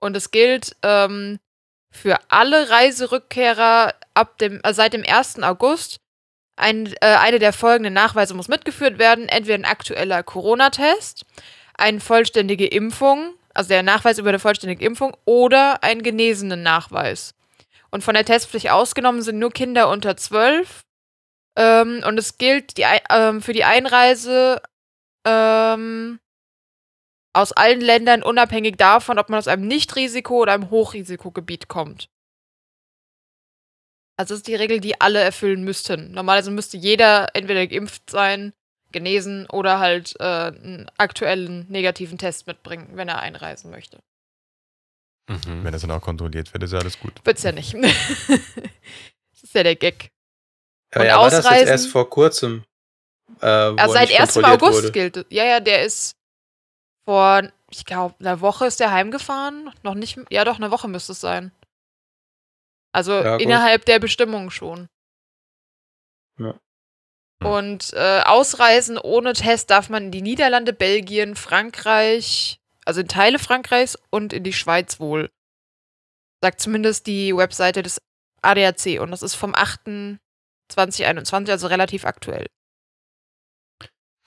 Und 0.00 0.16
es 0.16 0.30
gilt 0.30 0.76
ähm, 0.82 1.38
für 1.90 2.18
alle 2.28 2.70
Reiserückkehrer 2.70 3.94
ab 4.14 4.38
dem, 4.38 4.60
äh, 4.62 4.72
seit 4.72 4.92
dem 4.94 5.04
1. 5.04 5.42
August. 5.42 6.00
Ein, 6.60 6.92
äh, 7.00 7.06
eine 7.06 7.38
der 7.38 7.52
folgenden 7.52 7.94
Nachweise 7.94 8.34
muss 8.34 8.48
mitgeführt 8.48 8.98
werden: 8.98 9.28
entweder 9.28 9.54
ein 9.54 9.64
aktueller 9.64 10.22
Corona-Test, 10.22 11.24
eine 11.74 12.00
vollständige 12.00 12.66
Impfung, 12.66 13.34
also 13.54 13.68
der 13.68 13.82
Nachweis 13.82 14.18
über 14.18 14.28
eine 14.28 14.38
vollständige 14.38 14.84
Impfung, 14.84 15.16
oder 15.24 15.82
einen 15.82 16.02
genesenen 16.02 16.62
Nachweis. 16.62 17.34
Und 17.90 18.04
von 18.04 18.14
der 18.14 18.24
Testpflicht 18.24 18.70
ausgenommen 18.70 19.22
sind 19.22 19.38
nur 19.38 19.50
Kinder 19.50 19.88
unter 19.88 20.16
12. 20.16 20.82
Ähm, 21.56 22.02
und 22.06 22.18
es 22.18 22.38
gilt 22.38 22.76
die, 22.76 22.84
ähm, 23.10 23.42
für 23.42 23.52
die 23.52 23.64
Einreise 23.64 24.62
ähm, 25.26 26.20
aus 27.32 27.52
allen 27.52 27.80
Ländern, 27.80 28.22
unabhängig 28.22 28.76
davon, 28.76 29.18
ob 29.18 29.28
man 29.28 29.38
aus 29.38 29.48
einem 29.48 29.66
Nicht-Risiko- 29.66 30.42
oder 30.42 30.52
einem 30.52 30.70
Hochrisikogebiet 30.70 31.68
kommt. 31.68 32.08
Also 34.20 34.34
das 34.34 34.40
ist 34.40 34.48
die 34.48 34.54
Regel, 34.54 34.80
die 34.80 35.00
alle 35.00 35.20
erfüllen 35.20 35.64
müssten. 35.64 36.12
Normalerweise 36.12 36.50
müsste 36.50 36.76
jeder 36.76 37.28
entweder 37.34 37.66
geimpft 37.66 38.10
sein, 38.10 38.52
genesen 38.92 39.46
oder 39.48 39.78
halt 39.78 40.14
äh, 40.20 40.24
einen 40.24 40.90
aktuellen 40.98 41.64
negativen 41.70 42.18
Test 42.18 42.46
mitbringen, 42.46 42.90
wenn 42.92 43.08
er 43.08 43.20
einreisen 43.20 43.70
möchte. 43.70 43.98
Mhm. 45.26 45.64
Wenn 45.64 45.72
das 45.72 45.80
dann 45.80 45.90
auch 45.92 46.02
kontrolliert 46.02 46.52
wird, 46.52 46.62
ist 46.64 46.72
ja 46.74 46.80
alles 46.80 46.98
gut. 47.00 47.14
Wird's 47.24 47.42
ja 47.44 47.52
nicht. 47.52 47.72
das 48.28 49.42
ist 49.42 49.54
ja 49.54 49.62
der 49.62 49.76
Gag. 49.76 50.10
Aber 50.92 51.00
Und 51.04 51.06
ja, 51.08 51.16
war 51.18 51.24
das 51.30 51.32
jetzt 51.36 51.46
Ausreisen- 51.46 51.68
erst 51.68 51.86
vor 51.88 52.10
kurzem? 52.10 52.64
Äh, 53.40 53.46
wo 53.46 53.46
Ja, 53.46 53.74
er 53.76 53.88
seit 53.88 54.08
nicht 54.10 54.20
1. 54.20 54.34
kontrolliert 54.34 54.62
August 54.62 54.82
wurde? 54.82 54.92
gilt 54.92 55.16
es. 55.16 55.24
Ja, 55.30 55.44
ja, 55.44 55.60
der 55.60 55.82
ist 55.86 56.14
vor, 57.06 57.42
ich 57.70 57.86
glaube, 57.86 58.16
einer 58.20 58.42
Woche 58.42 58.66
ist 58.66 58.80
der 58.80 58.90
heimgefahren. 58.92 59.70
Noch 59.82 59.94
nicht, 59.94 60.18
ja 60.28 60.44
doch, 60.44 60.56
eine 60.56 60.70
Woche 60.70 60.88
müsste 60.88 61.12
es 61.12 61.20
sein. 61.20 61.52
Also 62.92 63.12
Ja, 63.12 63.36
innerhalb 63.36 63.84
der 63.84 63.98
Bestimmung 63.98 64.50
schon. 64.50 64.88
Ja. 66.38 66.58
Und 67.42 67.92
äh, 67.94 68.20
ausreisen 68.24 68.98
ohne 68.98 69.32
Test 69.32 69.70
darf 69.70 69.88
man 69.88 70.06
in 70.06 70.10
die 70.10 70.22
Niederlande, 70.22 70.72
Belgien, 70.72 71.36
Frankreich, 71.36 72.60
also 72.84 73.00
in 73.00 73.08
Teile 73.08 73.38
Frankreichs 73.38 73.98
und 74.10 74.32
in 74.32 74.44
die 74.44 74.52
Schweiz 74.52 75.00
wohl. 75.00 75.30
Sagt 76.42 76.60
zumindest 76.60 77.06
die 77.06 77.34
Webseite 77.36 77.82
des 77.82 78.00
ADAC 78.42 79.00
und 79.00 79.10
das 79.10 79.22
ist 79.22 79.34
vom 79.34 79.54
8. 79.54 80.18
2021, 80.70 81.50
also 81.50 81.66
relativ 81.66 82.04
aktuell. 82.04 82.46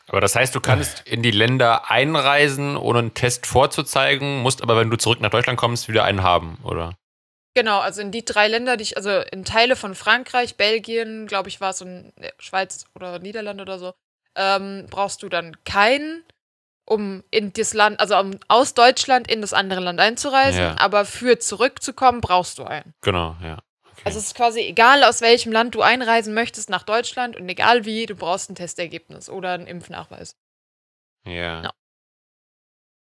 Aber 0.07 0.19
das 0.19 0.35
heißt, 0.35 0.53
du 0.53 0.59
kannst 0.59 1.07
in 1.07 1.23
die 1.23 1.31
Länder 1.31 1.89
einreisen, 1.89 2.75
ohne 2.75 2.99
einen 2.99 3.13
Test 3.13 3.47
vorzuzeigen, 3.47 4.41
musst 4.41 4.61
aber, 4.61 4.75
wenn 4.75 4.89
du 4.89 4.97
zurück 4.97 5.21
nach 5.21 5.29
Deutschland 5.29 5.57
kommst, 5.57 5.87
wieder 5.87 6.03
einen 6.03 6.23
haben, 6.23 6.57
oder? 6.63 6.97
Genau, 7.55 7.79
also 7.79 8.01
in 8.01 8.11
die 8.11 8.25
drei 8.25 8.47
Länder, 8.47 8.77
die 8.77 8.83
ich, 8.83 8.97
also 8.97 9.11
in 9.31 9.45
Teile 9.45 9.75
von 9.75 9.93
Frankreich, 9.93 10.55
Belgien, 10.57 11.27
glaube 11.27 11.49
ich, 11.49 11.61
war 11.61 11.69
es 11.69 11.81
in 11.81 12.11
der 12.17 12.33
Schweiz 12.39 12.85
oder 12.95 13.19
Niederlande 13.19 13.61
oder 13.61 13.77
so, 13.77 13.93
ähm, 14.35 14.87
brauchst 14.89 15.21
du 15.21 15.29
dann 15.29 15.55
keinen, 15.63 16.23
um 16.85 17.23
in 17.29 17.53
das 17.53 17.73
Land, 17.75 17.99
also 17.99 18.17
um 18.17 18.39
aus 18.47 18.73
Deutschland 18.73 19.29
in 19.31 19.41
das 19.41 19.53
andere 19.53 19.81
Land 19.81 19.99
einzureisen, 19.99 20.59
Ja. 20.61 20.75
aber 20.79 21.05
für 21.05 21.37
zurückzukommen 21.37 22.21
brauchst 22.21 22.57
du 22.57 22.63
einen. 22.63 22.93
Genau, 23.01 23.35
ja. 23.43 23.59
Okay. 23.85 24.01
Also 24.05 24.17
es 24.17 24.25
ist 24.25 24.35
quasi 24.35 24.61
egal, 24.61 25.03
aus 25.03 25.21
welchem 25.21 25.51
Land 25.51 25.75
du 25.75 25.81
einreisen 25.83 26.33
möchtest 26.33 26.71
nach 26.71 26.83
Deutschland 26.83 27.35
und 27.35 27.47
egal 27.47 27.85
wie, 27.85 28.07
du 28.07 28.15
brauchst 28.15 28.49
ein 28.49 28.55
Testergebnis 28.55 29.29
oder 29.29 29.51
einen 29.51 29.67
Impfnachweis. 29.67 30.35
ja. 31.25 31.61
Ja. 31.63 31.71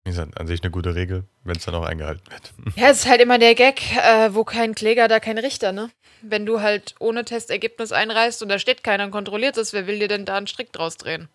Wie 0.06 0.12
gesagt, 0.12 0.38
an 0.39 0.48
sich 0.48 0.62
eine 0.62 0.72
gute 0.72 0.96
Regel, 0.96 1.24
wenn 1.44 1.56
es 1.56 1.66
dann 1.66 1.76
auch 1.76 1.86
eingehalten 1.86 2.24
wird. 2.30 2.54
Ja, 2.76 2.89
es 2.89 3.00
ist 3.00 3.08
halt 3.08 3.22
immer 3.22 3.38
der 3.38 3.56
Gag, 3.56 3.96
äh, 3.96 4.34
wo 4.34 4.44
kein 4.44 4.74
Kläger, 4.76 5.08
da 5.08 5.20
kein 5.20 5.38
Richter, 5.38 5.72
ne? 5.72 5.92
Wenn 6.22 6.46
du 6.46 6.62
halt 6.62 6.96
ohne 7.00 7.24
Testergebnis 7.24 7.92
einreist 7.92 8.42
und 8.42 8.50
da 8.50 8.58
steht 8.58 8.84
keiner 8.84 9.06
und 9.06 9.12
kontrolliert 9.12 9.58
es, 9.58 9.74
wer 9.74 9.86
will 9.88 10.00
dir 10.00 10.08
denn 10.08 10.26
da 10.26 10.38
einen 10.38 10.48
Strick 10.48 10.74
draus 10.74 10.98
drehen? 10.98 11.30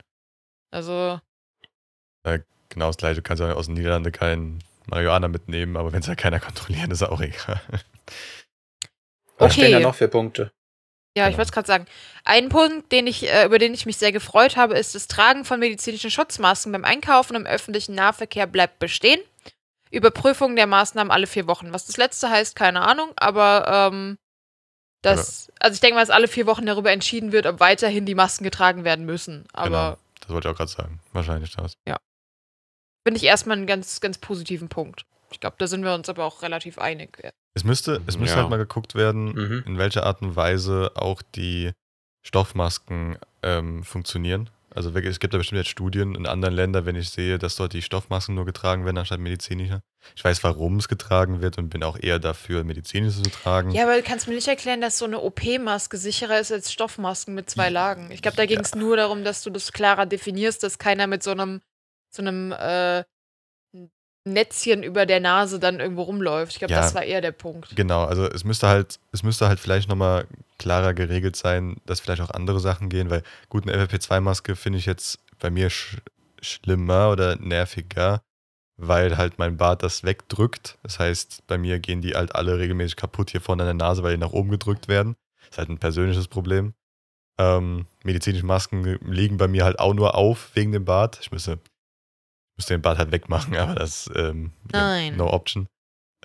Also, 0.70 1.20
Genau 2.70 2.87
das 2.87 2.96
gleiche. 2.98 3.16
Du 3.16 3.22
kannst 3.22 3.40
ja 3.40 3.52
aus 3.54 3.66
den 3.66 3.74
Niederlanden 3.74 4.12
keinen 4.12 4.62
Marihuana 4.87 5.28
mitnehmen, 5.28 5.76
aber 5.76 5.92
wenn 5.92 6.00
es 6.00 6.07
ja 6.07 6.14
keiner 6.14 6.40
kontrolliert, 6.40 6.90
ist 6.92 7.02
auch 7.02 7.20
egal. 7.20 7.61
Was 9.38 9.54
stehen 9.54 9.72
da 9.72 9.78
Okay. 9.78 9.83
noch 9.83 9.94
für 9.94 10.09
Punkte? 10.09 10.50
Ja, 11.18 11.24
ich 11.24 11.31
Genau. 11.33 11.38
wollte 11.38 11.48
es 11.48 11.52
gerade 11.52 11.66
sagen. 11.66 11.87
Ein 12.24 12.48
Punkt, 12.48 12.90
den 12.92 13.07
ich, 13.07 13.24
äh, 13.28 13.44
über 13.44 13.59
den 13.59 13.74
ich 13.74 13.87
mich 13.87 13.96
sehr 13.96 14.12
gefreut 14.12 14.57
habe, 14.57 14.78
ist 14.78 14.94
das 14.94 15.07
Tragen 15.09 15.44
von 15.44 15.61
medizinischen 15.61 16.11
Schutzmasken 16.11 16.72
beim 16.72 16.85
Einkaufen 16.85 17.37
im 17.37 17.46
öffentlichen 17.46 17.94
Nahverkehr 17.94 18.46
bleibt 18.46 18.78
bestehen. 18.78 19.20
Überprüfung 19.90 20.57
der 20.57 20.66
Maßnahmen 20.66 21.11
alle 21.11 21.26
vier 21.26 21.46
Wochen. 21.46 21.72
Was 21.72 21.87
das 21.87 21.96
letzte 21.96 22.28
heißt, 22.31 22.57
keine 22.57 22.83
Ahnung, 22.83 23.12
aber 23.16 23.90
ähm, 23.92 24.18
das, 25.02 25.50
also 25.61 25.74
ich 25.74 25.81
denke 25.81 25.94
mal, 25.94 26.00
dass 26.02 26.11
alle 26.11 26.28
vier 26.28 26.46
Wochen 26.46 26.66
darüber 26.66 26.90
entschieden 26.90 27.33
wird, 27.33 27.46
ob 27.46 27.61
weiterhin 27.61 28.04
die 28.04 28.14
Masken 28.14 28.44
getragen 28.44 28.85
werden 28.85 29.07
müssen. 29.07 29.46
Aber 29.52 29.68
genau. 29.68 29.96
Das 30.20 30.31
wollte 30.31 30.48
ich 30.48 30.52
auch 30.52 30.59
gerade 30.59 30.70
sagen. 30.70 31.00
Wahrscheinlich 31.12 31.54
das. 31.54 31.74
finde 33.07 33.16
ich 33.16 33.24
erstmal 33.24 33.57
einen 33.57 33.66
ganz, 33.66 34.00
ganz 34.00 34.18
positiven 34.18 34.68
Punkt. 34.68 35.07
Ich 35.31 35.40
glaube, 35.40 35.57
da 35.59 35.66
sind 35.66 35.83
wir 35.85 35.94
uns 35.94 36.09
aber 36.09 36.24
auch 36.24 36.42
relativ 36.42 36.78
einig. 36.78 37.18
Es 37.58 37.64
müsste, 37.64 38.00
es 38.06 38.16
müsste 38.18 38.36
Ja. 38.36 38.42
halt 38.42 38.50
mal 38.50 38.56
geguckt 38.56 38.94
werden, 38.94 39.32
Mhm. 39.34 39.64
in 39.66 39.78
welcher 39.78 40.06
Art 40.06 40.22
und 40.22 40.36
Weise 40.36 40.92
auch 40.94 41.22
die 41.34 41.72
Stoffmasken 42.24 43.18
ähm, 43.42 43.82
funktionieren. 43.84 44.50
Also 44.74 44.94
wirklich, 44.94 45.12
es 45.12 45.18
gibt 45.18 45.32
ja 45.32 45.38
bestimmt 45.38 45.58
jetzt 45.58 45.70
Studien 45.70 46.14
in 46.14 46.26
anderen 46.26 46.54
Ländern, 46.54 46.84
wenn 46.86 46.94
ich 46.94 47.10
sehe, 47.10 47.38
dass 47.38 47.56
dort 47.56 47.72
die 47.72 47.82
Stoffmasken 47.82 48.34
nur 48.34 48.44
getragen 48.44 48.84
werden 48.84 48.98
anstatt 48.98 49.18
medizinische. 49.18 49.80
Ich 50.14 50.22
weiß, 50.22 50.44
warum 50.44 50.76
es 50.76 50.88
getragen 50.88 51.40
wird 51.40 51.58
und 51.58 51.68
bin 51.70 51.82
auch 51.82 51.98
eher 52.00 52.18
dafür, 52.18 52.62
medizinische 52.64 53.22
zu 53.22 53.30
tragen. 53.30 53.70
Ja, 53.70 53.84
aber 53.84 53.96
du 53.96 54.02
kannst 54.02 54.28
mir 54.28 54.34
nicht 54.34 54.46
erklären, 54.46 54.80
dass 54.80 54.98
so 54.98 55.04
eine 55.06 55.20
OP-Maske 55.20 55.96
sicherer 55.96 56.38
ist 56.38 56.52
als 56.52 56.70
Stoffmasken 56.72 57.34
mit 57.34 57.48
zwei 57.50 57.70
Lagen. 57.70 58.10
Ich 58.12 58.22
glaube, 58.22 58.36
da 58.36 58.46
ging 58.46 58.60
es 58.60 58.74
nur 58.74 58.96
darum, 58.96 59.24
dass 59.24 59.42
du 59.42 59.50
das 59.50 59.72
klarer 59.72 60.06
definierst, 60.06 60.62
dass 60.62 60.78
keiner 60.78 61.06
mit 61.06 61.22
so 61.24 61.30
einem, 61.32 61.60
so 62.10 62.22
einem 62.22 62.52
äh, 62.52 63.02
Netzchen 64.24 64.83
über 64.83 65.07
der 65.07 65.20
Nase 65.20 65.59
dann 65.59 65.81
irgendwo 65.81 66.02
rumläuft. 66.02 66.52
Ich 66.52 66.59
glaube, 66.59 66.72
Ja. 66.74 66.81
das 66.81 66.94
war 66.94 67.02
eher 67.04 67.20
der 67.20 67.33
Punkt. 67.33 67.74
Genau, 67.76 68.04
also 68.04 68.26
es 68.26 68.44
müsste 68.44 68.68
halt, 68.68 68.98
es 69.12 69.22
müsste 69.22 69.48
halt 69.48 69.59
vielleicht 69.61 69.88
nochmal 69.88 70.26
klarer 70.59 70.92
geregelt 70.94 71.37
sein, 71.37 71.76
dass 71.87 72.00
vielleicht 72.00 72.20
auch 72.20 72.31
andere 72.31 72.61
Sachen 72.61 72.88
gehen, 72.88 73.11
weil 73.11 73.22
gut, 73.48 73.66
eine 73.68 73.76
FFP2-Maske 73.85 74.57
finde 74.57 74.78
ich 74.78 74.87
jetzt 74.87 75.18
bei 75.38 75.50
mir 75.50 75.70
sch 75.70 75.96
schlimmer 76.40 77.11
oder 77.11 77.35
nerviger, 77.37 78.22
weil 78.76 79.16
halt 79.16 79.38
mein 79.38 79.57
Bart 79.57 79.83
das 79.83 80.04
wegdrückt. 80.04 80.78
Das 80.85 80.98
heißt, 81.00 81.46
bei 81.48 81.59
mir 81.59 81.81
gehen 81.81 82.00
die 82.00 82.14
halt 82.14 82.35
alle 82.37 82.59
regelmäßig 82.59 82.94
kaputt 82.96 83.31
hier 83.31 83.40
vorne 83.40 83.64
an 83.64 83.78
der 83.78 83.87
Nase, 83.88 84.02
weil 84.04 84.12
die 84.12 84.20
nach 84.20 84.31
oben 84.33 84.50
gedrückt 84.50 84.87
werden. 84.87 85.16
Das 85.40 85.50
ist 85.50 85.59
halt 85.59 85.68
ein 85.70 85.78
persönliches 85.78 86.28
Problem. 86.28 86.74
Ähm, 87.40 87.87
medizinische 88.04 88.46
Masken 88.46 88.98
liegen 89.04 89.37
bei 89.37 89.48
mir 89.48 89.64
halt 89.64 89.78
auch 89.81 89.94
nur 89.94 90.14
auf 90.16 90.50
wegen 90.54 90.70
dem 90.72 90.85
Bart. 90.85 91.18
Ich 91.22 91.33
müsste, 91.33 91.59
müsste 92.58 92.74
den 92.74 92.82
Bart 92.82 92.98
halt 92.98 93.12
wegmachen, 93.12 93.56
aber 93.56 93.74
das 93.74 94.10
ähm, 94.14 94.52
ja, 94.72 94.80
Nein. 94.80 95.16
no 95.16 95.32
option. 95.32 95.66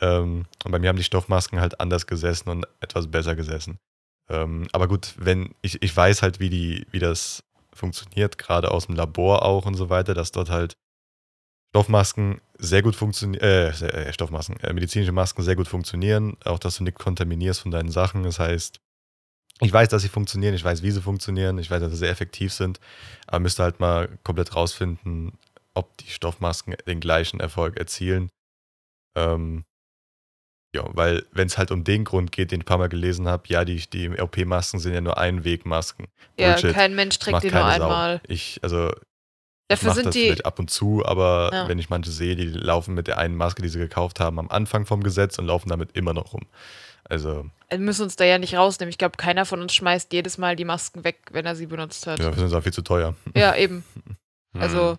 Ähm, 0.02 0.46
und 0.66 0.72
bei 0.72 0.80
mir 0.80 0.90
haben 0.90 0.98
die 0.98 1.04
Stoffmasken 1.04 1.62
halt 1.62 1.80
anders 1.80 2.08
gesessen 2.08 2.50
und 2.50 2.68
etwas 2.82 3.08
besser 3.08 3.36
gesessen. 3.36 3.78
Ähm, 4.30 4.68
aber 4.72 4.88
gut, 4.88 5.14
wenn 5.18 5.54
ich, 5.62 5.82
ich 5.82 5.96
weiß 5.96 6.22
halt, 6.22 6.40
wie 6.40 6.50
die, 6.50 6.86
wie 6.92 7.00
das 7.00 7.44
funktioniert, 7.74 8.38
gerade 8.38 8.72
aus 8.72 8.88
dem 8.88 8.96
Labor 8.96 9.44
auch 9.44 9.66
und 9.66 9.76
so 9.76 9.90
weiter, 9.90 10.14
dass 10.14 10.32
dort 10.32 10.50
halt 10.50 10.74
Stoffmasken 11.74 12.40
sehr 12.58 12.84
gut 12.84 12.96
funktionieren, 12.96 13.42
äh, 13.44 13.70
äh, 13.70 14.14
Stoffmasken, 14.14 14.60
äh, 14.60 14.74
medizinische 14.74 15.12
Masken 15.12 15.42
sehr 15.42 15.56
gut 15.56 15.68
funktionieren, 15.68 16.38
auch 16.46 16.60
dass 16.60 16.78
du 16.78 16.84
nicht 16.84 17.00
kontaminierst 17.00 17.62
von 17.62 17.72
deinen 17.72 17.90
Sachen. 17.90 18.24
Das 18.24 18.40
heißt, 18.40 18.80
ich 19.60 19.74
weiß, 19.74 19.90
dass 19.90 20.04
sie 20.04 20.10
funktionieren, 20.10 20.54
ich 20.54 20.64
weiß, 20.64 20.84
wie 20.84 20.92
sie 20.92 21.02
funktionieren, 21.02 21.58
ich 21.58 21.72
weiß, 21.72 21.82
dass 21.82 21.92
sie 21.92 21.98
sehr 21.98 22.10
effektiv 22.10 22.54
sind, 22.54 22.80
aber 23.28 23.40
müsste 23.40 23.64
halt 23.64 23.80
mal 23.80 24.10
komplett 24.24 24.56
rausfinden, 24.56 25.34
ob 25.76 25.98
die 25.98 26.10
Stoffmasken 26.10 26.76
den 26.88 27.00
gleichen 27.00 27.40
Erfolg 27.40 27.78
erzielen. 27.78 28.30
Ähm, 29.16 29.64
Ja, 30.76 30.86
weil 30.94 31.24
wenn 31.32 31.46
es 31.48 31.58
halt 31.60 31.70
um 31.70 31.84
den 31.84 32.04
Grund 32.04 32.32
geht, 32.32 32.52
den 32.52 32.60
ich 32.62 32.64
ein 32.64 32.66
paar 32.66 32.80
Mal 32.80 32.90
gelesen 32.90 33.28
habe, 33.28 33.44
ja, 33.48 33.64
die, 33.64 33.78
die 33.90 34.10
OP-Masken 34.20 34.80
sind 34.80 34.94
ja 34.94 35.02
nur 35.02 35.18
Einwegmasken. 35.20 36.08
Ja, 36.40 36.54
Bullshit. 36.54 36.74
kein 36.74 36.96
Mensch 36.96 37.20
trägt 37.20 37.44
die 37.44 37.52
nur 37.52 37.60
Sau. 37.62 37.68
einmal. 37.68 38.22
Ich, 38.28 38.60
also, 38.64 38.90
ich 38.90 38.96
Dafür 39.70 39.88
mache 39.90 39.96
sind 39.98 40.06
das 40.08 40.14
die. 40.16 40.22
vielleicht 40.24 40.46
ab 40.48 40.58
und 40.58 40.72
zu, 40.72 41.06
aber 41.06 41.52
Ja. 41.54 41.68
wenn 41.68 41.78
ich 41.78 41.90
manche 41.92 42.10
sehe, 42.12 42.36
die 42.36 42.46
laufen 42.48 42.96
mit 42.96 43.06
der 43.08 43.20
einen 43.20 43.36
Maske, 43.36 43.62
die 43.62 43.70
sie 43.70 43.78
gekauft 43.78 44.20
haben, 44.20 44.40
am 44.40 44.50
Anfang 44.50 44.86
vom 44.88 45.04
Gesetz 45.04 45.38
und 45.38 45.46
laufen 45.46 45.70
damit 45.70 45.96
immer 45.96 46.14
noch 46.14 46.34
rum. 46.34 46.48
Also, 47.06 47.46
Wir 47.70 47.78
müssen 47.80 48.02
uns 48.04 48.16
da 48.16 48.24
ja 48.26 48.40
nicht 48.40 48.56
rausnehmen. 48.56 48.90
Ich 48.90 48.98
glaube, 48.98 49.18
keiner 49.18 49.46
von 49.46 49.62
uns 49.62 49.76
schmeißt 49.76 50.12
jedes 50.14 50.38
Mal 50.40 50.56
die 50.56 50.66
Masken 50.66 51.04
weg, 51.04 51.20
wenn 51.32 51.46
er 51.46 51.56
sie 51.56 51.68
benutzt 51.68 52.08
hat. 52.08 52.20
ja, 52.20 52.36
wir 52.36 52.48
sind 52.48 52.58
auch 52.58 52.64
viel 52.64 52.74
zu 52.74 52.82
teuer. 52.82 53.16
Ja, 53.36 53.56
eben. 53.56 53.84
Hm. 54.56 54.62
Also, 54.62 54.98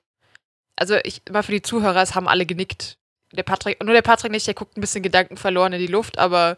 also 0.77 0.97
ich 1.05 1.23
mal 1.31 1.43
für 1.43 1.53
die 1.53 1.63
Zuhörer, 1.63 2.03
es 2.03 2.15
haben 2.15 2.29
alle 2.29 2.47
genickt. 2.47 2.99
Der 3.33 3.43
Patrick, 3.43 3.83
nur 3.83 3.95
der 3.95 4.03
Patrick 4.03 4.31
nicht, 4.31 4.47
der 4.47 4.55
guckt 4.55 4.77
ein 4.77 4.81
bisschen 4.81 5.03
Gedanken 5.03 5.37
verloren 5.37 5.73
in 5.73 5.81
die 5.81 5.89
Luft, 5.89 6.19
aber 6.19 6.57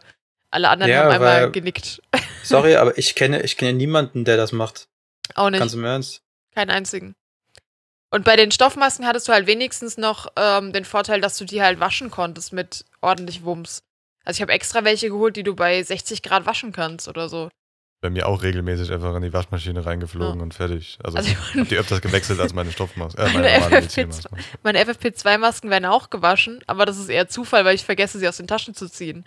alle 0.51 0.69
anderen 0.69 0.91
Ja, 0.91 1.03
haben 1.03 1.11
einmal 1.11 1.51
genickt. 1.51 2.01
Sorry, 2.43 2.75
aber 2.75 2.97
ich 2.97 3.15
kenne, 3.15 3.41
ich 3.41 3.57
kenne 3.57 3.73
niemanden, 3.73 4.25
der 4.25 4.37
das 4.37 4.51
macht. 4.51 4.87
Auch 5.35 5.49
nicht. 5.49 5.59
Ganz 5.59 5.73
im 5.73 5.83
Ernst. 5.83 6.21
Keinen 6.53 6.69
einzigen. 6.69 7.15
Und 8.09 8.23
bei 8.23 8.35
den 8.35 8.51
Stoffmasken 8.51 9.05
hattest 9.05 9.27
du 9.27 9.33
halt 9.33 9.47
wenigstens 9.47 9.97
noch 9.97 10.27
ähm, 10.37 10.71
den 10.71 10.85
Vorteil, 10.85 11.19
dass 11.19 11.37
du 11.37 11.45
die 11.45 11.61
halt 11.61 11.79
waschen 11.79 12.09
konntest 12.09 12.53
mit 12.53 12.85
ordentlich 13.01 13.43
Wumms. 13.43 13.83
Also 14.23 14.37
ich 14.37 14.41
habe 14.41 14.53
extra 14.53 14.83
welche 14.83 15.09
geholt, 15.09 15.35
die 15.35 15.43
du 15.43 15.55
bei 15.55 15.81
60 15.81 16.21
Grad 16.23 16.45
waschen 16.45 16.71
kannst 16.71 17.07
oder 17.07 17.27
so. 17.27 17.49
Bei 17.99 18.09
mir 18.11 18.27
auch 18.27 18.43
regelmäßig 18.43 18.91
einfach 18.91 19.15
in 19.15 19.23
die 19.23 19.33
Waschmaschine 19.33 19.83
reingeflogen 19.85 20.37
Ja. 20.37 20.43
und 20.43 20.53
fertig. 20.53 20.99
Also, 21.03 21.17
Also 21.17 21.29
ich 21.31 21.37
habe 21.55 21.65
die 21.65 21.77
öfters 21.77 22.01
gewechselt 22.01 22.39
als 22.39 22.53
meine 22.53 22.71
Stoffmaske. 22.71 23.19
Äh, 23.21 23.25
Meine 23.25 23.39
meine 23.39 23.53
normale 23.59 23.75
FFP2. 23.77 23.81
Medizinmaske. 23.81 24.29
meine 24.63 24.79
FFP2-Masken 24.85 25.69
werden 25.71 25.85
auch 25.85 26.09
gewaschen, 26.11 26.63
aber 26.67 26.85
das 26.85 26.99
ist 26.99 27.09
eher 27.09 27.27
Zufall, 27.27 27.65
weil 27.65 27.73
ich 27.75 27.85
vergesse, 27.85 28.19
sie 28.19 28.27
aus 28.27 28.37
den 28.37 28.45
Taschen 28.47 28.75
zu 28.75 28.87
ziehen. 28.87 29.25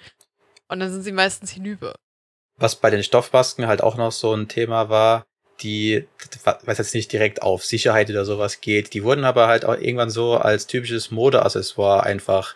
Und 0.68 0.78
dann 0.78 0.92
sind 0.92 1.02
sie 1.02 1.10
meistens 1.12 1.50
hinüber. 1.50 1.96
Was 2.58 2.76
bei 2.76 2.90
den 2.90 3.02
Stoffmasken 3.02 3.66
halt 3.66 3.82
auch 3.82 3.96
noch 3.96 4.12
so 4.12 4.32
ein 4.34 4.46
Thema 4.46 4.88
war, 4.88 5.24
die, 5.62 6.06
was 6.64 6.78
jetzt 6.78 6.94
nicht 6.94 7.12
direkt 7.12 7.42
auf 7.42 7.64
Sicherheit 7.64 8.08
oder 8.08 8.24
sowas 8.24 8.60
geht, 8.60 8.94
die 8.94 9.02
wurden 9.02 9.24
aber 9.24 9.48
halt 9.48 9.64
auch 9.64 9.76
irgendwann 9.76 10.10
so 10.10 10.36
als 10.36 10.66
typisches 10.68 11.10
Modeaccessoire 11.10 12.04
einfach 12.04 12.54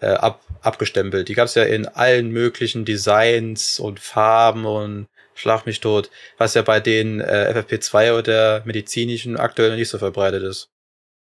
äh, 0.00 0.06
ab, 0.10 0.40
abgestempelt. 0.62 1.28
Die 1.28 1.34
gab 1.34 1.46
es 1.46 1.54
ja 1.54 1.64
in 1.64 1.86
allen 1.88 2.30
möglichen 2.30 2.84
Designs 2.84 3.80
und 3.80 3.98
Farben 3.98 4.64
und 4.64 5.08
Schlag 5.36 5.66
mich 5.66 5.80
tot, 5.80 6.10
was 6.38 6.54
ja 6.54 6.62
bei 6.62 6.80
den 6.80 7.20
äh, 7.20 7.52
FFP2 7.54 8.18
oder 8.18 8.62
medizinischen 8.64 9.36
aktuell 9.36 9.70
noch 9.70 9.76
nicht 9.76 9.90
so 9.90 9.98
verbreitet 9.98 10.42
ist. 10.42 10.70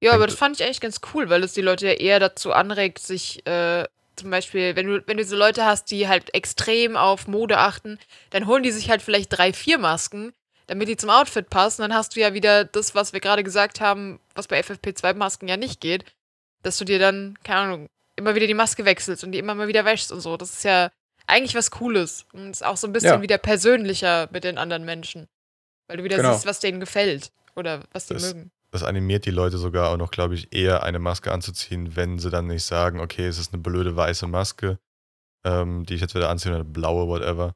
Ja, 0.03 0.13
aber 0.13 0.27
das 0.27 0.37
fand 0.37 0.57
ich 0.57 0.65
eigentlich 0.65 0.81
ganz 0.81 1.01
cool, 1.13 1.29
weil 1.29 1.43
es 1.43 1.55
die 1.55 1.63
Leute 1.63 1.87
ja 1.87 1.93
eher 1.93 2.21
dazu 2.21 2.53
anregt, 2.53 2.99
sich 2.99 3.47
äh, 3.47 3.85
zum 4.17 4.31
Beispiel, 4.31 4.77
wenn 4.77 4.87
du, 4.87 5.03
wenn 5.07 5.17
du 5.17 5.25
so 5.25 5.37
Leute 5.37 5.65
hast, 5.65 5.91
die 5.91 6.09
halt 6.09 6.35
extrem 6.35 6.97
auf 6.97 7.27
Mode 7.27 7.59
achten, 7.59 7.99
dann 8.31 8.47
holen 8.47 8.63
die 8.63 8.71
sich 8.71 8.91
halt 8.91 9.03
vielleicht 9.03 9.37
drei, 9.37 9.53
vier 9.53 9.79
Masken, 9.79 10.33
damit 10.67 10.89
die 10.89 10.97
zum 10.97 11.11
Outfit 11.11 11.51
passen. 11.51 11.83
Dann 11.83 11.95
hast 11.95 12.17
du 12.17 12.21
ja 12.21 12.35
wieder 12.35 12.65
das, 12.65 12.95
was 12.95 13.13
wir 13.13 13.21
gerade 13.21 13.45
gesagt 13.45 13.81
haben, 13.81 14.21
was 14.35 14.49
bei 14.49 14.61
FFP2-Masken 14.61 15.49
ja 15.49 15.57
nicht 15.57 15.81
geht, 15.81 16.05
dass 16.63 16.79
du 16.79 16.85
dir 16.85 16.99
dann, 16.99 17.39
keine 17.45 17.61
Ahnung, 17.61 17.89
immer 18.17 18.35
wieder 18.35 18.47
die 18.47 18.55
Maske 18.55 18.85
wechselst 18.85 19.23
und 19.25 19.33
die 19.33 19.39
immer 19.39 19.55
mal 19.55 19.69
wieder 19.69 19.85
wäschst 19.85 20.13
und 20.13 20.21
so. 20.21 20.37
Das 20.37 20.53
ist 20.53 20.65
ja 20.65 20.91
eigentlich 21.27 21.55
was 21.55 21.71
Cooles 21.71 22.27
und 22.33 22.51
ist 22.51 22.65
auch 22.65 22.77
so 22.77 22.87
ein 22.87 22.93
bisschen 22.93 23.15
Ja. 23.15 23.23
wieder 23.23 23.39
persönlicher 23.39 24.29
mit 24.33 24.45
den 24.45 24.59
anderen 24.59 24.85
Menschen. 24.85 25.27
Weil 25.89 25.99
du 25.99 26.05
wieder 26.05 26.17
Genau. 26.17 26.33
siehst, 26.33 26.47
was 26.47 26.61
denen 26.61 26.81
gefällt 26.81 27.33
oder 27.55 27.81
was 27.93 28.07
die 28.07 28.15
Das- 28.15 28.35
mögen. 28.35 28.51
Das 28.73 28.83
animiert 28.83 29.25
die 29.25 29.31
Leute 29.31 29.57
sogar 29.59 29.91
auch 29.91 29.97
noch, 29.97 30.11
glaube 30.11 30.35
ich, 30.35 30.53
eher 30.53 30.83
eine 30.83 30.99
Maske 30.99 31.33
anzuziehen, 31.33 31.95
wenn 31.97 32.19
sie 32.19 32.31
dann 32.31 32.49
nicht 32.49 32.65
sagen, 32.65 33.01
okay, 33.01 33.27
es 33.27 33.39
ist 33.39 33.53
eine 33.55 33.63
blöde 33.63 33.97
weiße 33.97 34.27
Maske, 34.27 34.79
ähm, 35.47 35.87
die 35.87 35.95
ich 35.95 36.01
jetzt 36.01 36.15
wieder 36.15 36.29
anziehe, 36.29 36.51
oder 36.53 36.61
eine 36.61 36.69
blaue, 36.69 37.07
whatever. 37.07 37.55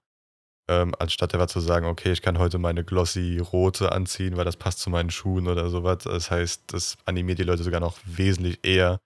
Ähm, 0.69 0.95
anstatt 1.01 1.35
einfach 1.35 1.49
zu 1.49 1.59
sagen, 1.59 1.87
okay, 1.87 2.13
ich 2.13 2.23
kann 2.23 2.39
heute 2.39 2.59
meine 2.59 2.85
glossy 2.85 3.39
rote 3.41 3.91
anziehen, 3.91 4.37
weil 4.37 4.45
das 4.45 4.57
passt 4.57 4.79
zu 4.79 4.89
meinen 4.89 5.11
Schuhen 5.11 5.49
oder 5.49 5.69
sowas. 5.69 6.05
Das 6.05 6.31
heißt, 6.31 6.63
das 6.73 6.97
animiert 7.07 7.41
die 7.41 7.45
Leute 7.45 7.65
sogar 7.65 7.81
noch 7.81 7.99
wesentlich 8.05 8.61
eher, 8.63 9.01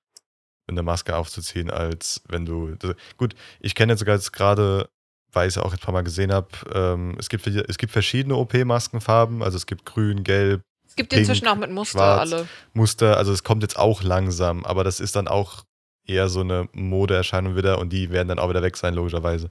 eine 0.66 0.82
Maske 0.82 1.16
aufzuziehen, 1.16 1.70
als 1.70 2.22
wenn 2.28 2.46
du. 2.46 2.74
Das, 2.76 2.94
gut, 3.16 3.34
ich 3.60 3.74
kenne 3.74 3.92
jetzt 3.92 4.00
sogar 4.00 4.14
jetzt 4.14 4.32
gerade, 4.32 4.88
weil 5.32 5.48
ich 5.48 5.56
es 5.56 5.62
auch 5.62 5.72
ein 5.72 5.78
paar 5.78 5.92
Mal 5.92 6.04
gesehen 6.04 6.32
habe, 6.32 6.48
ähm, 6.72 7.16
es, 7.18 7.28
gibt, 7.28 7.46
es 7.46 7.76
gibt 7.78 7.92
verschiedene 7.92 8.36
OP-Maskenfarben, 8.36 9.42
also 9.42 9.56
es 9.56 9.66
gibt 9.66 9.84
grün, 9.84 10.24
gelb, 10.24 10.62
Es 10.86 10.96
gibt 10.96 11.10
Pink, 11.10 11.20
inzwischen 11.20 11.48
auch 11.48 11.56
mit 11.56 11.70
Muster 11.70 11.98
schwarz. 11.98 12.32
alle. 12.32 12.48
Muster, 12.72 13.16
also 13.16 13.32
es 13.32 13.42
kommt 13.42 13.62
jetzt 13.62 13.76
auch 13.76 14.02
langsam, 14.02 14.64
aber 14.64 14.84
das 14.84 15.00
ist 15.00 15.16
dann 15.16 15.28
auch 15.28 15.64
eher 16.06 16.28
so 16.28 16.40
eine 16.40 16.68
Modeerscheinung 16.72 17.56
wieder 17.56 17.78
und 17.78 17.90
die 17.92 18.10
werden 18.10 18.28
dann 18.28 18.38
auch 18.38 18.48
wieder 18.50 18.62
weg 18.62 18.76
sein, 18.76 18.94
logischerweise. 18.94 19.48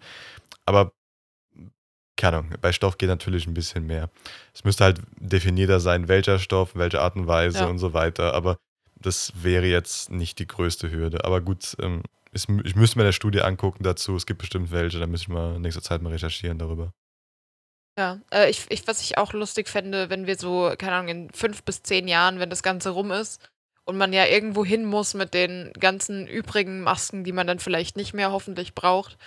Aber 0.66 0.92
keine 2.16 2.38
Ahnung, 2.38 2.54
bei 2.62 2.72
Stoff 2.72 2.98
geht 2.98 3.10
natürlich 3.10 3.48
ein 3.48 3.54
bisschen 3.56 3.86
mehr. 3.88 4.10
Es 4.54 4.64
müsste 4.64 4.84
halt 4.84 5.02
definierter 5.18 5.80
sein, 5.80 6.08
welcher 6.08 6.38
Stoff, 6.40 6.76
welche 6.76 7.02
Art 7.02 7.16
und 7.16 7.28
Weise 7.28 7.60
Ja. 7.60 7.66
und 7.66 7.80
so 7.80 7.94
weiter, 7.94 8.34
aber 8.34 8.58
das 9.06 9.32
wäre 9.36 9.66
jetzt 9.66 10.10
nicht 10.10 10.40
die 10.40 10.48
größte 10.48 10.92
Hürde. 10.92 11.26
Aber 11.26 11.42
gut, 11.42 11.76
ähm, 11.82 12.04
es, 12.32 12.48
ich 12.64 12.76
müsste 12.76 12.98
mir 12.98 13.04
eine 13.04 13.14
Studie 13.14 13.42
angucken 13.42 13.84
dazu, 13.84 14.16
es 14.16 14.26
gibt 14.26 14.40
bestimmt 14.40 14.72
welche, 14.72 15.00
da 15.00 15.08
müsste 15.08 15.26
ich 15.26 15.30
mal 15.30 15.56
in 15.56 15.62
nächster 15.62 15.82
Zeit 15.82 16.02
mal 16.02 16.12
recherchieren 16.12 16.58
darüber. 16.58 16.92
Ja, 17.98 18.20
äh, 18.34 18.50
ich, 18.50 18.66
ich, 18.70 18.88
was 18.88 19.02
ich 19.02 19.18
auch 19.18 19.34
lustig 19.34 19.70
fände, 19.70 20.10
wenn 20.10 20.26
wir 20.26 20.36
so, 20.36 20.74
keine 20.78 20.94
Ahnung, 20.94 21.10
in 21.10 21.30
fünf 21.30 21.64
bis 21.64 21.84
zehn 21.84 22.08
Jahren, 22.08 22.40
wenn 22.40 22.50
das 22.50 22.64
Ganze 22.64 22.90
rum 22.90 23.12
ist 23.12 23.40
und 23.86 23.98
man 23.98 24.14
ja 24.14 24.26
irgendwo 24.26 24.66
hin 24.66 24.84
muss 24.86 25.14
mit 25.14 25.34
den 25.34 25.72
ganzen 25.74 26.26
übrigen 26.28 26.82
Masken, 26.82 27.24
die 27.24 27.34
man 27.34 27.46
dann 27.46 27.60
vielleicht 27.60 27.96
nicht 27.96 28.14
mehr 28.14 28.32
hoffentlich 28.32 28.74
braucht, 28.74 29.18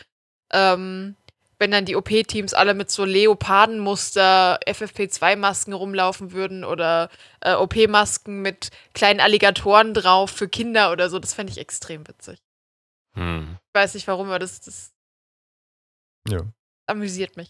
ähm, 0.53 1.15
wenn 1.59 1.71
dann 1.71 1.85
die 1.87 1.97
OP-Teams 1.97 2.55
alle 2.55 2.75
mit 2.75 2.91
so 2.91 3.05
Leopardenmuster 3.05 4.59
FFP2-Masken 4.67 5.73
rumlaufen 5.73 6.33
würden 6.33 6.65
oder 6.65 7.09
äh, 7.41 7.55
OP-Masken 7.55 8.43
mit 8.43 8.71
kleinen 8.95 9.21
Alligatoren 9.21 9.95
drauf 9.95 10.31
für 10.31 10.49
Kinder 10.49 10.93
oder 10.93 11.09
so, 11.09 11.19
das 11.19 11.35
fände 11.35 11.53
ich 11.53 11.59
extrem 11.59 12.07
witzig. 12.07 12.39
Hm. 13.15 13.57
Ich 13.69 13.75
weiß 13.81 13.95
nicht 13.95 14.07
warum, 14.07 14.29
aber 14.29 14.39
das, 14.39 14.61
das 14.61 14.93
Ja. 16.29 16.43
amüsiert 16.87 17.37
mich. 17.37 17.49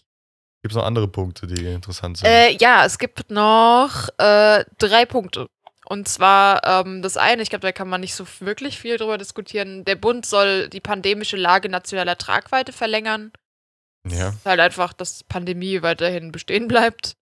Gibt 0.63 0.71
es 0.71 0.75
noch 0.77 0.85
andere 0.85 1.07
Punkte, 1.07 1.45
die 1.47 1.65
interessant 1.65 2.17
sind? 2.17 2.27
Äh, 2.27 2.51
ja, 2.53 2.85
es 2.85 2.97
gibt 2.97 3.29
noch 3.29 4.09
äh, 4.17 4.65
drei 4.77 5.05
Punkte. 5.05 5.47
Und 5.85 6.09
zwar 6.09 6.65
ähm, 6.65 7.01
das 7.01 7.15
eine, 7.15 7.41
ich 7.41 7.49
glaube, 7.49 7.61
da 7.61 7.71
kann 7.71 7.87
man 7.87 8.01
nicht 8.01 8.15
so 8.15 8.25
wirklich 8.39 8.77
viel 8.77 8.97
drüber 8.97 9.17
diskutieren. 9.17 9.85
Der 9.85 9.95
Bund 9.95 10.25
soll 10.25 10.67
die 10.67 10.81
pandemische 10.81 11.37
Lage 11.37 11.69
nationaler 11.69 12.17
Tragweite 12.17 12.73
verlängern. 12.73 13.31
Ja. 14.11 14.29
Ist 14.29 14.45
halt 14.45 14.59
einfach, 14.59 14.93
dass 14.93 15.23
Pandemie 15.23 15.81
weiterhin 15.81 16.31
bestehen 16.31 16.67
bleibt. 16.67 17.13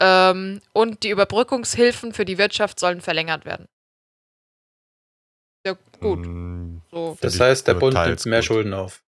Ähm, 0.00 0.60
und 0.72 1.02
die 1.02 1.10
Überbrückungshilfen 1.10 2.12
für 2.12 2.24
die 2.24 2.38
Wirtschaft 2.38 2.80
sollen 2.80 3.00
verlängert 3.00 3.44
werden. 3.44 3.66
Ja, 5.66 5.76
gut. 6.00 6.26
Mm, 6.26 6.78
So. 6.90 7.18
Das 7.20 7.38
heißt, 7.38 7.66
der 7.68 7.74
Bund 7.74 7.94
nimmt 7.94 8.24
mehr 8.26 8.38
gut. 8.40 8.44
Schulden 8.46 8.72
auf. 8.72 9.02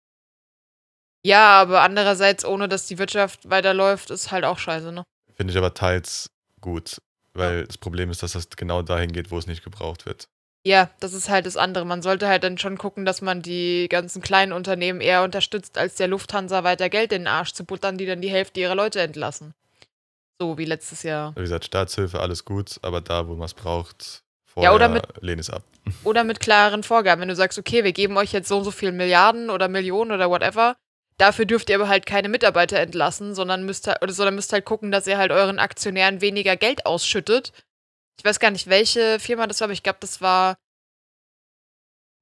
Ja, 1.24 1.62
aber 1.62 1.82
andererseits, 1.82 2.44
ohne 2.44 2.68
dass 2.68 2.88
die 2.88 2.98
Wirtschaft 2.98 3.50
weiterläuft, 3.50 4.10
ist 4.10 4.32
halt 4.32 4.44
auch 4.44 4.58
scheiße, 4.58 4.92
ne? 4.92 5.04
Finde 5.36 5.52
ich 5.52 5.58
aber 5.58 5.74
teils 5.74 6.32
gut, 6.60 6.98
weil 7.34 7.66
das 7.66 7.78
Problem 7.78 8.10
ist, 8.10 8.24
dass 8.24 8.34
das 8.34 8.50
genau 8.50 8.82
dahin 8.82 9.12
geht, 9.14 9.32
wo 9.32 9.38
es 9.38 9.48
nicht 9.48 9.64
gebraucht 9.64 10.06
wird. 10.06 10.28
Ja, 10.64 10.90
das 11.00 11.14
ist 11.14 11.30
halt 11.30 11.48
das 11.48 11.58
andere. 11.58 11.86
Man 11.86 12.04
sollte 12.04 12.28
halt 12.28 12.44
dann 12.44 12.58
schon 12.60 12.78
gucken, 12.78 13.04
dass 13.04 13.22
man 13.22 13.42
die 13.42 13.88
ganzen 13.90 14.22
kleinen 14.22 14.52
Unternehmen 14.54 15.02
eher 15.02 15.24
unterstützt, 15.24 15.78
als 15.78 15.96
der 15.96 16.08
Lufthansa 16.08 16.64
weiter 16.64 16.90
Geld 16.90 17.12
in 17.14 17.24
den 17.24 17.28
Arsch 17.28 17.54
zu 17.54 17.66
buttern, 17.66 17.98
die 17.98 18.06
dann 18.06 18.22
die 18.22 18.30
Hälfte 18.30 18.60
ihrer 18.60 18.76
Leute 18.76 19.02
entlassen. 19.02 19.56
So 20.40 20.58
wie 20.60 20.66
letztes 20.66 21.02
Jahr. 21.04 21.36
Wie 21.36 21.42
gesagt, 21.42 21.66
Staatshilfe, 21.66 22.20
alles 22.20 22.46
gut, 22.46 22.78
aber 22.84 23.02
da, 23.02 23.28
wo 23.28 23.34
man 23.36 23.46
es 23.46 23.54
braucht, 23.56 24.04
Ja, 24.04 24.54
vorher 24.54 24.74
oder 24.76 24.90
mit- 24.90 25.04
lehne 25.22 25.42
es 25.42 25.50
ab. 25.50 25.64
Oder 26.04 26.24
mit 26.24 26.40
klaren 26.40 26.84
Vorgaben. 26.84 27.22
Wenn 27.22 27.30
du 27.30 27.36
sagst, 27.36 27.58
okay, 27.58 27.84
wir 27.84 27.92
geben 27.92 28.16
euch 28.18 28.32
jetzt 28.32 28.48
so 28.48 28.58
und 28.60 28.64
so 28.64 28.72
viel 28.72 28.92
Milliarden 28.92 29.50
oder 29.50 29.68
Millionen 29.68 30.12
oder 30.12 30.30
whatever, 30.30 30.76
dafür 31.18 31.46
dürft 31.46 31.70
ihr 31.72 31.76
aber 31.78 31.88
halt 31.90 32.06
keine 32.06 32.30
Mitarbeiter 32.30 32.80
entlassen, 32.80 33.34
sondern 33.34 33.66
müsst 33.66 33.88
halt, 33.88 33.98
sondern 34.10 34.36
müsst 34.36 34.54
halt 34.54 34.66
gucken, 34.66 34.92
dass 34.92 35.08
ihr 35.08 35.18
halt 35.18 35.32
euren 35.32 35.58
Aktionären 35.58 36.22
weniger 36.22 36.56
Geld 36.56 36.86
ausschüttet. 36.86 37.52
Ich 38.22 38.26
weiß 38.26 38.40
gar 38.40 38.52
nicht, 38.52 38.70
welche 38.70 39.20
Firma 39.20 39.48
das 39.48 39.62
war, 39.62 39.66
aber 39.66 39.74
ich 39.74 39.82
glaube, 39.82 39.98
das 40.00 40.22
war. 40.22 40.56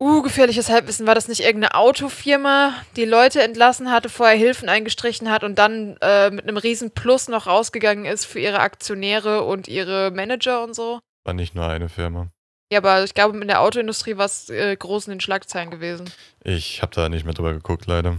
Uh, 0.01 0.21
gefährliches 0.21 0.69
Halbwissen. 0.69 1.05
War 1.05 1.13
das 1.13 1.27
nicht 1.27 1.41
irgendeine 1.41 1.75
Autofirma, 1.75 2.73
die 2.95 3.03
Leute 3.03 3.43
entlassen 3.43 3.91
hatte, 3.91 4.07
vorher 4.07 4.37
Hilfen 4.37 4.69
eingestrichen 4.69 5.29
hat 5.29 5.43
und 5.43 5.59
dann 5.59 5.97
äh, 5.99 6.31
mit 6.31 6.47
einem 6.47 6.55
riesen 6.55 6.91
Plus 6.91 7.27
noch 7.27 7.47
rausgegangen 7.47 8.05
ist 8.05 8.23
für 8.23 8.39
ihre 8.39 8.61
Aktionäre 8.61 9.43
und 9.43 9.67
ihre 9.67 10.11
Manager 10.11 10.63
und 10.63 10.73
so? 10.73 11.01
War 11.25 11.33
nicht 11.33 11.53
nur 11.53 11.67
eine 11.67 11.89
Firma. 11.89 12.29
Ja, 12.71 12.79
aber 12.79 13.03
ich 13.03 13.13
glaube, 13.13 13.37
in 13.37 13.49
der 13.49 13.59
Autoindustrie 13.59 14.15
war 14.15 14.27
es 14.27 14.49
äh, 14.49 14.77
groß 14.77 15.07
in 15.07 15.15
den 15.15 15.19
Schlagzeilen 15.19 15.69
gewesen. 15.69 16.09
Ich 16.45 16.81
habe 16.81 16.95
da 16.95 17.09
nicht 17.09 17.25
mehr 17.25 17.33
drüber 17.33 17.51
geguckt, 17.51 17.87
leider. 17.87 18.15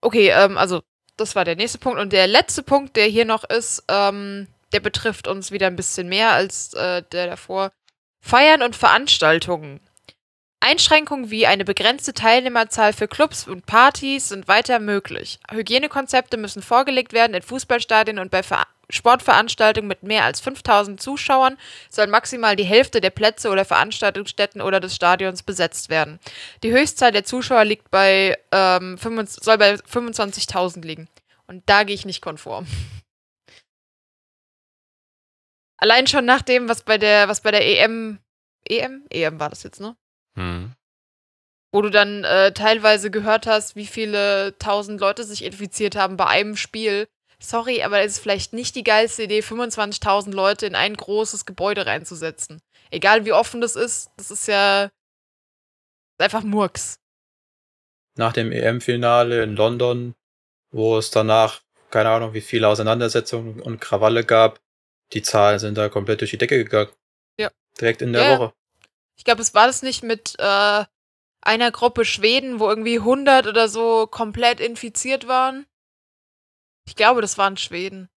Okay, 0.00 0.30
ähm, 0.30 0.58
also 0.58 0.82
das 1.16 1.36
war 1.36 1.44
der 1.44 1.54
nächste 1.54 1.78
Punkt. 1.78 2.00
Und 2.00 2.12
der 2.12 2.26
letzte 2.26 2.64
Punkt, 2.64 2.96
der 2.96 3.06
hier 3.06 3.24
noch 3.24 3.44
ist, 3.44 3.84
ähm, 3.86 4.48
der 4.72 4.80
betrifft 4.80 5.28
uns 5.28 5.50
wieder 5.50 5.66
ein 5.66 5.76
bisschen 5.76 6.08
mehr 6.08 6.32
als 6.32 6.74
äh, 6.74 7.02
der 7.12 7.26
davor. 7.26 7.72
Feiern 8.20 8.62
und 8.62 8.76
Veranstaltungen. 8.76 9.80
Einschränkungen 10.60 11.30
wie 11.30 11.46
eine 11.48 11.64
begrenzte 11.64 12.14
Teilnehmerzahl 12.14 12.92
für 12.92 13.08
Clubs 13.08 13.48
und 13.48 13.66
Partys 13.66 14.28
sind 14.28 14.46
weiter 14.46 14.78
möglich. 14.78 15.40
Hygienekonzepte 15.50 16.36
müssen 16.36 16.62
vorgelegt 16.62 17.12
werden. 17.12 17.34
In 17.34 17.42
Fußballstadien 17.42 18.20
und 18.20 18.30
bei 18.30 18.42
Ver 18.44 18.64
Sportveranstaltungen 18.88 19.88
mit 19.88 20.02
mehr 20.02 20.24
als 20.24 20.40
5000 20.40 21.00
Zuschauern 21.00 21.56
soll 21.88 22.08
maximal 22.08 22.56
die 22.56 22.64
Hälfte 22.64 23.00
der 23.00 23.10
Plätze 23.10 23.48
oder 23.48 23.64
Veranstaltungsstätten 23.64 24.60
oder 24.60 24.80
des 24.80 24.94
Stadions 24.94 25.42
besetzt 25.42 25.88
werden. 25.88 26.20
Die 26.62 26.72
Höchstzahl 26.72 27.10
der 27.10 27.24
Zuschauer 27.24 27.64
liegt 27.64 27.90
bei, 27.90 28.36
ähm, 28.52 28.98
25 28.98 29.42
soll 29.42 29.56
bei 29.56 29.76
25.000 29.76 30.82
liegen. 30.82 31.08
Und 31.46 31.62
da 31.66 31.84
gehe 31.84 31.94
ich 31.94 32.04
nicht 32.04 32.20
konform. 32.20 32.66
Allein 35.82 36.06
schon 36.06 36.24
nach 36.24 36.42
dem, 36.42 36.68
was 36.68 36.82
bei 36.82 36.96
der, 36.96 37.26
was 37.26 37.40
bei 37.40 37.50
der 37.50 37.66
EM, 37.66 38.20
EM? 38.68 39.04
EM 39.10 39.40
war 39.40 39.50
das 39.50 39.64
jetzt, 39.64 39.80
ne? 39.80 39.96
Hm. 40.36 40.74
Wo 41.72 41.82
du 41.82 41.90
dann 41.90 42.22
äh, 42.22 42.52
teilweise 42.52 43.10
gehört 43.10 43.48
hast, 43.48 43.74
wie 43.74 43.86
viele 43.86 44.56
tausend 44.60 45.00
Leute 45.00 45.24
sich 45.24 45.42
infiziert 45.42 45.96
haben 45.96 46.16
bei 46.16 46.28
einem 46.28 46.54
Spiel. 46.56 47.08
Sorry, 47.40 47.82
aber 47.82 47.98
es 47.98 48.12
ist 48.12 48.18
vielleicht 48.20 48.52
nicht 48.52 48.76
die 48.76 48.84
geilste 48.84 49.24
Idee, 49.24 49.40
25.000 49.40 50.30
Leute 50.30 50.66
in 50.66 50.76
ein 50.76 50.96
großes 50.96 51.46
Gebäude 51.46 51.84
reinzusetzen. 51.84 52.62
Egal 52.92 53.24
wie 53.24 53.32
offen 53.32 53.60
das 53.60 53.74
ist, 53.74 54.12
das 54.16 54.30
ist 54.30 54.46
ja 54.46 54.88
einfach 56.18 56.44
Murks. 56.44 57.00
Nach 58.16 58.32
dem 58.32 58.52
EM-Finale 58.52 59.42
in 59.42 59.56
London, 59.56 60.14
wo 60.70 60.96
es 60.96 61.10
danach, 61.10 61.60
keine 61.90 62.10
Ahnung, 62.10 62.34
wie 62.34 62.40
viele 62.40 62.68
Auseinandersetzungen 62.68 63.60
und 63.60 63.80
Krawalle 63.80 64.22
gab, 64.22 64.60
die 65.12 65.22
Zahlen 65.22 65.58
sind 65.58 65.76
da 65.78 65.88
komplett 65.88 66.20
durch 66.20 66.30
die 66.30 66.38
Decke 66.38 66.58
gegangen. 66.62 66.90
Ja. 67.38 67.50
Direkt 67.80 68.02
in 68.02 68.12
der 68.12 68.22
Ja, 68.22 68.30
ja. 68.32 68.38
Woche. 68.38 68.54
Ich 69.16 69.24
glaube, 69.24 69.42
es 69.42 69.54
war 69.54 69.66
das 69.66 69.82
nicht 69.82 70.02
mit 70.02 70.34
äh, 70.38 70.84
einer 71.42 71.70
Gruppe 71.70 72.04
Schweden, 72.04 72.60
wo 72.60 72.68
irgendwie 72.68 72.98
100 72.98 73.46
oder 73.46 73.68
so 73.68 74.06
komplett 74.06 74.60
infiziert 74.60 75.28
waren. 75.28 75.66
Ich 76.86 76.96
glaube, 76.96 77.20
das 77.20 77.38
waren 77.38 77.56
Schweden, 77.56 78.08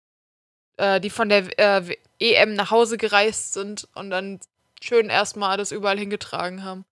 äh, 0.78 1.00
die 1.00 1.10
von 1.10 1.30
der 1.30 1.60
äh, 1.60 1.98
EM 2.20 2.56
nach 2.56 2.72
Hause 2.72 2.98
gereist 2.98 3.54
sind 3.54 3.88
und 3.94 4.10
dann 4.10 4.40
schön 4.82 5.10
erstmal 5.10 5.58
das 5.58 5.72
überall 5.72 6.00
hingetragen 6.00 6.64
haben. 6.64 6.86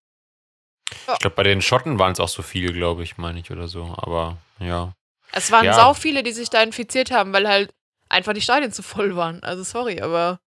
Ich 0.92 1.20
glaube, 1.20 1.36
bei 1.36 1.44
den 1.44 1.62
Schotten 1.62 1.98
waren 1.98 2.12
es 2.14 2.20
auch 2.20 2.30
so 2.30 2.44
viele, 2.44 2.72
glaube 2.74 3.04
ich, 3.04 3.18
meine 3.18 3.40
ich, 3.40 3.50
oder 3.52 3.68
so. 3.68 3.96
Aber 3.98 4.38
ja. 4.60 4.94
Es 5.32 5.50
waren 5.50 5.66
Ja. 5.66 5.74
sau 5.74 5.94
viele, 5.96 6.22
die 6.22 6.32
sich 6.34 6.50
da 6.50 6.62
infiziert 6.62 7.10
haben, 7.10 7.34
weil 7.34 7.48
halt 7.48 7.74
einfach 8.14 8.34
die 8.34 8.42
Stadien 8.42 8.72
zu 8.72 8.84
voll 8.84 9.16
waren. 9.16 9.44
Also 9.44 9.64
sorry, 9.64 10.02
aber 10.02 10.40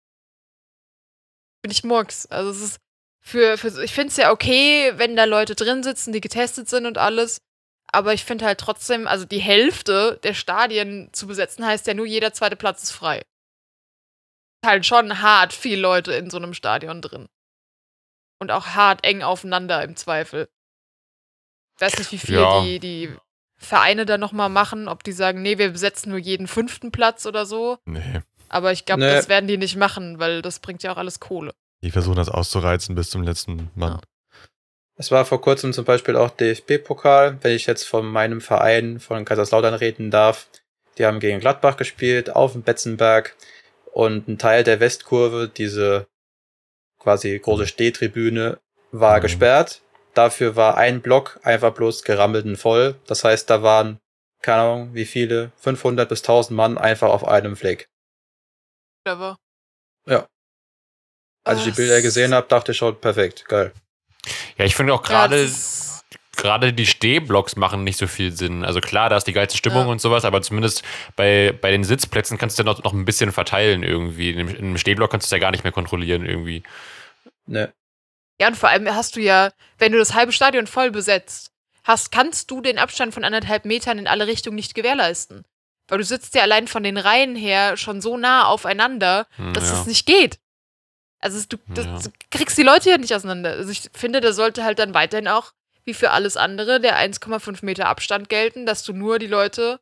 bin 1.62 1.70
ich 1.70 1.82
Murks. 1.84 2.26
Also 2.26 2.50
es 2.50 2.60
ist 2.60 2.80
für, 3.20 3.56
für 3.56 3.82
ich 3.82 3.92
finde 3.94 4.08
es 4.08 4.16
ja 4.16 4.30
okay, 4.30 4.92
wenn 4.96 5.16
da 5.16 5.24
Leute 5.24 5.54
drin 5.54 5.82
sitzen, 5.82 6.12
die 6.12 6.20
getestet 6.20 6.68
sind 6.68 6.86
und 6.86 6.98
alles. 6.98 7.38
Aber 7.92 8.12
ich 8.12 8.24
finde 8.24 8.44
halt 8.44 8.60
trotzdem, 8.60 9.06
also 9.06 9.24
die 9.24 9.38
Hälfte 9.38 10.18
der 10.22 10.34
Stadien 10.34 11.10
zu 11.12 11.26
besetzen, 11.26 11.64
heißt 11.64 11.86
ja 11.86 11.94
nur, 11.94 12.06
jeder 12.06 12.32
zweite 12.32 12.56
Platz 12.56 12.82
ist 12.82 12.90
frei. 12.90 13.22
Halt 14.64 14.84
schon 14.84 15.22
hart 15.22 15.52
viel 15.52 15.78
Leute 15.78 16.12
in 16.12 16.30
so 16.30 16.36
einem 16.36 16.54
Stadion 16.54 17.00
drin. 17.00 17.28
Und 18.40 18.50
auch 18.50 18.68
hart 18.68 19.04
eng 19.04 19.22
aufeinander 19.22 19.82
im 19.84 19.96
Zweifel. 19.96 20.48
Ich 21.76 21.80
weiß 21.80 21.98
nicht, 21.98 22.12
wie 22.12 22.18
viel 22.18 22.34
Ja. 22.34 22.62
die, 22.62 22.78
die 22.78 23.16
Vereine 23.64 24.06
da 24.06 24.18
nochmal 24.18 24.48
machen, 24.48 24.86
ob 24.88 25.02
die 25.02 25.12
sagen, 25.12 25.42
nee, 25.42 25.58
wir 25.58 25.70
besetzen 25.70 26.10
nur 26.10 26.18
jeden 26.18 26.46
fünften 26.46 26.92
Platz 26.92 27.26
oder 27.26 27.46
so. 27.46 27.78
Nee. 27.86 28.20
Aber 28.48 28.70
ich 28.72 28.84
glaube, 28.84 29.00
Nee. 29.02 29.12
das 29.12 29.28
werden 29.28 29.48
die 29.48 29.56
nicht 29.58 29.76
machen, 29.76 30.18
weil 30.20 30.42
das 30.42 30.60
bringt 30.60 30.82
ja 30.82 30.92
auch 30.92 30.96
alles 30.98 31.18
Kohle. 31.18 31.52
Die 31.82 31.90
versuchen 31.90 32.16
das 32.16 32.28
auszureizen 32.28 32.94
bis 32.94 33.10
zum 33.10 33.22
letzten 33.22 33.70
Mann. 33.74 34.00
Es 34.96 35.10
war 35.10 35.24
vor 35.24 35.40
kurzem 35.40 35.72
zum 35.72 35.84
Beispiel 35.84 36.14
auch 36.16 36.30
DFB-Pokal, 36.30 37.38
wenn 37.42 37.52
ich 37.56 37.66
jetzt 37.66 37.82
von 37.88 38.06
meinem 38.06 38.40
Verein 38.40 39.00
von 39.00 39.24
Kaiserslautern 39.24 39.74
reden 39.74 40.10
darf. 40.12 40.46
Die 40.98 41.04
haben 41.04 41.18
gegen 41.18 41.40
Gladbach 41.40 41.76
gespielt, 41.76 42.30
auf 42.30 42.52
dem 42.52 42.62
Betzenberg. 42.62 43.34
Und 43.92 44.28
ein 44.28 44.38
Teil 44.38 44.62
der 44.62 44.78
Westkurve, 44.80 45.48
diese 45.48 46.06
quasi 47.00 47.36
große 47.38 47.66
Stehtribüne, 47.66 48.58
war 48.92 49.18
Mhm. 49.18 49.22
gesperrt. 49.22 49.80
Dafür 50.14 50.56
war 50.56 50.76
ein 50.76 51.02
Block 51.02 51.40
einfach 51.42 51.72
bloß 51.74 52.04
gerammelt 52.04 52.44
und 52.46 52.56
voll. 52.56 52.94
Das 53.06 53.24
heißt, 53.24 53.50
da 53.50 53.62
waren, 53.62 53.98
keine 54.42 54.62
Ahnung, 54.62 54.94
wie 54.94 55.04
viele, 55.04 55.52
500 55.58 56.08
bis 56.08 56.22
1000 56.22 56.56
Mann 56.56 56.78
einfach 56.78 57.08
auf 57.08 57.26
einem 57.26 57.56
Fleck. 57.56 57.88
Clever. 59.04 59.36
Als 61.46 61.58
ich 61.58 61.64
die? 61.66 61.70
Bilder 61.72 62.00
gesehen 62.00 62.32
habe, 62.32 62.48
dachte 62.48 62.72
ich 62.72 62.78
schon, 62.78 62.98
perfekt, 62.98 63.44
geil. 63.48 63.72
Ja, 64.56 64.64
ich 64.64 64.74
finde 64.74 64.94
auch 64.94 65.02
Ja, 65.02 65.26
gerade 65.26 65.50
gerade 66.36 66.72
die 66.72 66.86
Stehblocks 66.86 67.54
machen 67.56 67.84
nicht 67.84 67.98
so 67.98 68.06
viel 68.06 68.32
Sinn. 68.32 68.64
Also 68.64 68.80
klar, 68.80 69.08
da 69.08 69.16
ist 69.16 69.26
die 69.26 69.32
geilste 69.32 69.56
Stimmung 69.56 69.86
Ja. 69.86 69.92
und 69.92 70.00
sowas, 70.00 70.24
aber 70.24 70.42
zumindest 70.42 70.82
bei, 71.16 71.56
bei 71.60 71.70
den 71.70 71.84
Sitzplätzen 71.84 72.38
kannst 72.38 72.58
du 72.58 72.62
ja 72.62 72.64
noch, 72.64 72.82
noch 72.82 72.92
ein 72.92 73.04
bisschen 73.04 73.30
verteilen 73.30 73.82
irgendwie. 73.82 74.30
In 74.30 74.40
einem, 74.40 74.48
in 74.48 74.56
einem 74.64 74.78
Stehblock 74.78 75.10
kannst 75.10 75.26
du 75.26 75.28
es 75.28 75.30
ja 75.32 75.38
gar 75.38 75.52
nicht 75.52 75.64
mehr 75.64 75.72
kontrollieren 75.72 76.26
irgendwie. 76.26 76.62
Ne. 77.46 77.72
Ja, 78.40 78.48
und 78.48 78.56
vor 78.56 78.68
allem 78.68 78.92
hast 78.92 79.16
du 79.16 79.20
ja, 79.20 79.52
wenn 79.78 79.92
du 79.92 79.98
das 79.98 80.14
halbe 80.14 80.32
Stadion 80.32 80.66
voll 80.66 80.90
besetzt 80.90 81.52
hast, 81.84 82.10
kannst 82.10 82.50
du 82.50 82.60
den 82.60 82.78
Abstand 82.78 83.14
von 83.14 83.24
anderthalb 83.24 83.64
Metern 83.64 83.98
in 83.98 84.06
alle 84.08 84.26
Richtungen 84.26 84.56
nicht 84.56 84.74
gewährleisten. 84.74 85.44
Weil 85.88 85.98
du 85.98 86.04
sitzt 86.04 86.34
ja 86.34 86.42
allein 86.42 86.66
von 86.66 86.82
den 86.82 86.96
Reihen 86.96 87.36
her 87.36 87.76
schon 87.76 88.00
so 88.00 88.16
nah 88.16 88.46
aufeinander, 88.46 89.26
Hm, 89.36 89.52
dass 89.52 89.68
ja. 89.70 89.76
das 89.76 89.86
nicht 89.86 90.06
geht. 90.06 90.38
Also 91.20 91.40
du, 91.48 91.58
das, 91.68 91.84
Ja. 91.86 91.98
du 91.98 92.10
kriegst 92.30 92.56
die 92.58 92.62
Leute 92.62 92.90
ja 92.90 92.98
nicht 92.98 93.14
auseinander. 93.14 93.50
Also 93.52 93.70
ich 93.70 93.90
finde, 93.94 94.20
da 94.20 94.32
sollte 94.32 94.64
halt 94.64 94.78
dann 94.78 94.94
weiterhin 94.94 95.28
auch, 95.28 95.52
wie 95.84 95.94
für 95.94 96.10
alles 96.10 96.36
andere, 96.38 96.80
der 96.80 96.96
1,5 96.98 97.64
Meter 97.64 97.86
Abstand 97.88 98.28
gelten, 98.30 98.64
dass 98.66 98.82
du 98.82 98.92
nur 98.94 99.18
die 99.18 99.26
Leute 99.26 99.78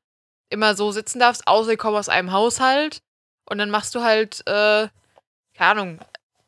immer 0.50 0.74
so 0.74 0.90
sitzen 0.92 1.20
darfst, 1.20 1.46
außer 1.46 1.70
sie 1.70 1.76
kommen 1.76 1.96
aus 1.96 2.08
einem 2.08 2.32
Haushalt. 2.32 3.00
Und 3.48 3.58
dann 3.58 3.70
machst 3.70 3.94
du 3.94 4.02
halt, 4.02 4.40
äh, 4.46 4.88
keine 5.56 5.70
Ahnung, 5.70 5.98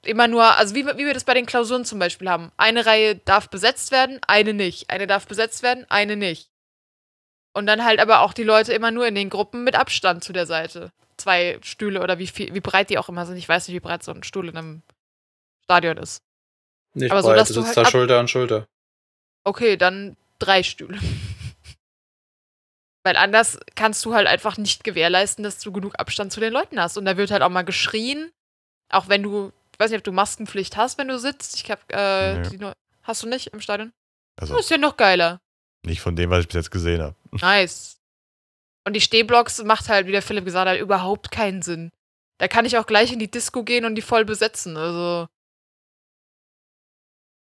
immer 0.06 0.28
nur, 0.28 0.56
also 0.56 0.74
wie, 0.74 0.84
wir- 0.86 0.96
wie 0.98 1.06
wir 1.06 1.14
das 1.14 1.24
bei 1.24 1.34
den 1.34 1.46
Klausuren 1.46 1.84
zum 1.84 1.98
Beispiel 1.98 2.28
haben. 2.28 2.52
Eine 2.56 2.86
Reihe 2.86 3.16
darf 3.16 3.48
besetzt 3.50 3.90
werden, 3.92 4.20
eine 4.26 4.54
nicht. 4.54 4.90
Eine 4.90 5.06
darf 5.06 5.26
besetzt 5.26 5.62
werden, 5.62 5.84
eine 5.88 6.16
nicht. 6.16 6.50
Und 7.52 7.66
dann 7.66 7.84
halt 7.84 8.00
aber 8.00 8.20
auch 8.20 8.32
die 8.32 8.42
Leute 8.42 8.72
immer 8.72 8.90
nur 8.90 9.06
in 9.06 9.14
den 9.14 9.30
Gruppen 9.30 9.62
mit 9.64 9.76
Abstand 9.76 10.24
zu 10.24 10.32
der 10.32 10.46
Seite. 10.46 10.90
Zwei 11.16 11.58
Stühle 11.62 12.02
oder 12.02 12.18
wie 12.18 12.26
viel, 12.26 12.52
wie 12.54 12.60
breit 12.60 12.90
die 12.90 12.98
auch 12.98 13.08
immer 13.08 13.26
sind. 13.26 13.36
Ich 13.36 13.48
weiß 13.48 13.68
nicht, 13.68 13.74
wie 13.76 13.80
breit 13.80 14.02
so 14.02 14.12
ein 14.12 14.24
Stuhl 14.24 14.48
in 14.48 14.56
einem 14.56 14.82
Stadion 15.64 15.96
ist. 15.98 16.22
Nicht 16.94 17.12
Aber 17.12 17.22
so, 17.22 17.28
breit, 17.28 17.38
dass 17.38 17.48
du 17.48 17.54
sitzt 17.62 17.76
halt 17.76 17.86
da 17.86 17.90
Schulter 17.90 18.18
an 18.18 18.26
Schulter. 18.28 18.66
Okay, 19.44 19.76
dann 19.76 20.16
drei 20.40 20.62
Stühle. 20.64 20.98
Weil 23.04 23.16
anders 23.16 23.58
kannst 23.74 24.04
du 24.06 24.14
halt 24.14 24.26
einfach 24.26 24.56
nicht 24.56 24.82
gewährleisten, 24.82 25.44
dass 25.44 25.58
du 25.60 25.70
genug 25.72 25.94
Abstand 25.98 26.32
zu 26.32 26.40
den 26.40 26.52
Leuten 26.52 26.80
hast. 26.80 26.96
Und 26.96 27.04
da 27.04 27.16
wird 27.16 27.30
halt 27.30 27.42
auch 27.42 27.50
mal 27.50 27.62
geschrien. 27.62 28.32
Auch 28.90 29.08
wenn 29.08 29.22
du, 29.22 29.52
ich 29.74 29.80
weiß 29.80 29.90
nicht, 29.90 29.98
ob 29.98 30.04
du 30.04 30.12
Maskenpflicht 30.12 30.76
hast, 30.76 30.98
wenn 30.98 31.08
du 31.08 31.18
sitzt. 31.18 31.56
Ich 31.56 31.68
hab, 31.70 31.80
äh, 31.92 32.38
Nee. 32.38 32.48
die 32.56 32.72
hast 33.02 33.22
du 33.24 33.28
nicht 33.28 33.48
im 33.48 33.60
Stadion? 33.60 33.92
Also 34.36 34.54
Das 34.54 34.64
ist 34.66 34.70
ja 34.70 34.78
noch 34.78 34.96
geiler. 34.96 35.40
nicht 35.84 36.00
von 36.00 36.14
dem, 36.16 36.30
was 36.30 36.40
ich 36.42 36.46
bis 36.48 36.54
jetzt 36.54 36.70
gesehen 36.70 37.02
habe. 37.02 37.16
Nice. 37.32 38.00
Und 38.86 38.92
die 38.94 39.00
Stehblocks 39.00 39.62
macht 39.64 39.88
halt, 39.88 40.06
wie 40.06 40.12
der 40.12 40.22
Philipp 40.22 40.44
gesagt 40.44 40.68
hat, 40.68 40.78
überhaupt 40.78 41.30
keinen 41.32 41.60
Sinn. 41.62 41.90
Da 42.38 42.48
kann 42.48 42.64
ich 42.66 42.78
auch 42.78 42.86
gleich 42.86 43.12
in 43.12 43.18
die 43.18 43.30
Disco 43.30 43.64
gehen 43.64 43.84
und 43.84 43.94
die 43.96 44.02
voll 44.02 44.24
besetzen. 44.24 44.76
Also. 44.76 45.26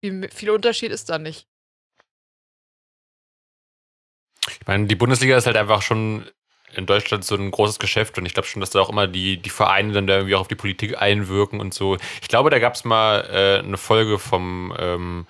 Viel, 0.02 0.28
viel 0.30 0.50
Unterschied 0.50 0.90
ist 0.92 1.08
da 1.10 1.18
nicht. 1.18 1.46
Ich 4.48 4.66
meine, 4.66 4.86
die 4.86 4.94
Bundesliga 4.96 5.36
ist 5.36 5.46
halt 5.46 5.56
einfach 5.56 5.82
schon 5.82 6.28
in 6.74 6.87
Deutschland 6.87 7.24
so 7.24 7.37
ein 7.37 7.50
großes 7.50 7.79
Geschäft 7.79 8.18
und 8.18 8.26
ich 8.26 8.35
glaube 8.35 8.48
schon, 8.48 8.61
dass 8.61 8.70
da 8.70 8.81
auch 8.81 8.90
immer 8.90 9.07
die, 9.07 9.38
die 9.38 9.50
Vereine 9.50 9.92
dann 9.92 10.07
da 10.07 10.16
irgendwie 10.16 10.35
auch 10.35 10.40
auf 10.40 10.48
die 10.48 10.55
Politik 10.55 11.00
einwirken 11.00 11.61
und 11.61 11.72
so. 11.72 11.96
Ich 12.20 12.29
glaube, 12.29 12.50
da 12.50 12.59
gab 12.59 12.74
es 12.74 12.85
mal 12.85 13.20
äh, 13.31 13.64
eine 13.64 13.76
Folge 13.76 14.18
vom 14.18 14.74
ähm, 14.79 15.26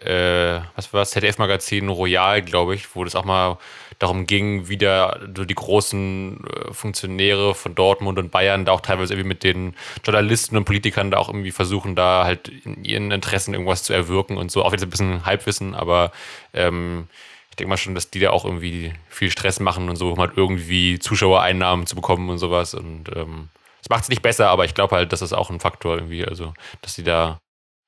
äh, 0.00 0.60
was 0.74 0.92
war 0.92 1.00
das, 1.00 1.10
ZDF-Magazin 1.12 1.88
Royal, 1.88 2.42
glaube 2.42 2.74
ich, 2.74 2.94
wo 2.94 3.04
das 3.04 3.14
auch 3.14 3.24
mal 3.24 3.58
darum 3.98 4.26
ging, 4.26 4.68
wie 4.68 4.76
da 4.76 5.18
so 5.34 5.44
die 5.44 5.54
großen 5.54 6.44
äh, 6.44 6.72
Funktionäre 6.72 7.54
von 7.54 7.74
Dortmund 7.74 8.18
und 8.18 8.30
Bayern 8.30 8.66
da 8.66 8.72
auch 8.72 8.82
teilweise 8.82 9.14
irgendwie 9.14 9.28
mit 9.28 9.42
den 9.42 9.74
Journalisten 10.04 10.56
und 10.56 10.66
Politikern 10.66 11.10
da 11.10 11.16
auch 11.16 11.28
irgendwie 11.28 11.50
versuchen, 11.50 11.94
da 11.96 12.24
halt 12.24 12.48
in 12.48 12.84
ihren 12.84 13.10
Interessen 13.10 13.54
irgendwas 13.54 13.84
zu 13.84 13.94
erwirken 13.94 14.36
und 14.36 14.50
so. 14.50 14.64
Auch 14.64 14.72
jetzt 14.72 14.82
ein 14.82 14.90
bisschen 14.90 15.24
Halbwissen, 15.24 15.74
aber 15.74 16.12
ähm, 16.52 17.08
ich 17.56 17.58
denke 17.58 17.70
mal 17.70 17.78
schon, 17.78 17.94
dass 17.94 18.10
die 18.10 18.20
da 18.20 18.32
auch 18.32 18.44
irgendwie 18.44 18.92
viel 19.08 19.30
Stress 19.30 19.60
machen 19.60 19.88
und 19.88 19.96
so, 19.96 20.12
um 20.12 20.20
halt 20.20 20.36
irgendwie 20.36 20.98
Zuschauereinnahmen 20.98 21.86
zu 21.86 21.96
bekommen 21.96 22.28
und 22.28 22.36
sowas. 22.36 22.74
Und 22.74 23.04
ähm, 23.16 23.48
das 23.78 23.88
macht 23.88 24.02
es 24.02 24.08
nicht 24.10 24.20
besser, 24.20 24.50
aber 24.50 24.66
ich 24.66 24.74
glaube 24.74 24.94
halt, 24.94 25.10
das 25.10 25.22
ist 25.22 25.32
auch 25.32 25.48
ein 25.48 25.58
Faktor 25.58 25.94
irgendwie, 25.94 26.22
also, 26.22 26.52
dass 26.82 26.96
die 26.96 27.02
da 27.02 27.38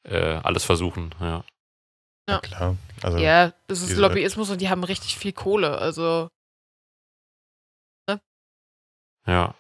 äh, 0.09 0.37
alles 0.43 0.65
versuchen, 0.65 1.15
ja. 1.21 1.45
Ja. 2.31 2.39
klar. 2.39 2.77
Also 3.03 3.19
Ja, 3.19 3.53
das 3.67 3.83
ist 3.83 3.95
Lobbyismus 3.99 4.49
und 4.49 4.63
die 4.63 4.71
haben 4.71 4.85
richtig 4.85 5.19
viel 5.19 5.35
Kohle. 5.35 5.77
Also, 5.77 6.29
Ja. 9.27 9.55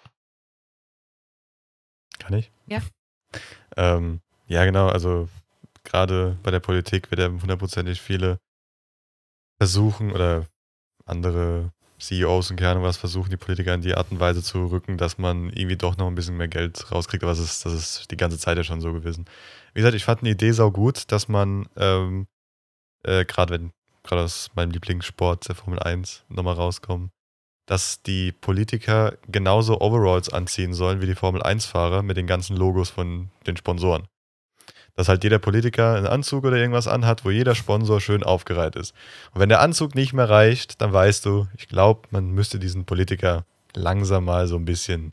kann 2.18 2.32
ich? 2.32 2.50
Ja. 2.66 2.80
Ähm, 3.76 4.22
ja, 4.46 4.64
genau, 4.64 4.88
also 4.88 5.28
gerade 5.84 6.38
bei 6.42 6.50
der 6.50 6.60
Politik 6.60 7.10
wird 7.10 7.20
ja 7.20 7.28
hundertprozentig 7.28 8.00
viele 8.00 8.38
versuchen 9.58 10.12
oder 10.12 10.46
andere 11.04 11.72
CEOs 11.98 12.50
und 12.50 12.62
Ahnung 12.62 12.84
was 12.84 12.96
versuchen, 12.96 13.30
die 13.30 13.36
Politiker 13.36 13.74
in 13.74 13.80
die 13.80 13.94
Art 13.94 14.10
und 14.10 14.20
Weise 14.20 14.42
zu 14.42 14.66
rücken, 14.66 14.98
dass 14.98 15.18
man 15.18 15.50
irgendwie 15.50 15.76
doch 15.76 15.96
noch 15.96 16.06
ein 16.06 16.14
bisschen 16.14 16.36
mehr 16.36 16.48
Geld 16.48 16.90
rauskriegt. 16.92 17.24
Aber 17.24 17.32
das 17.32 17.40
ist, 17.40 17.66
das 17.66 17.72
ist 17.72 18.10
die 18.10 18.16
ganze 18.16 18.38
Zeit 18.38 18.56
ja 18.56 18.64
schon 18.64 18.80
so 18.80 18.92
gewesen. 18.92 19.24
Wie 19.74 19.80
gesagt, 19.80 19.96
ich 19.96 20.04
fand 20.04 20.20
eine 20.20 20.30
Idee 20.30 20.52
sau 20.52 20.70
gut, 20.70 21.10
dass 21.10 21.28
man, 21.28 21.66
ähm, 21.76 22.28
äh, 23.02 23.24
gerade 23.24 23.54
wenn, 23.54 23.72
gerade 24.04 24.22
aus 24.22 24.50
meinem 24.54 24.70
Lieblingssport, 24.70 25.48
der 25.48 25.56
Formel 25.56 25.80
1, 25.80 26.24
nochmal 26.28 26.54
rauskommen, 26.54 27.10
dass 27.66 28.02
die 28.02 28.32
Politiker 28.32 29.18
genauso 29.26 29.80
Overalls 29.80 30.32
anziehen 30.32 30.74
sollen 30.74 31.02
wie 31.02 31.06
die 31.06 31.14
Formel 31.14 31.42
1-Fahrer 31.42 32.02
mit 32.02 32.16
den 32.16 32.26
ganzen 32.26 32.56
Logos 32.56 32.90
von 32.90 33.30
den 33.46 33.56
Sponsoren 33.56 34.06
dass 34.98 35.08
halt 35.08 35.22
jeder 35.22 35.38
Politiker 35.38 35.94
einen 35.94 36.08
Anzug 36.08 36.44
oder 36.44 36.56
irgendwas 36.56 36.88
anhat, 36.88 37.24
wo 37.24 37.30
jeder 37.30 37.54
Sponsor 37.54 38.00
schön 38.00 38.24
aufgereiht 38.24 38.74
ist. 38.74 38.92
Und 39.32 39.40
wenn 39.40 39.48
der 39.48 39.60
Anzug 39.60 39.94
nicht 39.94 40.12
mehr 40.12 40.28
reicht, 40.28 40.80
dann 40.80 40.92
weißt 40.92 41.24
du, 41.24 41.46
ich 41.56 41.68
glaube, 41.68 42.08
man 42.10 42.30
müsste 42.30 42.58
diesen 42.58 42.84
Politiker 42.84 43.44
langsam 43.76 44.24
mal 44.24 44.48
so 44.48 44.56
ein 44.56 44.64
bisschen 44.64 45.12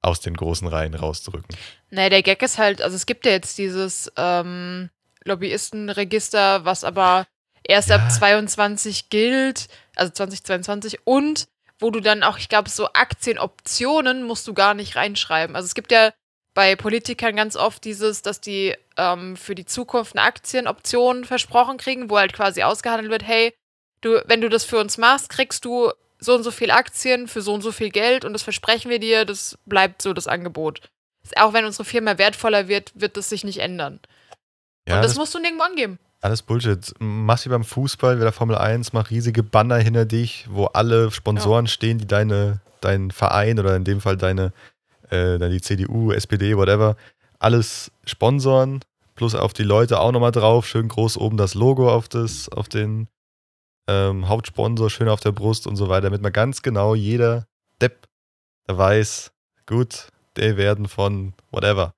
aus 0.00 0.20
den 0.20 0.34
großen 0.34 0.66
Reihen 0.66 0.94
rausdrücken. 0.94 1.54
Nee, 1.90 2.08
der 2.08 2.22
Gag 2.22 2.40
ist 2.42 2.56
halt, 2.56 2.80
also 2.80 2.96
es 2.96 3.04
gibt 3.04 3.26
ja 3.26 3.32
jetzt 3.32 3.58
dieses 3.58 4.10
ähm, 4.16 4.88
Lobbyistenregister, 5.24 6.64
was 6.64 6.82
aber 6.82 7.26
erst 7.64 7.90
Ja. 7.90 7.96
ab 7.96 8.10
22 8.10 9.10
gilt, 9.10 9.68
also 9.94 10.10
2022 10.10 11.00
und 11.04 11.48
wo 11.80 11.90
du 11.90 12.00
dann 12.00 12.22
auch, 12.22 12.38
ich 12.38 12.48
glaube, 12.48 12.70
so 12.70 12.86
Aktienoptionen 12.94 14.22
musst 14.24 14.48
du 14.48 14.54
gar 14.54 14.72
nicht 14.72 14.96
reinschreiben. 14.96 15.54
Also 15.54 15.66
es 15.66 15.74
gibt 15.74 15.92
ja 15.92 16.12
bei 16.58 16.74
Politikern 16.74 17.36
ganz 17.36 17.54
oft 17.54 17.84
dieses, 17.84 18.22
dass 18.22 18.40
die 18.40 18.74
ähm, 18.96 19.36
für 19.36 19.54
die 19.54 19.64
Zukunft 19.64 20.16
eine 20.16 20.26
Aktienoption 20.26 21.24
versprochen 21.24 21.76
kriegen, 21.76 22.10
wo 22.10 22.18
halt 22.18 22.32
quasi 22.32 22.64
ausgehandelt 22.64 23.12
wird, 23.12 23.22
hey, 23.22 23.54
du, 24.00 24.20
wenn 24.26 24.40
du 24.40 24.48
das 24.48 24.64
für 24.64 24.80
uns 24.80 24.98
machst, 24.98 25.28
kriegst 25.28 25.64
du 25.64 25.92
so 26.18 26.34
und 26.34 26.42
so 26.42 26.50
viel 26.50 26.72
Aktien 26.72 27.28
für 27.28 27.42
so 27.42 27.54
und 27.54 27.62
so 27.62 27.70
viel 27.70 27.90
Geld 27.90 28.24
und 28.24 28.32
das 28.32 28.42
versprechen 28.42 28.90
wir 28.90 28.98
dir, 28.98 29.24
das 29.24 29.56
bleibt 29.66 30.02
so 30.02 30.12
das 30.12 30.26
Angebot. 30.26 30.80
Auch 31.36 31.52
wenn 31.52 31.64
unsere 31.64 31.84
Firma 31.84 32.18
wertvoller 32.18 32.66
wird, 32.66 32.90
wird 32.96 33.16
das 33.16 33.28
sich 33.28 33.44
nicht 33.44 33.58
ändern. 33.58 34.00
Ja, 34.88 34.96
und 34.96 35.02
das, 35.02 35.12
das, 35.12 35.18
musst 35.18 35.36
du 35.36 35.38
nirgendwo 35.38 35.62
angeben. 35.62 36.00
alles 36.22 36.42
Bullshit. 36.42 36.92
Mach 36.98 37.44
wie 37.44 37.50
beim 37.50 37.62
Fußball, 37.62 38.18
wie 38.18 38.22
der 38.22 38.32
Formel 38.32 38.58
1, 38.58 38.92
mach 38.92 39.10
riesige 39.10 39.44
Banner 39.44 39.76
hinter 39.76 40.06
dich, 40.06 40.48
wo 40.50 40.64
alle 40.64 41.12
Sponsoren 41.12 41.68
stehen, 41.68 41.98
die 41.98 42.08
deine, 42.08 42.62
deinen 42.80 43.12
Verein 43.12 43.60
oder 43.60 43.76
in 43.76 43.84
dem 43.84 44.00
Fall 44.00 44.16
deine, 44.16 44.52
äh, 45.10 45.38
dann 45.38 45.50
die 45.50 45.60
CDU, 45.60 46.12
SPD, 46.12 46.56
whatever, 46.56 46.96
alles 47.38 47.90
sponsoren, 48.04 48.80
plus 49.14 49.34
auf 49.34 49.52
die 49.52 49.62
Leute 49.64 50.00
auch 50.00 50.12
nochmal 50.12 50.32
drauf, 50.32 50.66
schön 50.66 50.88
groß 50.88 51.16
oben 51.18 51.36
das 51.36 51.54
Logo 51.54 51.92
auf, 51.92 52.08
das, 52.08 52.48
auf 52.48 52.68
den 52.68 53.08
ähm, 53.88 54.28
Hauptsponsor, 54.28 54.90
schön 54.90 55.08
auf 55.08 55.20
der 55.20 55.32
Brust 55.32 55.66
und 55.66 55.76
so 55.76 55.88
weiter, 55.88 56.02
damit 56.02 56.22
man 56.22 56.32
ganz 56.32 56.62
genau 56.62 56.94
jeder 56.94 57.46
Depp 57.80 58.06
weiß, 58.66 59.32
gut, 59.66 60.08
die 60.36 60.56
werden 60.56 60.88
von 60.88 61.34
whatever 61.50 61.92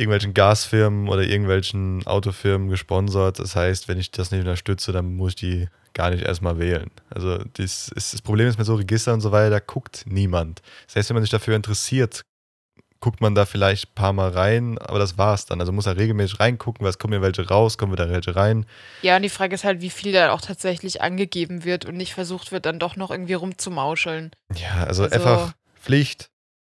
irgendwelchen 0.00 0.32
Gasfirmen 0.32 1.08
oder 1.08 1.22
irgendwelchen 1.22 2.06
Autofirmen 2.06 2.68
gesponsert. 2.68 3.38
Das 3.38 3.54
heißt, 3.54 3.86
wenn 3.86 3.98
ich 3.98 4.10
das 4.10 4.30
nicht 4.30 4.40
unterstütze, 4.40 4.92
dann 4.92 5.14
muss 5.14 5.32
ich 5.32 5.36
die 5.36 5.68
gar 5.94 6.10
nicht 6.10 6.22
erstmal 6.24 6.58
wählen. 6.58 6.90
Also 7.10 7.38
das, 7.54 7.88
ist, 7.88 8.12
das 8.14 8.22
Problem 8.22 8.48
ist 8.48 8.58
mit 8.58 8.66
so 8.66 8.74
Registern 8.74 9.14
und 9.14 9.20
so 9.20 9.32
weiter, 9.32 9.50
da 9.50 9.58
guckt 9.60 10.04
niemand. 10.06 10.62
Das 10.86 10.96
heißt, 10.96 11.08
wenn 11.10 11.14
man 11.14 11.22
sich 11.22 11.30
dafür 11.30 11.56
interessiert, 11.56 12.22
guckt 13.00 13.20
man 13.22 13.34
da 13.34 13.46
vielleicht 13.46 13.88
ein 13.88 13.94
paar 13.94 14.12
Mal 14.12 14.28
rein, 14.30 14.76
aber 14.78 14.98
das 14.98 15.16
war's 15.16 15.46
dann. 15.46 15.60
Also 15.60 15.72
muss 15.72 15.86
er 15.86 15.96
regelmäßig 15.96 16.38
reingucken, 16.38 16.86
was 16.86 16.98
kommen 16.98 17.14
mir 17.14 17.22
welche 17.22 17.48
raus, 17.48 17.78
kommen 17.78 17.92
wieder 17.92 18.10
welche 18.10 18.36
rein. 18.36 18.66
Ja, 19.02 19.16
und 19.16 19.22
die 19.22 19.30
Frage 19.30 19.54
ist 19.54 19.64
halt, 19.64 19.80
wie 19.80 19.90
viel 19.90 20.12
da 20.12 20.32
auch 20.32 20.42
tatsächlich 20.42 21.00
angegeben 21.00 21.64
wird 21.64 21.86
und 21.86 21.96
nicht 21.96 22.12
versucht 22.14 22.52
wird, 22.52 22.66
dann 22.66 22.78
doch 22.78 22.96
noch 22.96 23.10
irgendwie 23.10 23.34
rumzumauscheln. 23.34 24.32
Ja, 24.54 24.84
also, 24.84 25.04
Also- 25.04 25.14
einfach 25.14 25.52
Pflicht, 25.80 26.28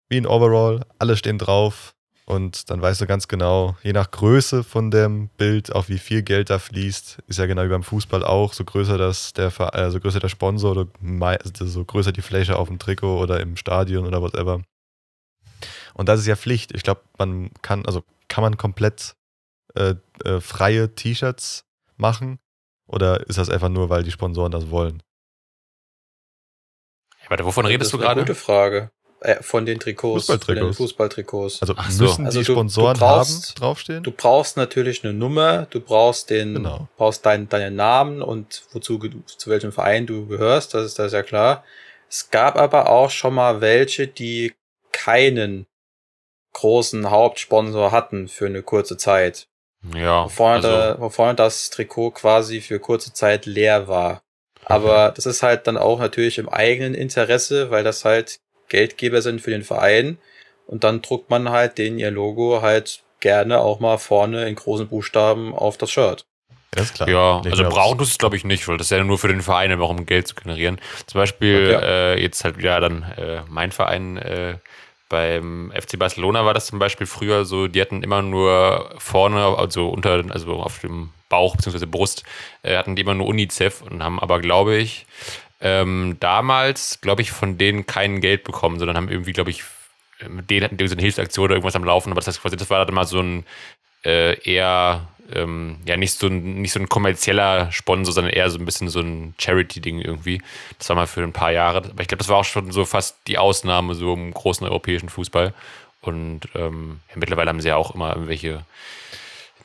wie 0.10 0.17
ein 0.17 0.26
Overall, 0.26 0.86
alle 0.97 1.17
stehen 1.17 1.38
drauf 1.39 1.92
und 2.25 2.69
dann 2.69 2.81
weißt 2.81 3.01
du 3.01 3.05
ganz 3.05 3.27
genau, 3.27 3.75
je 3.83 3.93
nach 3.93 4.09
Größe 4.12 4.63
von 4.63 4.91
dem 4.91 5.27
Bild, 5.29 5.73
auch 5.75 5.89
wie 5.89 5.99
viel 5.99 6.23
Geld 6.23 6.49
da 6.49 6.59
fließt, 6.59 7.19
ist 7.27 7.39
ja 7.39 7.45
genau 7.45 7.63
wie 7.63 7.69
beim 7.69 7.83
Fußball 7.83 8.23
auch, 8.23 8.53
so 8.53 8.63
größer 8.63 8.97
das 8.97 9.33
der 9.33 9.51
Ver- 9.51 9.75
äh, 9.75 9.91
so 9.91 9.99
größer 9.99 10.19
der 10.19 10.29
Sponsor 10.29 10.71
oder 10.71 10.88
also 11.21 11.65
so 11.65 11.83
größer 11.83 12.12
die 12.12 12.21
Fläche 12.21 12.57
auf 12.57 12.69
dem 12.69 12.79
Trikot 12.79 13.19
oder 13.19 13.39
im 13.41 13.57
Stadion 13.57 14.05
oder 14.05 14.21
whatever. 14.21 14.62
Und 15.93 16.09
das 16.09 16.19
ist 16.19 16.27
ja 16.27 16.36
Pflicht. 16.36 16.73
Ich 16.73 16.83
glaube, 16.83 17.01
man 17.17 17.51
kann, 17.62 17.86
also 17.86 18.03
kann 18.27 18.41
man 18.41 18.57
komplett 18.57 19.15
äh, 19.75 19.95
äh, 20.23 20.39
freie 20.39 20.95
T-Shirts 20.95 21.65
machen 21.97 22.39
oder 22.88 23.27
ist 23.27 23.38
das 23.38 23.49
einfach 23.49 23.69
nur, 23.69 23.89
weil 23.89 24.03
die 24.03 24.12
Sponsoren 24.12 24.51
das 24.51 24.69
wollen? 24.69 25.03
Ja, 27.23 27.29
warte, 27.29 27.45
wovon 27.45 27.65
redest 27.65 27.88
das 27.88 27.91
du 27.91 27.97
ist 27.97 28.03
eine 28.03 28.15
gerade? 28.15 28.21
Gute 28.21 28.36
Frage. 28.36 28.91
Äh, 29.23 29.41
von 29.41 29.65
den 29.65 29.79
Trikots. 29.79 30.25
Von 30.25 30.38
den 30.38 30.73
Fußballtrikots. 30.73 30.77
Fußballtrikots. 30.77 31.62
Also 31.62 31.73
Ach 31.77 31.89
so. 31.89 32.03
müssen 32.03 32.25
Also 32.25 32.39
die 32.39 32.45
du- 32.45 32.51
du 32.51 32.55
Sponsoren 32.59 32.97
brauchst- 32.97 33.49
haben 33.51 33.55
draufstehen? 33.59 34.03
Du 34.03 34.12
brauchst 34.12 34.57
natürlich 34.57 35.03
eine 35.03 35.13
Nummer, 35.13 35.65
du 35.69 35.79
brauchst 35.79 36.29
den, 36.29 36.55
Genau. 36.55 36.88
brauchst 36.97 37.25
deinen, 37.25 37.47
deinen 37.49 37.75
Namen 37.75 38.21
und 38.21 38.63
wozu, 38.71 38.99
zu 39.25 39.49
welchem 39.49 39.71
Verein 39.71 40.05
du 40.05 40.27
gehörst, 40.27 40.73
das 40.73 40.86
ist, 40.86 40.99
das 40.99 41.07
ist 41.07 41.13
ja 41.13 41.23
klar. 41.23 41.63
Es 42.09 42.29
gab 42.31 42.57
aber 42.57 42.89
auch 42.89 43.09
schon 43.09 43.33
mal 43.33 43.62
welche, 43.62 44.07
die 44.07 44.53
keinen 44.91 45.65
großen 46.53 47.09
Hauptsponsor 47.09 47.91
hatten 47.91 48.27
für 48.27 48.45
eine 48.45 48.62
kurze 48.62 48.97
Zeit. 48.97 49.47
Ja, 49.95 50.25
Wo 50.25 50.29
vorne, 50.29 50.55
also, 50.55 50.69
da, 50.69 50.99
wo 50.99 51.09
vorne 51.09 51.36
das 51.36 51.69
Trikot 51.69 52.12
quasi 52.12 52.62
für 52.62 52.79
kurze 52.79 53.13
Zeit 53.13 53.45
leer 53.45 53.88
war. 53.88 54.21
Aber 54.65 55.12
das 55.15 55.25
ist 55.25 55.43
halt 55.43 55.67
dann 55.67 55.75
auch 55.77 55.99
natürlich 55.99 56.38
im 56.38 56.47
eigenen 56.47 56.93
Interesse, 56.93 57.69
weil 57.69 57.83
das 57.83 58.05
halt 58.05 58.39
Geldgeber 58.73 59.21
sind 59.21 59.39
für 59.39 59.51
den 59.51 59.63
Verein. 59.63 60.17
Und 60.65 60.83
dann 60.83 61.01
druckt 61.03 61.29
man 61.29 61.49
halt 61.49 61.77
den 61.77 61.99
ihr 61.99 62.09
Logo 62.12 62.62
halt 62.62 63.01
gerne 63.19 63.59
auch 63.59 63.79
mal 63.79 63.97
vorne 63.97 64.47
in 64.49 64.55
großen 64.55 64.88
Buchstaben 64.88 65.53
auf 65.53 65.77
das 65.77 65.91
Shirt. 65.91 66.25
Ja, 66.75 66.81
das 66.81 66.86
ist 66.86 66.95
klar. 66.95 67.09
ja, 67.09 67.41
Nicht 67.41 67.51
also 67.51 67.69
brauchen 67.69 67.99
du 67.99 68.03
es, 68.03 68.17
glaube 68.17 68.36
ich, 68.36 68.43
nicht, 68.45 68.67
weil 68.67 68.77
das 68.77 68.88
ist 68.88 68.97
ja 68.97 69.03
nur 69.03 69.19
für 69.19 69.27
den 69.27 69.41
Verein, 69.41 69.71
einfach 69.71 69.89
um 69.89 70.05
Geld 70.07 70.27
zu 70.27 70.33
generieren. 70.36 70.81
Zum 71.05 71.19
Beispiel 71.19 71.69
Ja. 71.71 71.81
äh, 71.81 72.21
jetzt 72.21 72.43
halt 72.43 72.57
wieder 72.57 72.79
dann 72.79 73.03
äh, 73.17 73.41
mein 73.47 73.71
Verein 73.71 74.17
äh, 74.17 74.55
beim 75.09 75.71
FC 75.79 75.99
Barcelona 75.99 76.43
war 76.45 76.55
das 76.55 76.65
zum 76.65 76.79
Beispiel 76.79 77.05
früher 77.05 77.45
so, 77.45 77.67
die 77.67 77.79
hatten 77.79 78.01
immer 78.01 78.23
nur 78.23 78.89
vorne, 78.97 79.55
also 79.57 79.89
unter, 79.89 80.23
also 80.29 80.53
auf 80.53 80.79
dem 80.79 81.12
Bauch 81.29 81.55
bzw. 81.55 81.86
Brust, 81.86 82.23
äh, 82.63 82.75
hatten 82.77 82.95
die 82.95 83.03
immer 83.03 83.13
nur 83.13 83.27
UNICEF 83.27 83.83
und 83.83 84.01
haben 84.01 84.19
aber, 84.19 84.39
glaube 84.39 84.75
ich, 84.77 85.05
ähm, 85.63 86.17
damals, 86.19 86.99
glaube 87.02 87.21
ich, 87.21 87.32
von 87.32 87.58
denen 87.58 87.88
kein 87.88 88.19
Geld 88.19 88.43
bekommen, 88.43 88.78
sondern 88.78 88.97
haben 88.97 89.10
irgendwie, 89.10 89.32
glaube 89.32 89.49
ich, 89.49 89.63
mit 90.28 90.49
denen 90.49 90.65
hatten 90.65 90.78
die 90.78 90.88
so 90.88 90.93
eine 90.93 91.02
Hilfsaktion 91.02 91.45
oder 91.45 91.56
irgendwas 91.56 91.76
am 91.76 91.86
Laufen, 91.86 92.12
aber 92.12 92.19
das 92.19 92.28
heißt 92.28 92.41
quasi, 92.41 92.58
das 92.58 92.69
war 92.69 92.86
dann 92.86 92.93
mal 92.93 93.06
so 93.06 93.19
ein 93.19 93.45
äh, 94.06 94.38
eher 94.41 95.08
ähm, 95.32 95.78
ja 95.86 95.95
nicht 95.95 96.19
so 96.19 96.28
ein 96.28 96.62
nicht 96.62 96.73
so 96.73 96.80
ein 96.82 96.89
kommerzieller 96.89 97.71
Sponsor, 97.71 98.13
sondern 98.13 98.34
eher 98.34 98.49
so 98.49 98.60
ein 98.60 98.65
bisschen 98.65 98.89
so 98.89 98.99
ein 98.99 99.36
Charity-Ding 99.39 99.99
irgendwie. 99.99 100.41
Das 100.78 100.89
war 100.89 100.97
mal 100.97 101.08
für 101.08 101.23
ein 101.23 101.32
paar 101.32 101.52
Jahre. 101.52 101.78
Aber 101.78 102.02
ich 102.02 102.10
glaube, 102.10 102.17
das 102.17 102.28
war 102.28 102.38
auch 102.38 102.45
schon 102.45 102.71
so 102.71 102.84
fast 102.84 103.17
die 103.28 103.38
Ausnahme 103.38 103.95
so 103.95 104.13
im 104.13 104.34
großen 104.34 104.67
europäischen 104.67 105.08
Fußball. 105.08 105.54
Und 106.02 106.41
ähm, 106.56 106.99
ja, 107.10 107.15
mittlerweile 107.15 107.49
haben 107.49 107.62
sie 107.62 107.69
ja 107.69 107.78
auch 107.78 107.95
immer 107.95 108.10
irgendwelche, 108.10 108.65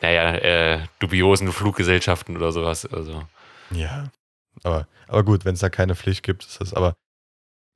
naja, 0.01 0.35
äh, 0.37 0.79
dubiosen 1.01 1.53
Fluggesellschaften 1.53 2.37
oder 2.37 2.53
sowas. 2.53 2.87
Also 2.87 3.25
Ja. 3.73 4.11
Aber, 4.63 4.87
aber 5.07 5.25
gut, 5.25 5.45
wenn 5.45 5.55
es 5.55 5.61
da 5.61 5.69
keine 5.69 5.95
Pflicht 5.95 6.23
gibt, 6.23 6.45
ist 6.45 6.61
das 6.61 6.75
aber. 6.75 6.95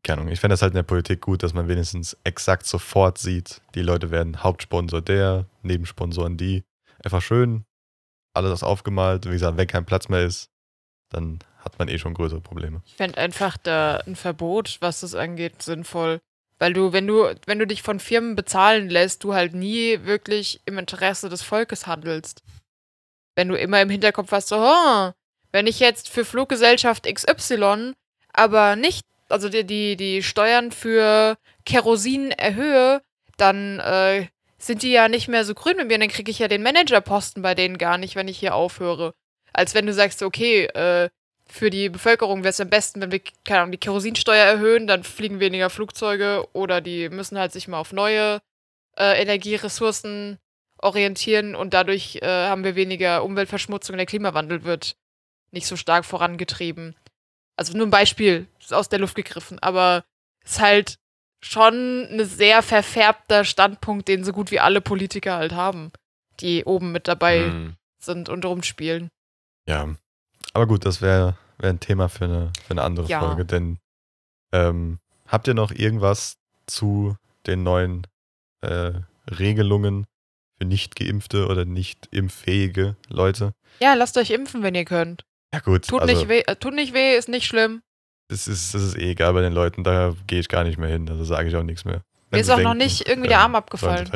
Keine 0.05 0.21
Ahnung, 0.21 0.33
ich 0.33 0.41
fände 0.41 0.55
das 0.55 0.63
halt 0.63 0.73
in 0.73 0.77
der 0.77 0.83
Politik 0.83 1.21
gut, 1.21 1.45
dass 1.45 1.55
man 1.55 1.69
wenigstens 1.69 2.17
exakt 2.25 2.67
sofort 2.67 3.19
sieht, 3.19 3.61
die 3.77 3.83
Leute 3.83 4.11
werden 4.11 4.43
Hauptsponsor 4.43 5.01
der, 5.01 5.47
Nebensponsoren 5.63 6.37
die. 6.37 6.65
Einfach 7.05 7.23
schön, 7.23 7.65
alles 8.35 8.65
aufgemalt. 8.65 9.27
Wie 9.27 9.33
gesagt, 9.33 9.57
wenn 9.57 9.69
kein 9.69 9.85
Platz 9.85 10.09
mehr 10.09 10.25
ist, 10.25 10.51
dann 11.11 11.39
hat 11.59 11.79
man 11.79 11.89
eh 11.89 11.99
schon 11.99 12.15
größere 12.15 12.41
Probleme. 12.41 12.83
Ich 12.87 12.95
fände 12.95 13.19
einfach 13.19 13.57
da 13.57 13.99
ein 13.99 14.17
Verbot, 14.17 14.79
was 14.81 15.01
das 15.01 15.15
angeht, 15.15 15.63
sinnvoll. 15.63 16.21
Weil 16.59 16.73
du, 16.73 16.93
wenn 16.93 17.07
du, 17.07 17.35
wenn 17.47 17.59
du 17.59 17.67
dich 17.67 17.83
von 17.83 18.01
Firmen 18.01 18.35
bezahlen 18.35 18.89
lässt, 18.89 19.25
du 19.25 19.35
halt 19.35 19.55
nie 19.55 20.05
wirklich 20.05 20.61
im 20.65 20.79
Interesse 20.79 21.29
des 21.29 21.43
Volkes 21.43 21.87
handelst. 21.87 22.43
Wenn 23.35 23.49
du 23.49 23.57
immer 23.57 23.81
im 23.81 23.91
Hinterkopf 23.91 24.33
hast, 24.33 24.49
so, 24.49 24.57
oh, 24.59 25.13
wenn 25.53 25.67
ich 25.67 25.81
jetzt 25.81 26.09
für 26.09 26.25
Fluggesellschaft 26.25 27.07
XY 27.13 27.93
aber 28.33 28.77
nicht, 28.77 29.07
also 29.29 29.49
die, 29.49 29.65
die, 29.65 29.97
die 29.97 30.23
Steuern 30.23 30.73
für 30.73 31.37
Kerosin 31.65 32.31
erhöhe, 32.31 33.03
dann 33.37 33.79
äh, 33.81 34.27
sind 34.59 34.83
die 34.83 34.93
ja 34.93 35.09
nicht 35.09 35.29
mehr 35.29 35.45
so 35.45 35.55
grün 35.55 35.77
mit 35.77 35.89
mir, 35.89 35.99
dann 35.99 36.09
kriege 36.09 36.31
ich 36.31 36.39
ja 36.39 36.49
den 36.49 36.63
Managerposten 36.63 37.43
bei 37.43 37.55
denen 37.55 37.79
gar 37.79 37.99
nicht, 37.99 38.17
wenn 38.17 38.29
ich 38.29 38.39
hier 38.39 38.55
aufhöre. 38.55 39.15
Als 39.53 39.75
wenn 39.75 39.87
du 39.87 39.93
sagst, 39.93 40.23
okay, 40.23 40.65
äh, 40.67 41.11
für 41.47 41.69
die 41.69 41.91
Bevölkerung 41.91 42.45
wäre 42.45 42.51
es 42.51 42.61
am 42.61 42.71
besten, 42.71 43.03
wenn 43.03 43.13
wir, 43.13 43.21
keine 43.45 43.61
Ahnung, 43.61 43.73
die 43.73 43.79
Kerosinsteuer 43.79 44.45
erhöhen, 44.45 44.87
dann 44.87 45.05
fliegen 45.05 45.41
weniger 45.41 45.69
Flugzeuge 45.69 46.47
oder 46.53 46.81
die 46.81 47.11
müssen 47.11 47.39
halt 47.39 47.53
sich 47.53 47.69
mal 47.69 47.79
auf 47.79 47.93
neue 47.93 48.41
äh, 48.97 49.21
Energieressourcen 49.21 50.39
orientieren 50.79 51.55
und 51.55 51.75
dadurch 51.75 52.21
äh, 52.23 52.27
haben 52.27 52.65
wir 52.65 52.75
weniger 52.75 53.25
Umweltverschmutzung 53.25 53.95
und 53.95 53.99
der 53.99 54.07
Klimawandel 54.07 54.65
wird 54.65 54.97
nicht 55.53 55.67
so 55.67 55.77
stark 55.77 56.05
vorangetrieben. 56.05 56.97
Also 57.57 57.77
nur 57.77 57.87
ein 57.87 57.91
Beispiel, 57.91 58.49
ist 58.61 58.73
aus 58.75 58.89
der 58.89 58.99
Luft 58.99 59.15
gegriffen, 59.15 59.59
aber 59.61 60.05
ist 60.45 60.61
halt 60.61 60.97
schon 61.45 62.09
ein 62.11 62.25
sehr 62.25 62.63
verfärbter 62.63 63.45
Standpunkt, 63.45 64.09
den 64.09 64.25
so 64.25 64.33
gut 64.33 64.51
wie 64.51 64.61
alle 64.61 64.81
Politiker 64.81 65.37
halt 65.37 65.53
haben, 65.53 65.93
die 66.41 66.65
oben 66.65 66.93
mit 66.93 67.09
dabei 67.09 67.51
Hm. 67.51 67.77
sind 67.99 68.29
und 68.29 68.45
rumspielen. 68.45 69.09
Ja. 69.69 69.95
Aber 70.55 70.67
gut, 70.67 70.85
das 70.87 71.01
wäre 71.03 71.37
wär 71.59 71.71
ein 71.71 71.81
Thema 71.81 72.09
für 72.09 72.25
eine, 72.25 72.53
für 72.65 72.71
eine 72.73 72.83
andere 72.83 73.07
Ja. 73.09 73.21
Folge, 73.21 73.45
denn 73.45 73.79
ähm, 74.53 74.99
habt 75.27 75.47
ihr 75.49 75.55
noch 75.55 75.71
irgendwas 75.73 76.37
zu 76.67 77.17
den 77.47 77.63
neuen 77.63 78.07
äh, 78.63 78.93
Regelungen 79.31 80.07
für 80.59 80.65
nicht 80.65 80.97
geimpfte 80.97 81.47
oder 81.49 81.65
nicht 81.65 82.09
impffähige 82.13 82.97
Leute? 83.09 83.53
Ja, 83.81 83.95
lasst 83.95 84.17
euch 84.17 84.31
impfen, 84.31 84.63
wenn 84.63 84.75
ihr 84.75 84.85
könnt. 84.85 85.25
Ja 85.53 85.61
gut, 85.61 85.87
Tut, 85.87 86.01
also 86.01 86.15
nicht, 86.15 86.29
weh, 86.29 86.41
äh, 86.41 86.57
tut 86.57 86.75
nicht 86.75 86.95
weh, 86.95 87.17
ist 87.17 87.29
nicht 87.29 87.47
schlimm. 87.47 87.83
das 88.29 88.49
ist, 88.49 88.75
das 88.75 88.83
ist 88.83 88.97
eh 88.97 89.11
egal 89.11 89.33
bei 89.35 89.43
den 89.43 89.53
Leuten, 89.53 89.85
da 89.85 90.15
gehe 90.27 90.41
ich 90.41 90.49
gar 90.49 90.65
nicht 90.65 90.79
mehr 90.79 90.89
hin, 90.89 91.09
also 91.09 91.25
sage 91.25 91.49
ich 91.49 91.57
auch 91.57 91.63
nichts 91.63 91.85
mehr. 91.85 92.03
Wenn 92.31 92.39
Mir 92.39 92.41
ist 92.41 92.51
auch 92.51 92.57
noch 92.57 92.71
denken, 92.73 92.79
nicht 92.79 93.07
irgendwie 93.07 93.29
der 93.29 93.39
ähm, 93.39 93.45
Arm 93.45 93.55
abgefallen. 93.57 94.11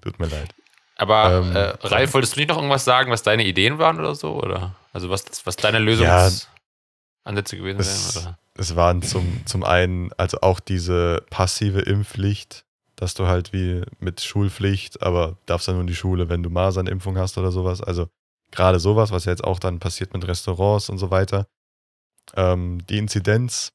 Tut 0.00 0.18
mir 0.20 0.26
leid. 0.28 0.54
Aber 0.96 1.42
Ähm, 1.42 1.56
äh, 1.56 1.74
Ralf, 1.82 2.14
wolltest 2.14 2.36
du 2.36 2.40
nicht 2.40 2.48
noch 2.50 2.56
irgendwas 2.56 2.84
sagen, 2.84 3.10
was 3.10 3.22
deine 3.22 3.44
Ideen 3.44 3.78
waren 3.78 3.98
oder 3.98 4.14
so? 4.14 4.34
Oder? 4.40 4.76
Also 4.92 5.10
was, 5.10 5.24
was 5.44 5.56
deine 5.56 5.78
Lösungsansätze 5.78 7.56
gewesen 7.56 7.78
das- 7.78 8.14
wären? 8.14 8.26
Oder? 8.26 8.38
Es 8.54 8.76
waren 8.76 9.00
zum, 9.02 9.46
zum 9.46 9.64
einen 9.64 10.12
also 10.18 10.38
auch 10.42 10.60
diese 10.60 11.24
passive 11.30 11.80
Impfpflicht, 11.80 12.64
dass 12.96 13.14
du 13.14 13.26
halt 13.26 13.52
wie 13.54 13.82
mit 13.98 14.20
Schulpflicht, 14.20 15.02
aber 15.02 15.38
darfst 15.46 15.66
dann 15.66 15.76
nur 15.76 15.80
in 15.82 15.86
die 15.86 15.94
Schule, 15.94 16.28
wenn 16.28 16.42
du 16.42 16.50
Masernimpfung 16.50 17.16
hast 17.16 17.38
oder 17.38 17.50
sowas. 17.52 17.80
Also 17.80 18.08
gerade 18.50 18.80
sowas, 18.80 19.10
was 19.10 19.24
ja 19.24 19.32
jetzt 19.32 19.44
auch 19.44 19.58
dann 19.58 19.78
passiert 19.78 20.12
mit 20.12 20.26
Restaurants 20.26 20.88
und 20.88 20.98
so 20.98 21.10
weiter. 21.10 21.46
Ähm, 22.34 22.84
die 22.86 22.98
Inzidenz 22.98 23.72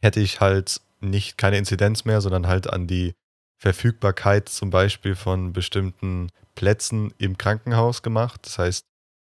hätte 0.00 0.20
ich 0.20 0.40
halt 0.40 0.80
nicht 1.00 1.38
keine 1.38 1.58
Inzidenz 1.58 2.04
mehr, 2.04 2.20
sondern 2.20 2.46
halt 2.46 2.72
an 2.72 2.86
die 2.86 3.14
Verfügbarkeit 3.58 4.48
zum 4.48 4.70
Beispiel 4.70 5.14
von 5.14 5.52
bestimmten 5.52 6.30
Plätzen 6.54 7.12
im 7.18 7.38
Krankenhaus 7.38 8.02
gemacht. 8.02 8.40
Das 8.44 8.58
heißt, 8.58 8.86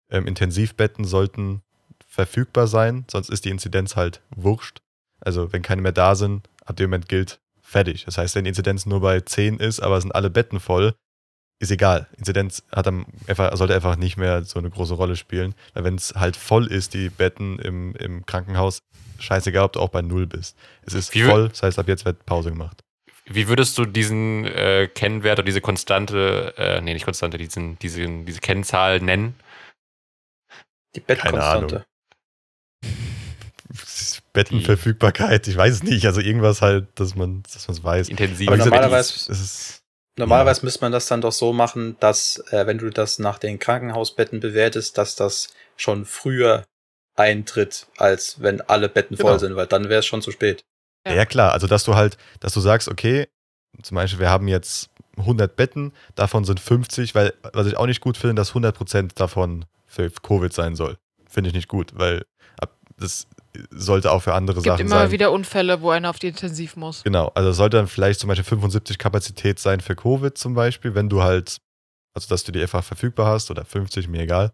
ähm, 0.10 0.28
Intensivbetten 0.28 1.06
sollten 1.06 1.62
verfügbar 2.08 2.68
sein, 2.68 3.06
sonst 3.12 3.30
ist 3.30 3.45
die 3.45 3.50
Inzidenz 3.50 3.95
halt 3.95 4.22
wurscht. 4.36 4.82
Also 5.20 5.52
wenn 5.54 5.62
keine 5.62 5.82
mehr 5.82 5.91
da 5.91 6.16
sind, 6.16 6.50
ab 6.66 6.76
dem 6.78 6.89
Moment 6.89 7.10
gilt 7.10 7.39
fertig. 7.62 8.06
Das 8.06 8.18
heißt, 8.18 8.36
wenn 8.36 8.43
die 8.43 8.50
Inzidenz 8.50 8.86
nur 8.86 9.02
bei 9.02 9.20
10 9.20 9.60
ist, 9.60 9.82
aber 9.82 10.00
sind 10.02 10.16
alle 10.16 10.30
Betten 10.30 10.60
voll, 10.60 10.95
ist 11.60 11.72
egal. 11.72 12.08
Inzidenz 12.18 12.64
hat 12.72 12.86
dann 12.86 13.05
einfach, 13.28 13.55
sollte 13.58 13.74
einfach 13.76 13.95
nicht 13.95 14.18
mehr 14.18 14.43
so 14.43 14.60
eine 14.60 14.70
große 14.70 14.93
Rolle 14.93 15.16
spielen. 15.16 15.55
Weil 15.74 15.84
wenn 15.86 15.95
es 15.95 16.14
halt 16.16 16.36
voll 16.38 16.68
ist, 16.68 16.93
die 16.93 17.10
Betten 17.10 17.58
im, 17.60 17.95
im 17.95 18.26
Krankenhaus, 18.26 18.84
scheißegal, 19.20 19.64
ob 19.64 19.74
du 19.74 19.80
auch 19.80 19.89
bei 19.89 20.01
Null 20.01 20.28
bist. 20.28 20.55
Es 20.86 20.93
ist 20.93 21.14
Wie- 21.16 21.24
voll, 21.24 21.49
das 21.49 21.64
heißt, 21.64 21.80
ab 21.80 21.88
jetzt 21.88 22.05
wird 22.05 22.26
Pause 22.26 22.49
gemacht. 22.51 22.84
Wie 23.30 23.49
würdest 23.49 23.78
du 23.78 23.86
diesen 23.86 24.45
äh, 24.45 24.88
Kennwert 24.93 25.39
oder 25.39 25.45
diese 25.45 25.60
Konstante, 25.60 26.53
äh, 26.58 26.80
nee, 26.80 26.93
nicht 26.93 27.03
Konstante, 27.03 27.38
diesen, 27.38 27.78
diesen, 27.80 28.26
diese 28.26 28.39
Kennzahl 28.39 29.01
nennen? 29.01 29.36
Die 30.95 31.01
Bettkonstante. 31.01 31.86
Bettenverfügbarkeit, 34.34 35.47
ich 35.47 35.58
weiß 35.58 35.74
es 35.74 35.84
nicht. 35.84 36.05
Also 36.05 36.22
irgendwas 36.22 36.62
halt, 36.62 36.88
dass 36.95 37.16
man 37.16 37.43
dass 37.51 37.68
man 37.68 37.76
es 37.78 37.84
weiß. 37.84 38.10
Intensiv. 38.10 38.47
Aber 38.47 38.58
normalerweise- 38.58 39.14
es 39.32 39.41
ist, 39.41 39.84
Normalerweise 40.18 40.65
müsste 40.65 40.82
man 40.82 40.91
das 40.91 41.07
dann 41.07 41.22
doch 41.22 41.32
so 41.32 41.53
machen, 41.53 41.95
dass, 41.99 42.43
äh, 42.51 42.65
wenn 42.65 42.80
du 42.80 42.89
das 42.89 43.20
nach 43.20 43.38
den 43.38 43.59
Krankenhausbetten 43.59 44.39
bewertest, 44.39 44.97
dass 44.97 45.15
das 45.15 45.49
schon 45.76 46.05
früher 46.05 46.63
eintritt, 47.15 47.88
als 47.97 48.41
wenn 48.41 48.61
alle 48.61 48.89
Betten 48.89 49.15
Genau. 49.15 49.30
voll 49.30 49.39
sind, 49.39 49.55
weil 49.55 49.68
dann 49.68 49.89
wäre 49.89 49.99
es 49.99 50.05
schon 50.05 50.22
zu 50.22 50.32
spät. 50.32 50.63
Ja. 51.07 51.13
ja, 51.13 51.26
klar. 51.26 51.53
Also, 51.53 51.68
dass 51.68 51.84
du 51.84 51.95
halt, 51.95 52.18
dass 52.39 52.53
du 52.53 52.59
sagst, 52.59 52.88
okay, 52.89 53.28
zum 53.82 53.95
Beispiel, 53.95 54.20
wir 54.20 54.30
haben 54.30 54.47
jetzt 54.47 54.89
100 55.18 55.55
Betten, 55.55 55.93
davon 56.15 56.45
sind 56.45 56.59
50, 56.59 57.15
weil, 57.15 57.34
was 57.53 57.68
ich 57.68 57.78
auch 57.78 57.86
nicht 57.86 58.01
gut 58.01 58.18
finde, 58.18 58.36
dass 58.36 58.53
100% 58.53 59.15
davon 59.15 59.65
für 59.86 60.09
Covid 60.09 60.53
sein 60.53 60.76
soll. 60.76 60.97
Finde 61.28 61.49
ich 61.49 61.55
nicht 61.55 61.68
gut, 61.68 61.91
weil 61.95 62.24
ab, 62.59 62.76
das 62.97 63.28
sollte 63.72 64.12
auch 64.12 64.22
für 64.24 64.34
andere 64.34 64.58
Es 64.58 64.64
gibt 64.64 64.78
Sachen 64.78 64.88
immer 64.88 64.99
sein. 65.01 65.12
wieder 65.12 65.32
Unfälle, 65.32 65.82
wo 65.82 65.89
einer 65.89 66.10
auf 66.10 66.20
die 66.20 66.28
Intensiv 66.28 66.76
muss. 66.76 67.03
Genau, 67.03 67.32
also 67.36 67.51
sollte 67.51 67.78
dann 67.78 67.88
vielleicht 67.88 68.20
zum 68.20 68.28
Beispiel 68.28 68.45
75 68.45 68.97
Kapazität 68.97 69.60
sein 69.60 69.80
für 69.80 69.95
Covid 69.95 70.38
zum 70.38 70.53
Beispiel, 70.53 70.95
wenn 70.95 71.10
du 71.10 71.24
halt, 71.24 71.58
also 72.14 72.28
dass 72.30 72.43
du 72.43 72.51
die 72.51 72.62
einfach 72.62 72.84
verfügbar 72.84 73.28
hast 73.28 73.51
oder 73.51 73.66
50, 73.66 74.08
mir 74.08 74.22
egal. 74.22 74.51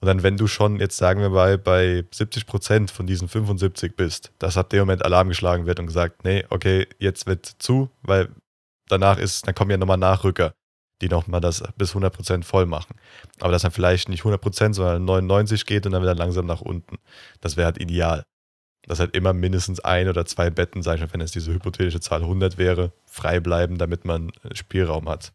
Und 0.00 0.08
dann, 0.08 0.22
wenn 0.22 0.36
du 0.36 0.46
schon, 0.46 0.80
jetzt 0.80 0.96
sagen 0.96 1.20
wir 1.20 1.30
mal, 1.30 1.56
bei 1.56 2.04
70 2.12 2.46
Prozent 2.46 2.90
von 2.90 3.06
diesen 3.06 3.28
75 3.28 3.96
bist, 3.96 4.32
dass 4.38 4.58
ab 4.58 4.68
dem 4.70 4.80
Moment 4.80 5.04
Alarm 5.04 5.28
geschlagen 5.28 5.66
wird 5.66 5.78
und 5.80 5.86
gesagt, 5.86 6.24
nee, 6.24 6.44
okay, 6.50 6.86
jetzt 6.98 7.26
wird 7.26 7.46
zu, 7.46 7.90
weil 8.02 8.28
danach 8.88 9.18
ist, 9.18 9.46
dann 9.46 9.54
kommen 9.54 9.70
ja 9.70 9.76
nochmal 9.76 9.96
Nachrücker, 9.96 10.52
die 11.02 11.08
nochmal 11.08 11.40
das 11.40 11.62
bis 11.76 11.90
100 11.90 12.14
Prozent 12.14 12.44
voll 12.44 12.66
machen. 12.66 12.96
Aber 13.40 13.52
dass 13.52 13.62
dann 13.62 13.72
vielleicht 13.72 14.08
nicht 14.08 14.20
100 14.20 14.40
Prozent, 14.40 14.74
sondern 14.74 15.04
99 15.04 15.66
geht 15.66 15.86
und 15.86 15.92
dann 15.92 16.02
wieder 16.02 16.14
langsam 16.14 16.46
nach 16.46 16.60
unten. 16.60 16.96
Das 17.40 17.56
wäre 17.56 17.66
halt 17.66 17.80
ideal. 17.80 18.24
Dass 18.86 19.00
halt 19.00 19.16
immer 19.16 19.32
mindestens 19.32 19.80
ein 19.80 20.08
oder 20.08 20.26
zwei 20.26 20.50
Betten, 20.50 20.82
sei 20.82 20.98
schon, 20.98 21.12
wenn 21.12 21.20
es 21.20 21.32
diese 21.32 21.52
hypothetische 21.52 22.00
Zahl 22.00 22.22
100 22.22 22.58
wäre, 22.58 22.92
frei 23.06 23.40
bleiben, 23.40 23.78
damit 23.78 24.04
man 24.04 24.30
äh, 24.42 24.54
Spielraum 24.54 25.08
hat. 25.08 25.32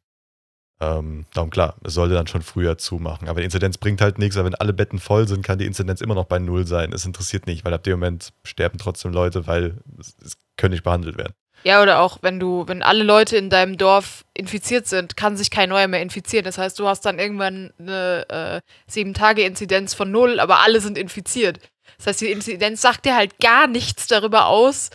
Ähm, 0.82 1.26
darum 1.34 1.49
klar, 1.49 1.76
es 1.84 1.93
sollte 1.93 2.14
dann 2.14 2.28
schon 2.28 2.41
früher 2.41 2.78
zumachen. 2.78 3.28
Aber 3.28 3.41
die 3.41 3.45
Inzidenz 3.45 3.78
bringt 3.78 4.01
halt 4.01 4.18
nichts, 4.18 4.38
weil 4.38 4.45
wenn 4.45 4.55
alle 4.55 4.72
Betten 4.72 4.99
voll 4.99 5.28
sind, 5.28 5.41
kann 5.41 5.60
die 5.60 5.66
Inzidenz 5.66 5.99
immer 5.99 6.16
noch 6.16 6.26
bei 6.26 6.39
Null 6.39 6.66
sein. 6.66 6.93
Es 6.93 7.05
interessiert 7.05 7.47
nicht, 7.47 7.66
weil 7.66 7.74
ab 7.74 7.84
dem 7.84 7.99
Moment 7.99 8.32
sterben 8.45 8.78
trotzdem 8.78 9.12
Leute, 9.12 9.45
weil 9.45 9.82
es, 9.99 10.16
es 10.24 10.38
können 10.55 10.72
nicht 10.72 10.84
behandelt 10.84 11.18
werden. 11.18 11.34
Ja, 11.64 11.82
oder 11.82 11.99
auch 11.99 12.20
wenn 12.22 12.39
du, 12.39 12.66
wenn 12.68 12.84
alle 12.84 13.03
Leute 13.03 13.36
in 13.38 13.49
deinem 13.49 13.78
Dorf 13.78 14.24
infiziert 14.34 14.88
sind, 14.88 15.18
kann 15.18 15.36
sich 15.36 15.51
kein 15.51 15.70
neuer 15.70 15.88
mehr 15.88 16.01
infizieren. 16.01 16.45
Das 16.45 16.57
heißt, 16.57 16.80
du 16.80 16.88
hast 16.88 17.01
dann 17.05 17.20
irgendwann 17.20 17.74
eine 17.78 18.26
äh, 18.30 18.62
Sieben-Tage-Inzidenz 18.88 19.93
von 19.93 20.10
null, 20.10 20.39
aber 20.39 20.60
alle 20.60 20.80
sind 20.80 20.97
infiziert. 20.97 21.60
Das 21.97 22.07
heißt, 22.07 22.22
die 22.22 22.32
Inzidenz 22.32 22.82
sagt 22.82 23.05
dir 23.05 23.16
halt 23.16 23.39
gar 23.39 23.68
nichts 23.68 24.07
darüber 24.07 24.45
aus, 24.45 24.89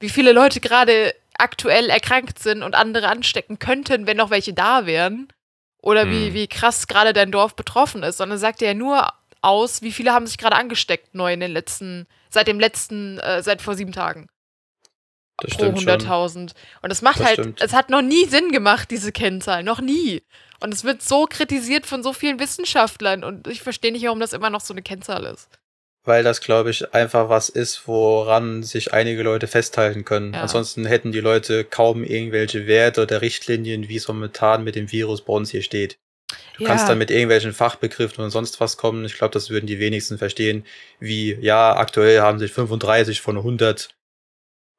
wie 0.00 0.10
viele 0.10 0.32
Leute 0.32 0.60
gerade 0.60 1.14
aktuell 1.38 1.88
erkrankt 1.88 2.38
sind 2.38 2.62
und 2.62 2.74
andere 2.74 3.08
anstecken 3.08 3.58
könnten, 3.58 4.06
wenn 4.06 4.18
noch 4.18 4.30
welche 4.30 4.52
da 4.52 4.84
wären. 4.84 5.28
Oder 5.80 6.08
wie, 6.10 6.26
Hm. 6.28 6.34
wie 6.34 6.46
krass 6.46 6.86
gerade 6.86 7.12
dein 7.12 7.32
Dorf 7.32 7.56
betroffen 7.56 8.02
ist, 8.04 8.18
sondern 8.18 8.38
sagt 8.38 8.60
dir 8.60 8.68
ja 8.68 8.74
nur 8.74 9.08
aus, 9.40 9.82
wie 9.82 9.90
viele 9.90 10.12
haben 10.12 10.26
sich 10.28 10.38
gerade 10.38 10.54
angesteckt 10.56 11.14
neu 11.14 11.32
in 11.32 11.40
den 11.40 11.50
letzten, 11.50 12.06
seit 12.30 12.46
dem 12.46 12.60
letzten, 12.60 13.18
äh, 13.18 13.42
seit 13.42 13.62
vor 13.62 13.74
sieben 13.74 13.90
Tagen 13.92 14.28
Das 15.38 15.52
pro 15.52 15.64
stimmt 15.64 15.82
schon. 15.82 16.00
100.000. 16.00 16.52
Und 16.82 16.90
es 16.90 17.02
macht 17.02 17.20
Das 17.20 17.26
halt, 17.26 17.38
stimmt. 17.40 17.60
es 17.60 17.72
hat 17.72 17.90
noch 17.90 18.02
nie 18.02 18.26
Sinn 18.26 18.52
gemacht, 18.52 18.90
diese 18.90 19.12
Kennzahl, 19.12 19.62
noch 19.62 19.80
nie. 19.80 20.22
Und 20.60 20.72
es 20.72 20.84
wird 20.84 21.02
so 21.02 21.26
kritisiert 21.26 21.86
von 21.86 22.02
so 22.02 22.12
vielen 22.12 22.38
Wissenschaftlern 22.38 23.24
und 23.24 23.48
ich 23.48 23.62
verstehe 23.62 23.90
nicht, 23.92 24.04
warum 24.04 24.20
das 24.20 24.32
immer 24.32 24.50
noch 24.50 24.60
so 24.60 24.72
eine 24.72 24.82
Kennzahl 24.82 25.24
ist. 25.24 25.48
Weil 26.04 26.24
das, 26.24 26.40
glaube 26.40 26.70
ich, 26.70 26.94
einfach 26.94 27.28
was 27.28 27.48
ist, 27.48 27.86
woran 27.86 28.62
sich 28.64 28.92
einige 28.92 29.22
Leute 29.22 29.46
festhalten 29.46 30.04
können. 30.04 30.34
Ja. 30.34 30.42
Ansonsten 30.42 30.84
hätten 30.84 31.12
die 31.12 31.20
Leute 31.20 31.64
kaum 31.64 32.02
irgendwelche 32.02 32.66
Werte 32.66 33.02
oder 33.02 33.22
Richtlinien, 33.22 33.88
wie 33.88 33.96
es 33.96 34.08
momentan 34.08 34.64
mit 34.64 34.74
dem 34.74 34.90
Virus 34.90 35.24
bei 35.24 35.32
uns 35.32 35.50
hier 35.50 35.62
steht. 35.62 35.98
Du 36.58 36.64
kannst 36.64 36.88
dann 36.88 36.98
mit 36.98 37.10
irgendwelchen 37.10 37.52
Fachbegriffen 37.52 38.24
und 38.24 38.30
sonst 38.30 38.60
was 38.60 38.76
kommen. 38.76 39.04
Ich 39.04 39.14
glaube, 39.16 39.32
das 39.32 39.50
würden 39.50 39.66
die 39.66 39.78
wenigsten 39.78 40.18
verstehen. 40.18 40.64
Wie, 40.98 41.34
ja, 41.40 41.76
aktuell 41.76 42.20
haben 42.20 42.38
sich 42.38 42.52
35 42.52 43.20
von 43.20 43.42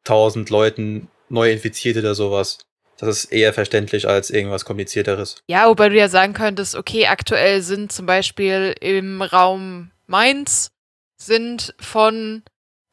100.000 0.06 0.52
Leuten 0.52 1.08
neu 1.30 1.52
infiziert 1.52 1.98
oder 1.98 2.16
sowas. 2.16 2.60
Das 2.98 3.10
ist 3.10 3.32
eher 3.32 3.54
verständlich 3.54 4.08
als 4.08 4.30
irgendwas 4.30 4.66
komplizierteres. 4.66 5.38
Ja, 5.48 5.68
wobei 5.68 5.90
du 5.90 5.98
ja 5.98 6.08
sagen 6.08 6.34
könntest, 6.34 6.76
okay, 6.76 7.08
aktuell 7.08 7.62
sind 7.62 7.92
zum 7.92 8.06
Beispiel 8.06 8.76
im 8.80 9.22
Raum 9.22 9.92
Mainz 10.06 10.70
sind 11.18 11.74
von, 11.80 12.44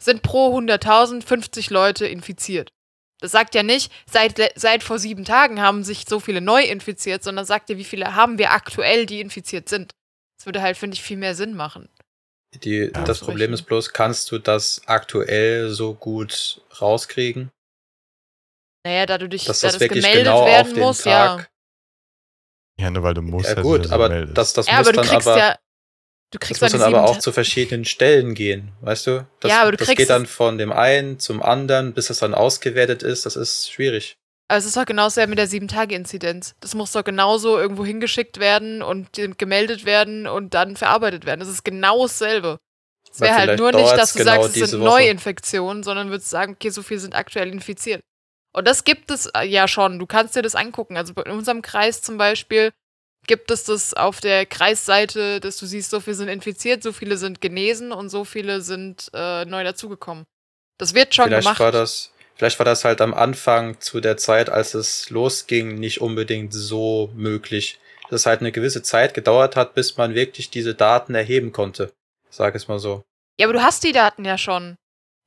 sind 0.02 0.22
pro 0.22 0.56
100.000 0.56 1.24
50 1.24 1.70
Leute 1.70 2.06
infiziert. 2.06 2.70
Das 3.20 3.32
sagt 3.32 3.54
ja 3.54 3.62
nicht, 3.62 3.92
seit, 4.10 4.40
seit 4.54 4.82
vor 4.82 4.98
sieben 4.98 5.24
Tagen 5.24 5.60
haben 5.60 5.84
sich 5.84 6.06
so 6.08 6.20
viele 6.20 6.40
neu 6.40 6.62
infiziert, 6.62 7.22
sondern 7.22 7.44
sagt 7.44 7.68
ja, 7.68 7.76
wie 7.76 7.84
viele 7.84 8.14
haben 8.14 8.38
wir 8.38 8.52
aktuell, 8.52 9.04
die 9.04 9.20
infiziert 9.20 9.68
sind. 9.68 9.92
Das 10.38 10.46
würde 10.46 10.62
halt, 10.62 10.78
finde 10.78 10.94
ich, 10.94 11.02
viel 11.02 11.18
mehr 11.18 11.34
Sinn 11.34 11.54
machen. 11.54 11.90
Die, 12.54 12.90
Ja, 12.92 13.04
das 13.04 13.18
so 13.20 13.26
Problem 13.26 13.50
richtig. 13.52 13.60
ist 13.60 13.66
bloß, 13.68 13.92
kannst 13.92 14.30
du 14.32 14.38
das 14.38 14.82
aktuell 14.86 15.70
so 15.70 15.94
gut 15.94 16.62
rauskriegen? 16.80 17.50
Naja, 18.84 19.06
da 19.06 19.18
du 19.18 19.28
dich, 19.28 19.44
Dass 19.44 19.60
da 19.60 19.66
das 19.68 19.74
das 19.74 19.82
wirklich 19.82 20.04
gemeldet 20.04 20.26
genau 20.26 20.42
auf 20.42 20.46
werden 20.46 20.74
den 20.74 20.82
muss, 20.84 21.04
ja. 21.04 21.36
Tag. 21.36 21.50
Ja, 22.80 22.90
nur 22.90 23.02
weil 23.02 23.14
du 23.14 23.22
musst. 23.22 23.50
Ja, 23.50 23.56
halt 23.56 23.64
gut, 23.64 23.86
so 23.86 23.94
aber 23.94 24.08
meldest. 24.08 24.38
das, 24.38 24.52
das 24.54 24.66
Ja, 24.66 24.78
muss 24.78 24.88
aber 24.88 24.92
du 24.92 24.96
dann 25.00 25.08
kriegst 25.08 25.28
aber, 25.28 25.38
ja, 25.38 25.54
du 26.30 26.38
das 26.38 26.48
kriegst 26.48 26.62
muss 26.62 26.72
ja 26.72 26.78
dann 26.78 26.94
aber 26.94 27.04
auch 27.04 27.18
zu 27.18 27.30
verschiedenen 27.32 27.84
Stellen 27.84 28.34
gehen, 28.34 28.72
weißt 28.80 29.06
du? 29.06 29.26
Das, 29.40 29.52
Ja, 29.52 29.62
aber 29.62 29.72
du 29.72 29.76
das 29.76 29.86
kriegst 29.86 29.98
geht 29.98 30.10
dann 30.10 30.26
von 30.26 30.56
dem 30.56 30.72
einen 30.72 31.18
zum 31.18 31.42
anderen, 31.42 31.92
bis 31.92 32.08
es 32.10 32.18
dann 32.20 32.34
ausgewertet 32.34 33.02
ist. 33.02 33.26
Das 33.26 33.36
ist 33.36 33.70
schwierig. 33.70 34.16
Aber 34.50 34.58
es 34.58 34.64
ist 34.64 34.76
doch 34.76 34.84
genauso 34.84 35.24
mit 35.28 35.38
der 35.38 35.46
7-Tage-Inzidenz. 35.46 36.56
Das 36.58 36.74
muss 36.74 36.90
doch 36.90 37.04
genauso 37.04 37.56
irgendwo 37.56 37.84
hingeschickt 37.84 38.40
werden 38.40 38.82
und 38.82 39.12
gemeldet 39.38 39.84
werden 39.84 40.26
und 40.26 40.54
dann 40.54 40.76
verarbeitet 40.76 41.24
werden. 41.24 41.38
Das 41.38 41.48
ist 41.48 41.64
genau 41.64 42.02
dasselbe. 42.02 42.58
Es 43.08 43.20
wäre 43.20 43.36
halt 43.36 43.60
nur 43.60 43.70
nicht, 43.70 43.92
dass 43.92 44.12
du 44.12 44.18
genau 44.18 44.42
sagst, 44.42 44.56
es 44.56 44.70
sind 44.70 44.82
Neuinfektionen, 44.82 45.84
sondern 45.84 46.10
würdest 46.10 46.30
sagen, 46.30 46.54
okay, 46.54 46.70
so 46.70 46.82
viele 46.82 46.98
sind 46.98 47.14
aktuell 47.14 47.48
infiziert. 47.48 48.02
Und 48.52 48.66
das 48.66 48.82
gibt 48.82 49.12
es 49.12 49.26
äh, 49.26 49.44
ja 49.44 49.68
schon. 49.68 50.00
Du 50.00 50.06
kannst 50.06 50.34
dir 50.34 50.42
das 50.42 50.56
angucken. 50.56 50.96
Also 50.96 51.12
in 51.24 51.30
unserem 51.30 51.62
Kreis 51.62 52.02
zum 52.02 52.18
Beispiel 52.18 52.72
gibt 53.28 53.52
es 53.52 53.62
das 53.62 53.94
auf 53.94 54.18
der 54.18 54.46
Kreisseite, 54.46 55.38
dass 55.38 55.58
du 55.58 55.66
siehst, 55.66 55.90
so 55.90 56.00
viele 56.00 56.16
sind 56.16 56.28
infiziert, 56.28 56.82
so 56.82 56.92
viele 56.92 57.18
sind 57.18 57.40
genesen 57.40 57.92
und 57.92 58.08
so 58.08 58.24
viele 58.24 58.62
sind 58.62 59.12
äh, 59.14 59.44
neu 59.44 59.62
dazugekommen. 59.62 60.24
Das 60.76 60.92
wird 60.92 61.14
schon 61.14 61.26
Vielleicht 61.26 61.44
gemacht. 61.44 61.60
War 61.60 61.70
das, 61.70 62.10
vielleicht 62.40 62.58
war 62.58 62.64
das 62.64 62.86
halt 62.86 63.02
am 63.02 63.12
Anfang 63.12 63.78
zu 63.80 64.00
der 64.00 64.16
Zeit, 64.16 64.48
als 64.48 64.72
es 64.72 65.10
losging, 65.10 65.74
nicht 65.74 66.00
unbedingt 66.00 66.54
so 66.54 67.10
möglich. 67.14 67.78
Dass 68.08 68.22
es 68.22 68.26
halt 68.26 68.40
eine 68.40 68.50
gewisse 68.50 68.82
Zeit 68.82 69.12
gedauert 69.12 69.56
hat, 69.56 69.74
bis 69.74 69.98
man 69.98 70.14
wirklich 70.14 70.48
diese 70.48 70.74
Daten 70.74 71.14
erheben 71.14 71.52
konnte. 71.52 71.92
Sag 72.30 72.54
es 72.54 72.66
mal 72.66 72.78
so. 72.78 73.04
Ja, 73.38 73.46
aber 73.46 73.52
du 73.52 73.62
hast 73.62 73.84
die 73.84 73.92
Daten 73.92 74.24
ja 74.24 74.38
schon. 74.38 74.76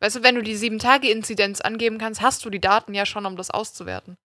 Weißt 0.02 0.16
du, 0.16 0.24
wenn 0.24 0.34
du 0.34 0.42
die 0.42 0.58
7-Tage-Inzidenz 0.58 1.62
angeben 1.62 2.00
kannst, 2.00 2.22
hast 2.22 2.44
du 2.46 2.50
die 2.50 2.60
Daten 2.60 2.96
ja 2.96 3.06
schon, 3.06 3.28
um 3.28 3.38
das 3.38 3.52
auszuwerten. 3.52 4.16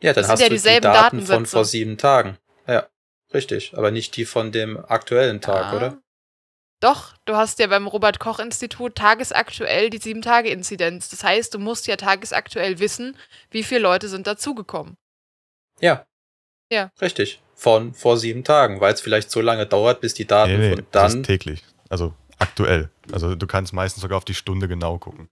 Ja, 0.00 0.12
dann 0.12 0.22
das 0.22 0.30
hast 0.30 0.40
ja 0.40 0.48
du 0.48 0.56
die 0.56 0.80
Daten 0.80 1.22
von 1.22 1.46
vor 1.46 1.64
sieben 1.64 1.98
Tagen. 1.98 2.38
Ja, 2.68 2.86
richtig. 3.34 3.72
Aber 3.76 3.90
nicht 3.90 4.16
die 4.16 4.24
von 4.24 4.52
dem 4.52 4.78
aktuellen 4.78 5.40
Tag, 5.40 5.72
ja. 5.72 5.76
oder? 5.76 5.98
Doch, 6.80 7.14
du 7.24 7.36
hast 7.36 7.58
ja 7.58 7.66
beim 7.68 7.86
Robert-Koch-Institut 7.86 8.96
tagesaktuell 8.96 9.88
die 9.90 9.98
7-Tage-Inzidenz. 9.98 11.08
Das 11.08 11.24
heißt, 11.24 11.54
du 11.54 11.58
musst 11.58 11.86
ja 11.86 11.96
tagesaktuell 11.96 12.78
wissen, 12.78 13.16
wie 13.50 13.62
viele 13.62 13.80
Leute 13.80 14.08
sind 14.08 14.26
dazugekommen. 14.26 14.96
Ja. 15.80 16.06
Ja. 16.70 16.90
Richtig. 17.00 17.42
Von 17.54 17.94
vor 17.94 18.18
sieben 18.18 18.44
Tagen, 18.44 18.80
weil 18.80 18.92
es 18.92 19.00
vielleicht 19.00 19.30
so 19.30 19.40
lange 19.40 19.66
dauert, 19.66 20.02
bis 20.02 20.12
die 20.12 20.26
Daten 20.26 20.52
nee, 20.52 20.58
nee, 20.58 20.76
von 20.76 20.86
dann. 20.90 21.04
Das 21.04 21.14
ist 21.14 21.24
täglich. 21.24 21.64
Also 21.88 22.14
Aktuell. 22.38 22.90
Also 23.12 23.34
du 23.34 23.46
kannst 23.46 23.72
meistens 23.72 24.02
sogar 24.02 24.18
auf 24.18 24.24
die 24.24 24.34
Stunde 24.34 24.68
genau 24.68 24.98
gucken. 24.98 25.28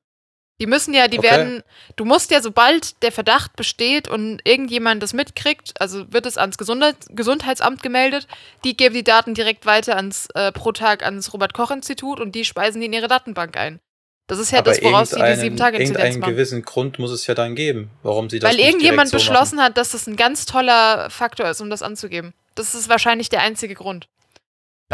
Die 0.61 0.67
müssen 0.67 0.95
ja, 0.95 1.09
die 1.09 1.19
okay. 1.19 1.31
werden, 1.31 1.63
du 1.97 2.05
musst 2.05 2.31
ja, 2.31 2.41
sobald 2.41 3.03
der 3.03 3.11
Verdacht 3.11 3.57
besteht 3.57 4.07
und 4.07 4.41
irgendjemand 4.45 5.03
das 5.03 5.13
mitkriegt, 5.13 5.73
also 5.81 6.13
wird 6.13 6.27
es 6.27 6.39
ans 6.39 6.59
Gesundheit, 6.59 6.97
Gesundheitsamt 7.11 7.83
gemeldet, 7.83 8.29
die 8.63 8.77
geben 8.77 8.95
die 8.95 9.03
Daten 9.03 9.35
direkt 9.35 9.67
weiter 9.67 9.97
ans 9.97 10.29
äh, 10.35 10.53
pro 10.53 10.71
Tag 10.71 11.05
ans 11.05 11.33
Robert-Koch-Institut 11.33 12.21
und 12.21 12.37
die 12.37 12.45
speisen 12.45 12.81
die 12.81 12.87
in 12.87 12.93
ihre 12.93 13.09
Datenbank 13.09 13.57
ein. 13.57 13.81
Das 14.27 14.39
ist 14.39 14.53
ja 14.53 14.61
Aber 14.61 14.71
das, 14.71 14.83
woraus 14.83 15.11
sie 15.11 15.23
die 15.23 15.35
sieben 15.35 15.57
Tage 15.57 15.77
Inzidenz 15.77 16.05
Irgendeinen 16.05 16.35
gewissen 16.35 16.63
Grund 16.63 16.99
muss 16.99 17.11
es 17.11 17.27
ja 17.27 17.35
dann 17.35 17.55
geben, 17.55 17.91
warum 18.03 18.31
sie 18.31 18.39
das 18.39 18.51
Weil 18.51 18.61
irgendjemand 18.61 19.11
so 19.11 19.17
beschlossen 19.17 19.57
machen. 19.57 19.67
hat, 19.67 19.77
dass 19.77 19.91
das 19.91 20.07
ein 20.07 20.17
ganz 20.17 20.47
toller 20.47 21.11
Faktor 21.11 21.49
ist, 21.51 21.61
um 21.61 21.69
das 21.69 21.83
anzugeben. 21.83 22.33
Das 22.55 22.75
ist 22.75 22.89
wahrscheinlich 22.89 23.29
der 23.29 23.41
einzige 23.41 23.75
Grund. 23.75 24.09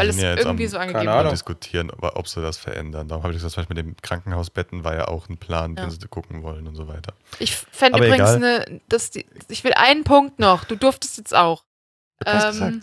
Weil 0.01 0.09
es 0.09 0.21
ja 0.21 0.37
irgendwie 0.37 0.67
so 0.67 0.77
angegeben 0.77 1.05
wird. 1.05 1.31
diskutieren, 1.31 1.91
ob 1.91 2.27
sie 2.27 2.41
das 2.41 2.57
verändern. 2.57 3.07
Darum 3.07 3.23
habe 3.23 3.33
ich 3.33 3.41
gesagt, 3.41 3.69
mit 3.69 3.77
dem 3.77 3.95
Krankenhausbetten 4.01 4.83
war 4.83 4.95
ja 4.95 5.07
auch 5.07 5.29
ein 5.29 5.37
Plan, 5.37 5.75
ja. 5.75 5.83
den 5.83 5.91
sie 5.91 5.99
gucken 6.07 6.43
wollen 6.43 6.67
und 6.67 6.75
so 6.75 6.87
weiter. 6.87 7.13
Ich 7.39 7.55
fände 7.55 7.99
übrigens 7.99 8.29
eine, 8.29 8.81
dass 8.89 9.11
die, 9.11 9.25
ich 9.47 9.63
will 9.63 9.73
einen 9.73 10.03
Punkt 10.03 10.39
noch. 10.39 10.63
Du 10.65 10.75
durftest 10.75 11.17
jetzt 11.17 11.35
auch. 11.35 11.63
Ähm, 12.25 12.81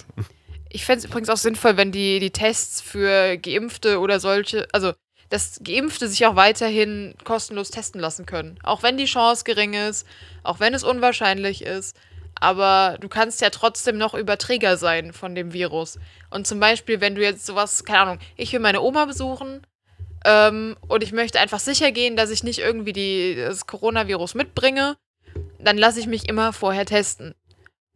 ich 0.69 0.85
fände 0.85 0.99
es 1.01 1.05
übrigens 1.05 1.29
auch 1.31 1.37
sinnvoll, 1.37 1.77
wenn 1.77 1.93
die, 1.93 2.21
die 2.21 2.31
Tests 2.31 2.81
für 2.81 3.37
Geimpfte 3.37 4.01
oder 4.01 4.21
solche, 4.21 4.67
also 4.73 4.93
dass 5.31 5.61
Geimpfte 5.63 6.09
sich 6.09 6.25
auch 6.27 6.37
weiterhin 6.37 7.15
kostenlos 7.25 7.71
testen 7.71 8.01
lassen 8.01 8.27
können. 8.27 8.59
Auch 8.63 8.83
wenn 8.83 8.97
die 8.97 9.05
Chance 9.05 9.45
gering 9.45 9.75
ist, 9.75 10.07
auch 10.43 10.59
wenn 10.61 10.75
es 10.75 10.85
unwahrscheinlich 10.85 11.63
ist 11.63 11.97
aber 12.41 12.97
du 13.01 13.09
kannst 13.09 13.41
ja 13.41 13.51
trotzdem 13.51 13.99
noch 13.99 14.15
Überträger 14.15 14.77
sein 14.77 15.13
von 15.13 15.35
dem 15.35 15.53
Virus. 15.53 15.99
Und 16.31 16.47
zum 16.47 16.61
Beispiel, 16.61 17.01
wenn 17.01 17.15
du 17.15 17.23
jetzt 17.23 17.47
sowas, 17.47 17.85
keine 17.85 18.01
Ahnung, 18.01 18.19
ich 18.37 18.53
will 18.53 18.61
meine 18.61 18.81
Oma 18.81 19.05
besuchen 19.05 19.67
ähm, 20.25 20.77
und 20.89 21.03
ich 21.03 21.13
möchte 21.13 21.41
einfach 21.41 21.61
sicher 21.61 21.93
gehen, 21.93 22.17
dass 22.17 22.31
ich 22.31 22.45
nicht 22.45 22.59
irgendwie 22.59 22.93
die, 22.93 23.37
das 23.37 23.67
Coronavirus 23.67 24.35
mitbringe, 24.35 24.97
dann 25.59 25.79
lasse 25.79 26.01
ich 26.01 26.07
mich 26.07 26.29
immer 26.29 26.53
vorher 26.53 26.87
testen. 26.87 27.35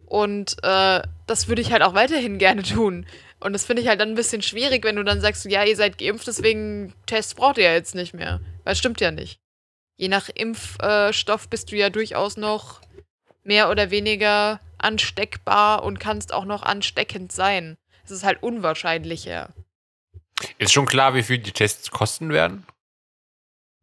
Und 0.06 0.56
äh, 0.62 1.00
das 1.26 1.48
würde 1.48 1.62
ich 1.62 1.72
halt 1.72 1.82
auch 1.82 1.94
weiterhin 1.94 2.38
gerne 2.38 2.62
tun. 2.62 3.06
Und 3.40 3.54
das 3.54 3.64
finde 3.64 3.82
ich 3.82 3.88
halt 3.88 4.00
dann 4.00 4.10
ein 4.10 4.14
bisschen 4.14 4.42
schwierig, 4.42 4.84
wenn 4.84 4.96
du 4.96 5.04
dann 5.04 5.20
sagst, 5.20 5.44
ja, 5.46 5.64
ihr 5.64 5.76
seid 5.76 5.98
geimpft, 5.98 6.26
deswegen 6.26 6.94
Tests 7.06 7.34
braucht 7.34 7.58
ihr 7.58 7.64
ja 7.64 7.72
jetzt 7.72 7.94
nicht 7.94 8.14
mehr. 8.14 8.40
Weil 8.62 8.74
es 8.74 8.78
stimmt 8.78 9.00
ja 9.00 9.10
nicht. 9.10 9.40
Je 9.96 10.08
nach 10.08 10.28
Impfstoff 10.28 11.48
bist 11.48 11.72
du 11.72 11.76
ja 11.76 11.90
durchaus 11.90 12.36
noch 12.36 12.80
mehr 13.44 13.70
oder 13.70 13.90
weniger 13.90 14.60
ansteckbar 14.78 15.82
und 15.82 16.00
kannst 16.00 16.32
auch 16.32 16.44
noch 16.44 16.62
ansteckend 16.62 17.32
sein. 17.32 17.76
Es 18.04 18.10
ist 18.10 18.24
halt 18.24 18.42
unwahrscheinlicher. 18.42 19.54
Ist 20.58 20.72
schon 20.72 20.86
klar, 20.86 21.14
wie 21.14 21.22
viel 21.22 21.38
die 21.38 21.52
Tests 21.52 21.90
kosten 21.90 22.30
werden? 22.30 22.66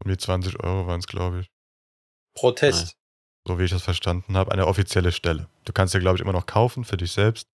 Um 0.04 0.12
die 0.12 0.18
20 0.18 0.62
Euro 0.64 0.88
waren 0.88 1.00
es, 1.00 1.08
glaube 1.08 1.42
ich. 1.42 1.48
Pro 2.36 2.52
Test. 2.52 2.96
So 3.48 3.60
wie 3.60 3.64
ich 3.64 3.72
das 3.72 3.84
verstanden 3.84 4.38
habe, 4.38 4.52
eine 4.52 4.68
offizielle 4.68 5.12
Stelle. 5.12 5.48
Du 5.66 5.74
kannst 5.74 5.94
ja, 5.94 6.00
glaube 6.00 6.18
ich, 6.18 6.22
immer 6.22 6.34
noch 6.34 6.46
kaufen 6.46 6.84
für 6.84 6.98
dich 6.98 7.12
selbst. 7.12 7.49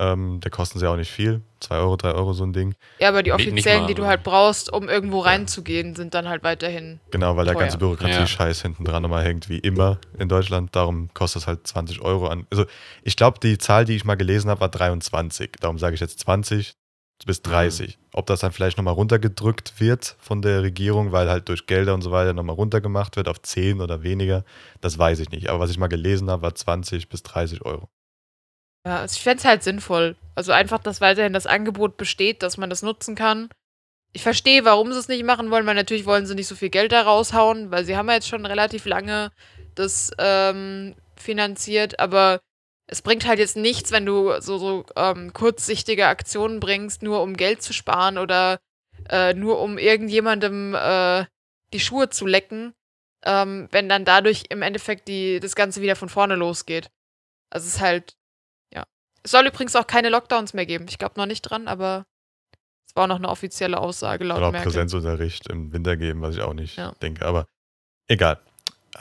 Ähm, 0.00 0.40
der 0.40 0.50
kosten 0.52 0.78
sie 0.78 0.88
auch 0.88 0.96
nicht 0.96 1.10
viel. 1.10 1.42
2 1.60 1.76
Euro, 1.78 1.96
3 1.96 2.12
Euro 2.12 2.32
so 2.32 2.44
ein 2.44 2.52
Ding. 2.52 2.74
Ja, 3.00 3.08
aber 3.08 3.24
die 3.24 3.32
offiziellen, 3.32 3.82
mal, 3.82 3.86
die 3.88 3.94
du 3.94 4.06
halt 4.06 4.22
brauchst, 4.22 4.72
um 4.72 4.88
irgendwo 4.88 5.18
reinzugehen, 5.20 5.96
sind 5.96 6.14
dann 6.14 6.28
halt 6.28 6.44
weiterhin. 6.44 7.00
Genau, 7.10 7.36
weil 7.36 7.46
teuer. 7.46 7.54
der 7.54 7.62
ganze 7.62 7.78
Bürokratie-Scheiß 7.78 8.58
ja. 8.58 8.62
hinten 8.64 8.84
dran 8.84 9.02
nochmal 9.02 9.24
hängt, 9.24 9.48
wie 9.48 9.58
immer 9.58 9.98
in 10.18 10.28
Deutschland. 10.28 10.76
Darum 10.76 11.12
kostet 11.14 11.42
es 11.42 11.48
halt 11.48 11.66
20 11.66 12.00
Euro 12.00 12.28
an. 12.28 12.46
Also, 12.50 12.64
ich 13.02 13.16
glaube, 13.16 13.40
die 13.42 13.58
Zahl, 13.58 13.84
die 13.84 13.96
ich 13.96 14.04
mal 14.04 14.14
gelesen 14.14 14.50
habe, 14.50 14.60
war 14.60 14.68
23. 14.68 15.52
Darum 15.60 15.78
sage 15.78 15.94
ich 15.94 16.00
jetzt 16.00 16.20
20 16.20 16.74
bis 17.26 17.42
30. 17.42 17.96
Mhm. 17.96 18.02
Ob 18.12 18.26
das 18.26 18.40
dann 18.40 18.52
vielleicht 18.52 18.76
nochmal 18.78 18.94
runtergedrückt 18.94 19.80
wird 19.80 20.16
von 20.20 20.42
der 20.42 20.62
Regierung, 20.62 21.12
weil 21.12 21.28
halt 21.28 21.48
durch 21.48 21.66
Gelder 21.66 21.94
und 21.94 22.02
so 22.02 22.10
weiter 22.10 22.32
nochmal 22.32 22.56
runtergemacht 22.56 23.16
wird 23.16 23.28
auf 23.28 23.42
10 23.42 23.80
oder 23.80 24.02
weniger, 24.02 24.44
das 24.80 24.98
weiß 24.98 25.18
ich 25.18 25.30
nicht. 25.30 25.48
Aber 25.48 25.58
was 25.60 25.70
ich 25.70 25.78
mal 25.78 25.88
gelesen 25.88 26.30
habe, 26.30 26.42
war 26.42 26.54
20 26.54 27.08
bis 27.08 27.22
30 27.24 27.64
Euro. 27.64 27.88
Ja, 28.88 29.00
also 29.00 29.16
ich 29.16 29.22
fände 29.22 29.40
es 29.40 29.44
halt 29.44 29.62
sinnvoll. 29.62 30.16
Also 30.34 30.52
einfach, 30.52 30.78
dass 30.78 31.02
weiterhin 31.02 31.34
das 31.34 31.46
Angebot 31.46 31.98
besteht, 31.98 32.42
dass 32.42 32.56
man 32.56 32.70
das 32.70 32.80
nutzen 32.80 33.16
kann. 33.16 33.50
Ich 34.14 34.22
verstehe, 34.22 34.64
warum 34.64 34.90
sie 34.94 34.98
es 34.98 35.08
nicht 35.08 35.24
machen 35.24 35.50
wollen, 35.50 35.66
weil 35.66 35.74
natürlich 35.74 36.06
wollen 36.06 36.24
sie 36.24 36.34
nicht 36.34 36.46
so 36.46 36.54
viel 36.54 36.70
Geld 36.70 36.92
da 36.92 37.02
raushauen, 37.02 37.70
weil 37.70 37.84
sie 37.84 37.98
haben 37.98 38.08
ja 38.08 38.14
jetzt 38.14 38.28
schon 38.28 38.46
relativ 38.46 38.86
lange 38.86 39.30
das 39.74 40.10
ähm, 40.18 40.94
finanziert, 41.16 42.00
aber 42.00 42.40
es 42.86 43.02
bringt 43.02 43.26
halt 43.26 43.38
jetzt 43.38 43.58
nichts, 43.58 43.92
wenn 43.92 44.06
du 44.06 44.40
so, 44.40 44.56
so 44.56 44.86
ähm, 44.96 45.34
kurzsichtige 45.34 46.06
Aktionen 46.06 46.58
bringst, 46.58 47.02
nur 47.02 47.20
um 47.20 47.36
Geld 47.36 47.60
zu 47.62 47.74
sparen 47.74 48.16
oder 48.16 48.58
äh, 49.10 49.34
nur 49.34 49.60
um 49.60 49.76
irgendjemandem 49.76 50.74
äh, 50.74 51.26
die 51.74 51.80
Schuhe 51.80 52.08
zu 52.08 52.26
lecken, 52.26 52.72
ähm, 53.22 53.68
wenn 53.70 53.90
dann 53.90 54.06
dadurch 54.06 54.44
im 54.48 54.62
Endeffekt 54.62 55.08
die, 55.08 55.40
das 55.40 55.54
Ganze 55.54 55.82
wieder 55.82 55.94
von 55.94 56.08
vorne 56.08 56.36
losgeht. 56.36 56.88
Also 57.50 57.66
es 57.66 57.74
ist 57.74 57.80
halt 57.82 58.17
es 59.28 59.32
soll 59.32 59.46
übrigens 59.46 59.76
auch 59.76 59.86
keine 59.86 60.08
Lockdowns 60.08 60.54
mehr 60.54 60.64
geben. 60.64 60.86
Ich 60.88 60.96
glaube 60.96 61.20
noch 61.20 61.26
nicht 61.26 61.42
dran, 61.42 61.68
aber 61.68 62.06
es 62.86 62.96
war 62.96 63.06
noch 63.06 63.16
eine 63.16 63.28
offizielle 63.28 63.78
Aussage 63.78 64.24
laut 64.24 64.42
auch 64.42 64.52
Merkel. 64.52 64.72
Präsenzunterricht 64.72 65.48
im 65.48 65.70
Winter 65.70 65.98
geben, 65.98 66.22
was 66.22 66.34
ich 66.34 66.40
auch 66.40 66.54
nicht 66.54 66.78
ja. 66.78 66.92
denke. 67.02 67.26
Aber 67.26 67.46
egal. 68.06 68.40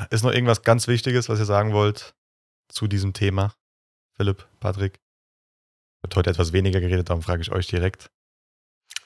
Ist 0.09 0.23
noch 0.23 0.33
irgendwas 0.33 0.63
ganz 0.63 0.89
Wichtiges, 0.89 1.29
was 1.29 1.39
ihr 1.39 1.45
sagen 1.45 1.71
wollt 1.71 2.13
zu 2.67 2.87
diesem 2.87 3.13
Thema? 3.13 3.55
Philipp, 4.17 4.45
Patrick? 4.59 4.99
Wird 6.01 6.13
heute 6.17 6.29
etwas 6.29 6.51
weniger 6.51 6.81
geredet, 6.81 7.09
darum 7.09 7.23
frage 7.23 7.41
ich 7.41 7.53
euch 7.53 7.67
direkt. 7.67 8.11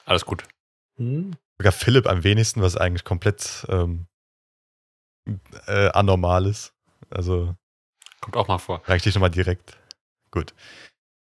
Alles 0.04 0.26
gut. 0.26 0.42
Hm? 0.96 1.36
Sogar 1.58 1.70
Philipp 1.70 2.08
am 2.08 2.24
wenigsten, 2.24 2.62
was 2.62 2.76
eigentlich 2.76 3.04
komplett 3.04 3.64
ähm, 3.68 4.08
äh, 5.68 5.88
anormal 5.90 6.46
ist. 6.46 6.74
Also. 7.10 7.54
Kommt 8.20 8.36
auch 8.36 8.48
mal 8.48 8.58
vor. 8.58 8.82
Reicht 8.86 9.04
dich 9.04 9.14
nochmal 9.14 9.30
direkt. 9.30 9.78
Gut. 10.32 10.52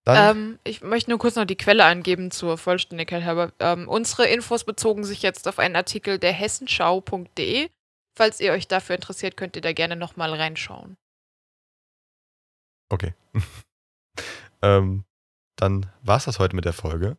Ähm, 0.06 0.60
ich 0.64 0.82
möchte 0.82 1.10
nur 1.10 1.20
kurz 1.20 1.36
noch 1.36 1.46
die 1.46 1.56
Quelle 1.56 1.86
angeben 1.86 2.30
zur 2.30 2.58
Vollständigkeit 2.58 3.24
halber. 3.24 3.54
Ähm, 3.60 3.88
unsere 3.88 4.28
Infos 4.28 4.66
bezogen 4.66 5.04
sich 5.04 5.22
jetzt 5.22 5.48
auf 5.48 5.60
einen 5.60 5.76
Artikel 5.76 6.20
der 6.20 6.34
hessenschau.de. 6.34 7.70
Falls 8.16 8.40
ihr 8.40 8.52
euch 8.52 8.68
dafür 8.68 8.96
interessiert, 8.96 9.38
könnt 9.38 9.56
ihr 9.56 9.62
da 9.62 9.72
gerne 9.72 9.96
nochmal 9.96 10.34
reinschauen. 10.34 10.98
Okay. 12.90 13.14
ähm, 14.62 15.06
dann 15.56 15.90
war 16.02 16.18
es 16.18 16.26
das 16.26 16.40
heute 16.40 16.56
mit 16.56 16.66
der 16.66 16.74
Folge. 16.74 17.18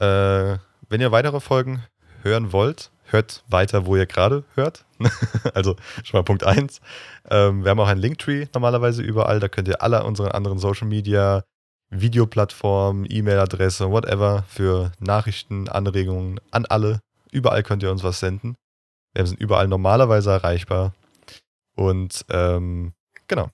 Äh, 0.00 0.58
wenn 0.88 1.00
ihr 1.00 1.12
weitere 1.12 1.40
Folgen 1.40 1.84
hören 2.22 2.52
wollt, 2.52 2.90
hört 3.04 3.44
weiter, 3.48 3.86
wo 3.86 3.96
ihr 3.96 4.06
gerade 4.06 4.44
hört. 4.56 4.84
also 5.54 5.76
schon 6.02 6.18
mal 6.18 6.24
Punkt 6.24 6.44
1. 6.44 6.80
Ähm, 7.30 7.64
wir 7.64 7.70
haben 7.70 7.80
auch 7.80 7.88
einen 7.88 8.00
Linktree 8.00 8.48
normalerweise 8.52 9.02
überall. 9.02 9.40
Da 9.40 9.48
könnt 9.48 9.68
ihr 9.68 9.80
alle 9.80 10.04
unsere 10.04 10.34
anderen 10.34 10.58
Social 10.58 10.88
Media 10.88 11.44
Videoplattform, 11.90 13.04
E-Mail-Adresse, 13.08 13.90
whatever, 13.90 14.44
für 14.48 14.92
Nachrichten, 15.00 15.68
Anregungen 15.68 16.40
an 16.50 16.64
alle. 16.66 17.00
Überall 17.32 17.62
könnt 17.62 17.82
ihr 17.82 17.90
uns 17.90 18.02
was 18.02 18.20
senden. 18.20 18.56
Wir 19.12 19.26
sind 19.26 19.40
überall 19.40 19.68
normalerweise 19.68 20.30
erreichbar. 20.30 20.94
Und 21.74 22.24
ähm, 22.30 22.92
genau. 23.26 23.50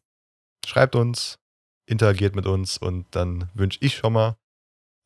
schreibt 0.67 0.97
uns, 0.97 1.39
interagiert 1.87 2.35
mit 2.35 2.47
uns 2.47 2.79
und 2.79 3.07
dann 3.13 3.51
wünsche 3.55 3.79
ich 3.81 3.97
schon 3.97 4.13
mal 4.13 4.37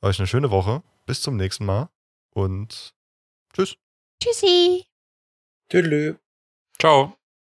euch 0.02 0.18
eine 0.18 0.26
schöne 0.26 0.50
Woche. 0.50 0.82
Bis 1.06 1.22
zum 1.22 1.36
nächsten 1.36 1.66
Mal 1.66 1.88
und 2.30 2.94
tschüss. 3.52 3.76
Tschüssi. 4.22 4.86
Tüdelü. 5.68 6.16
Ciao. 6.78 7.19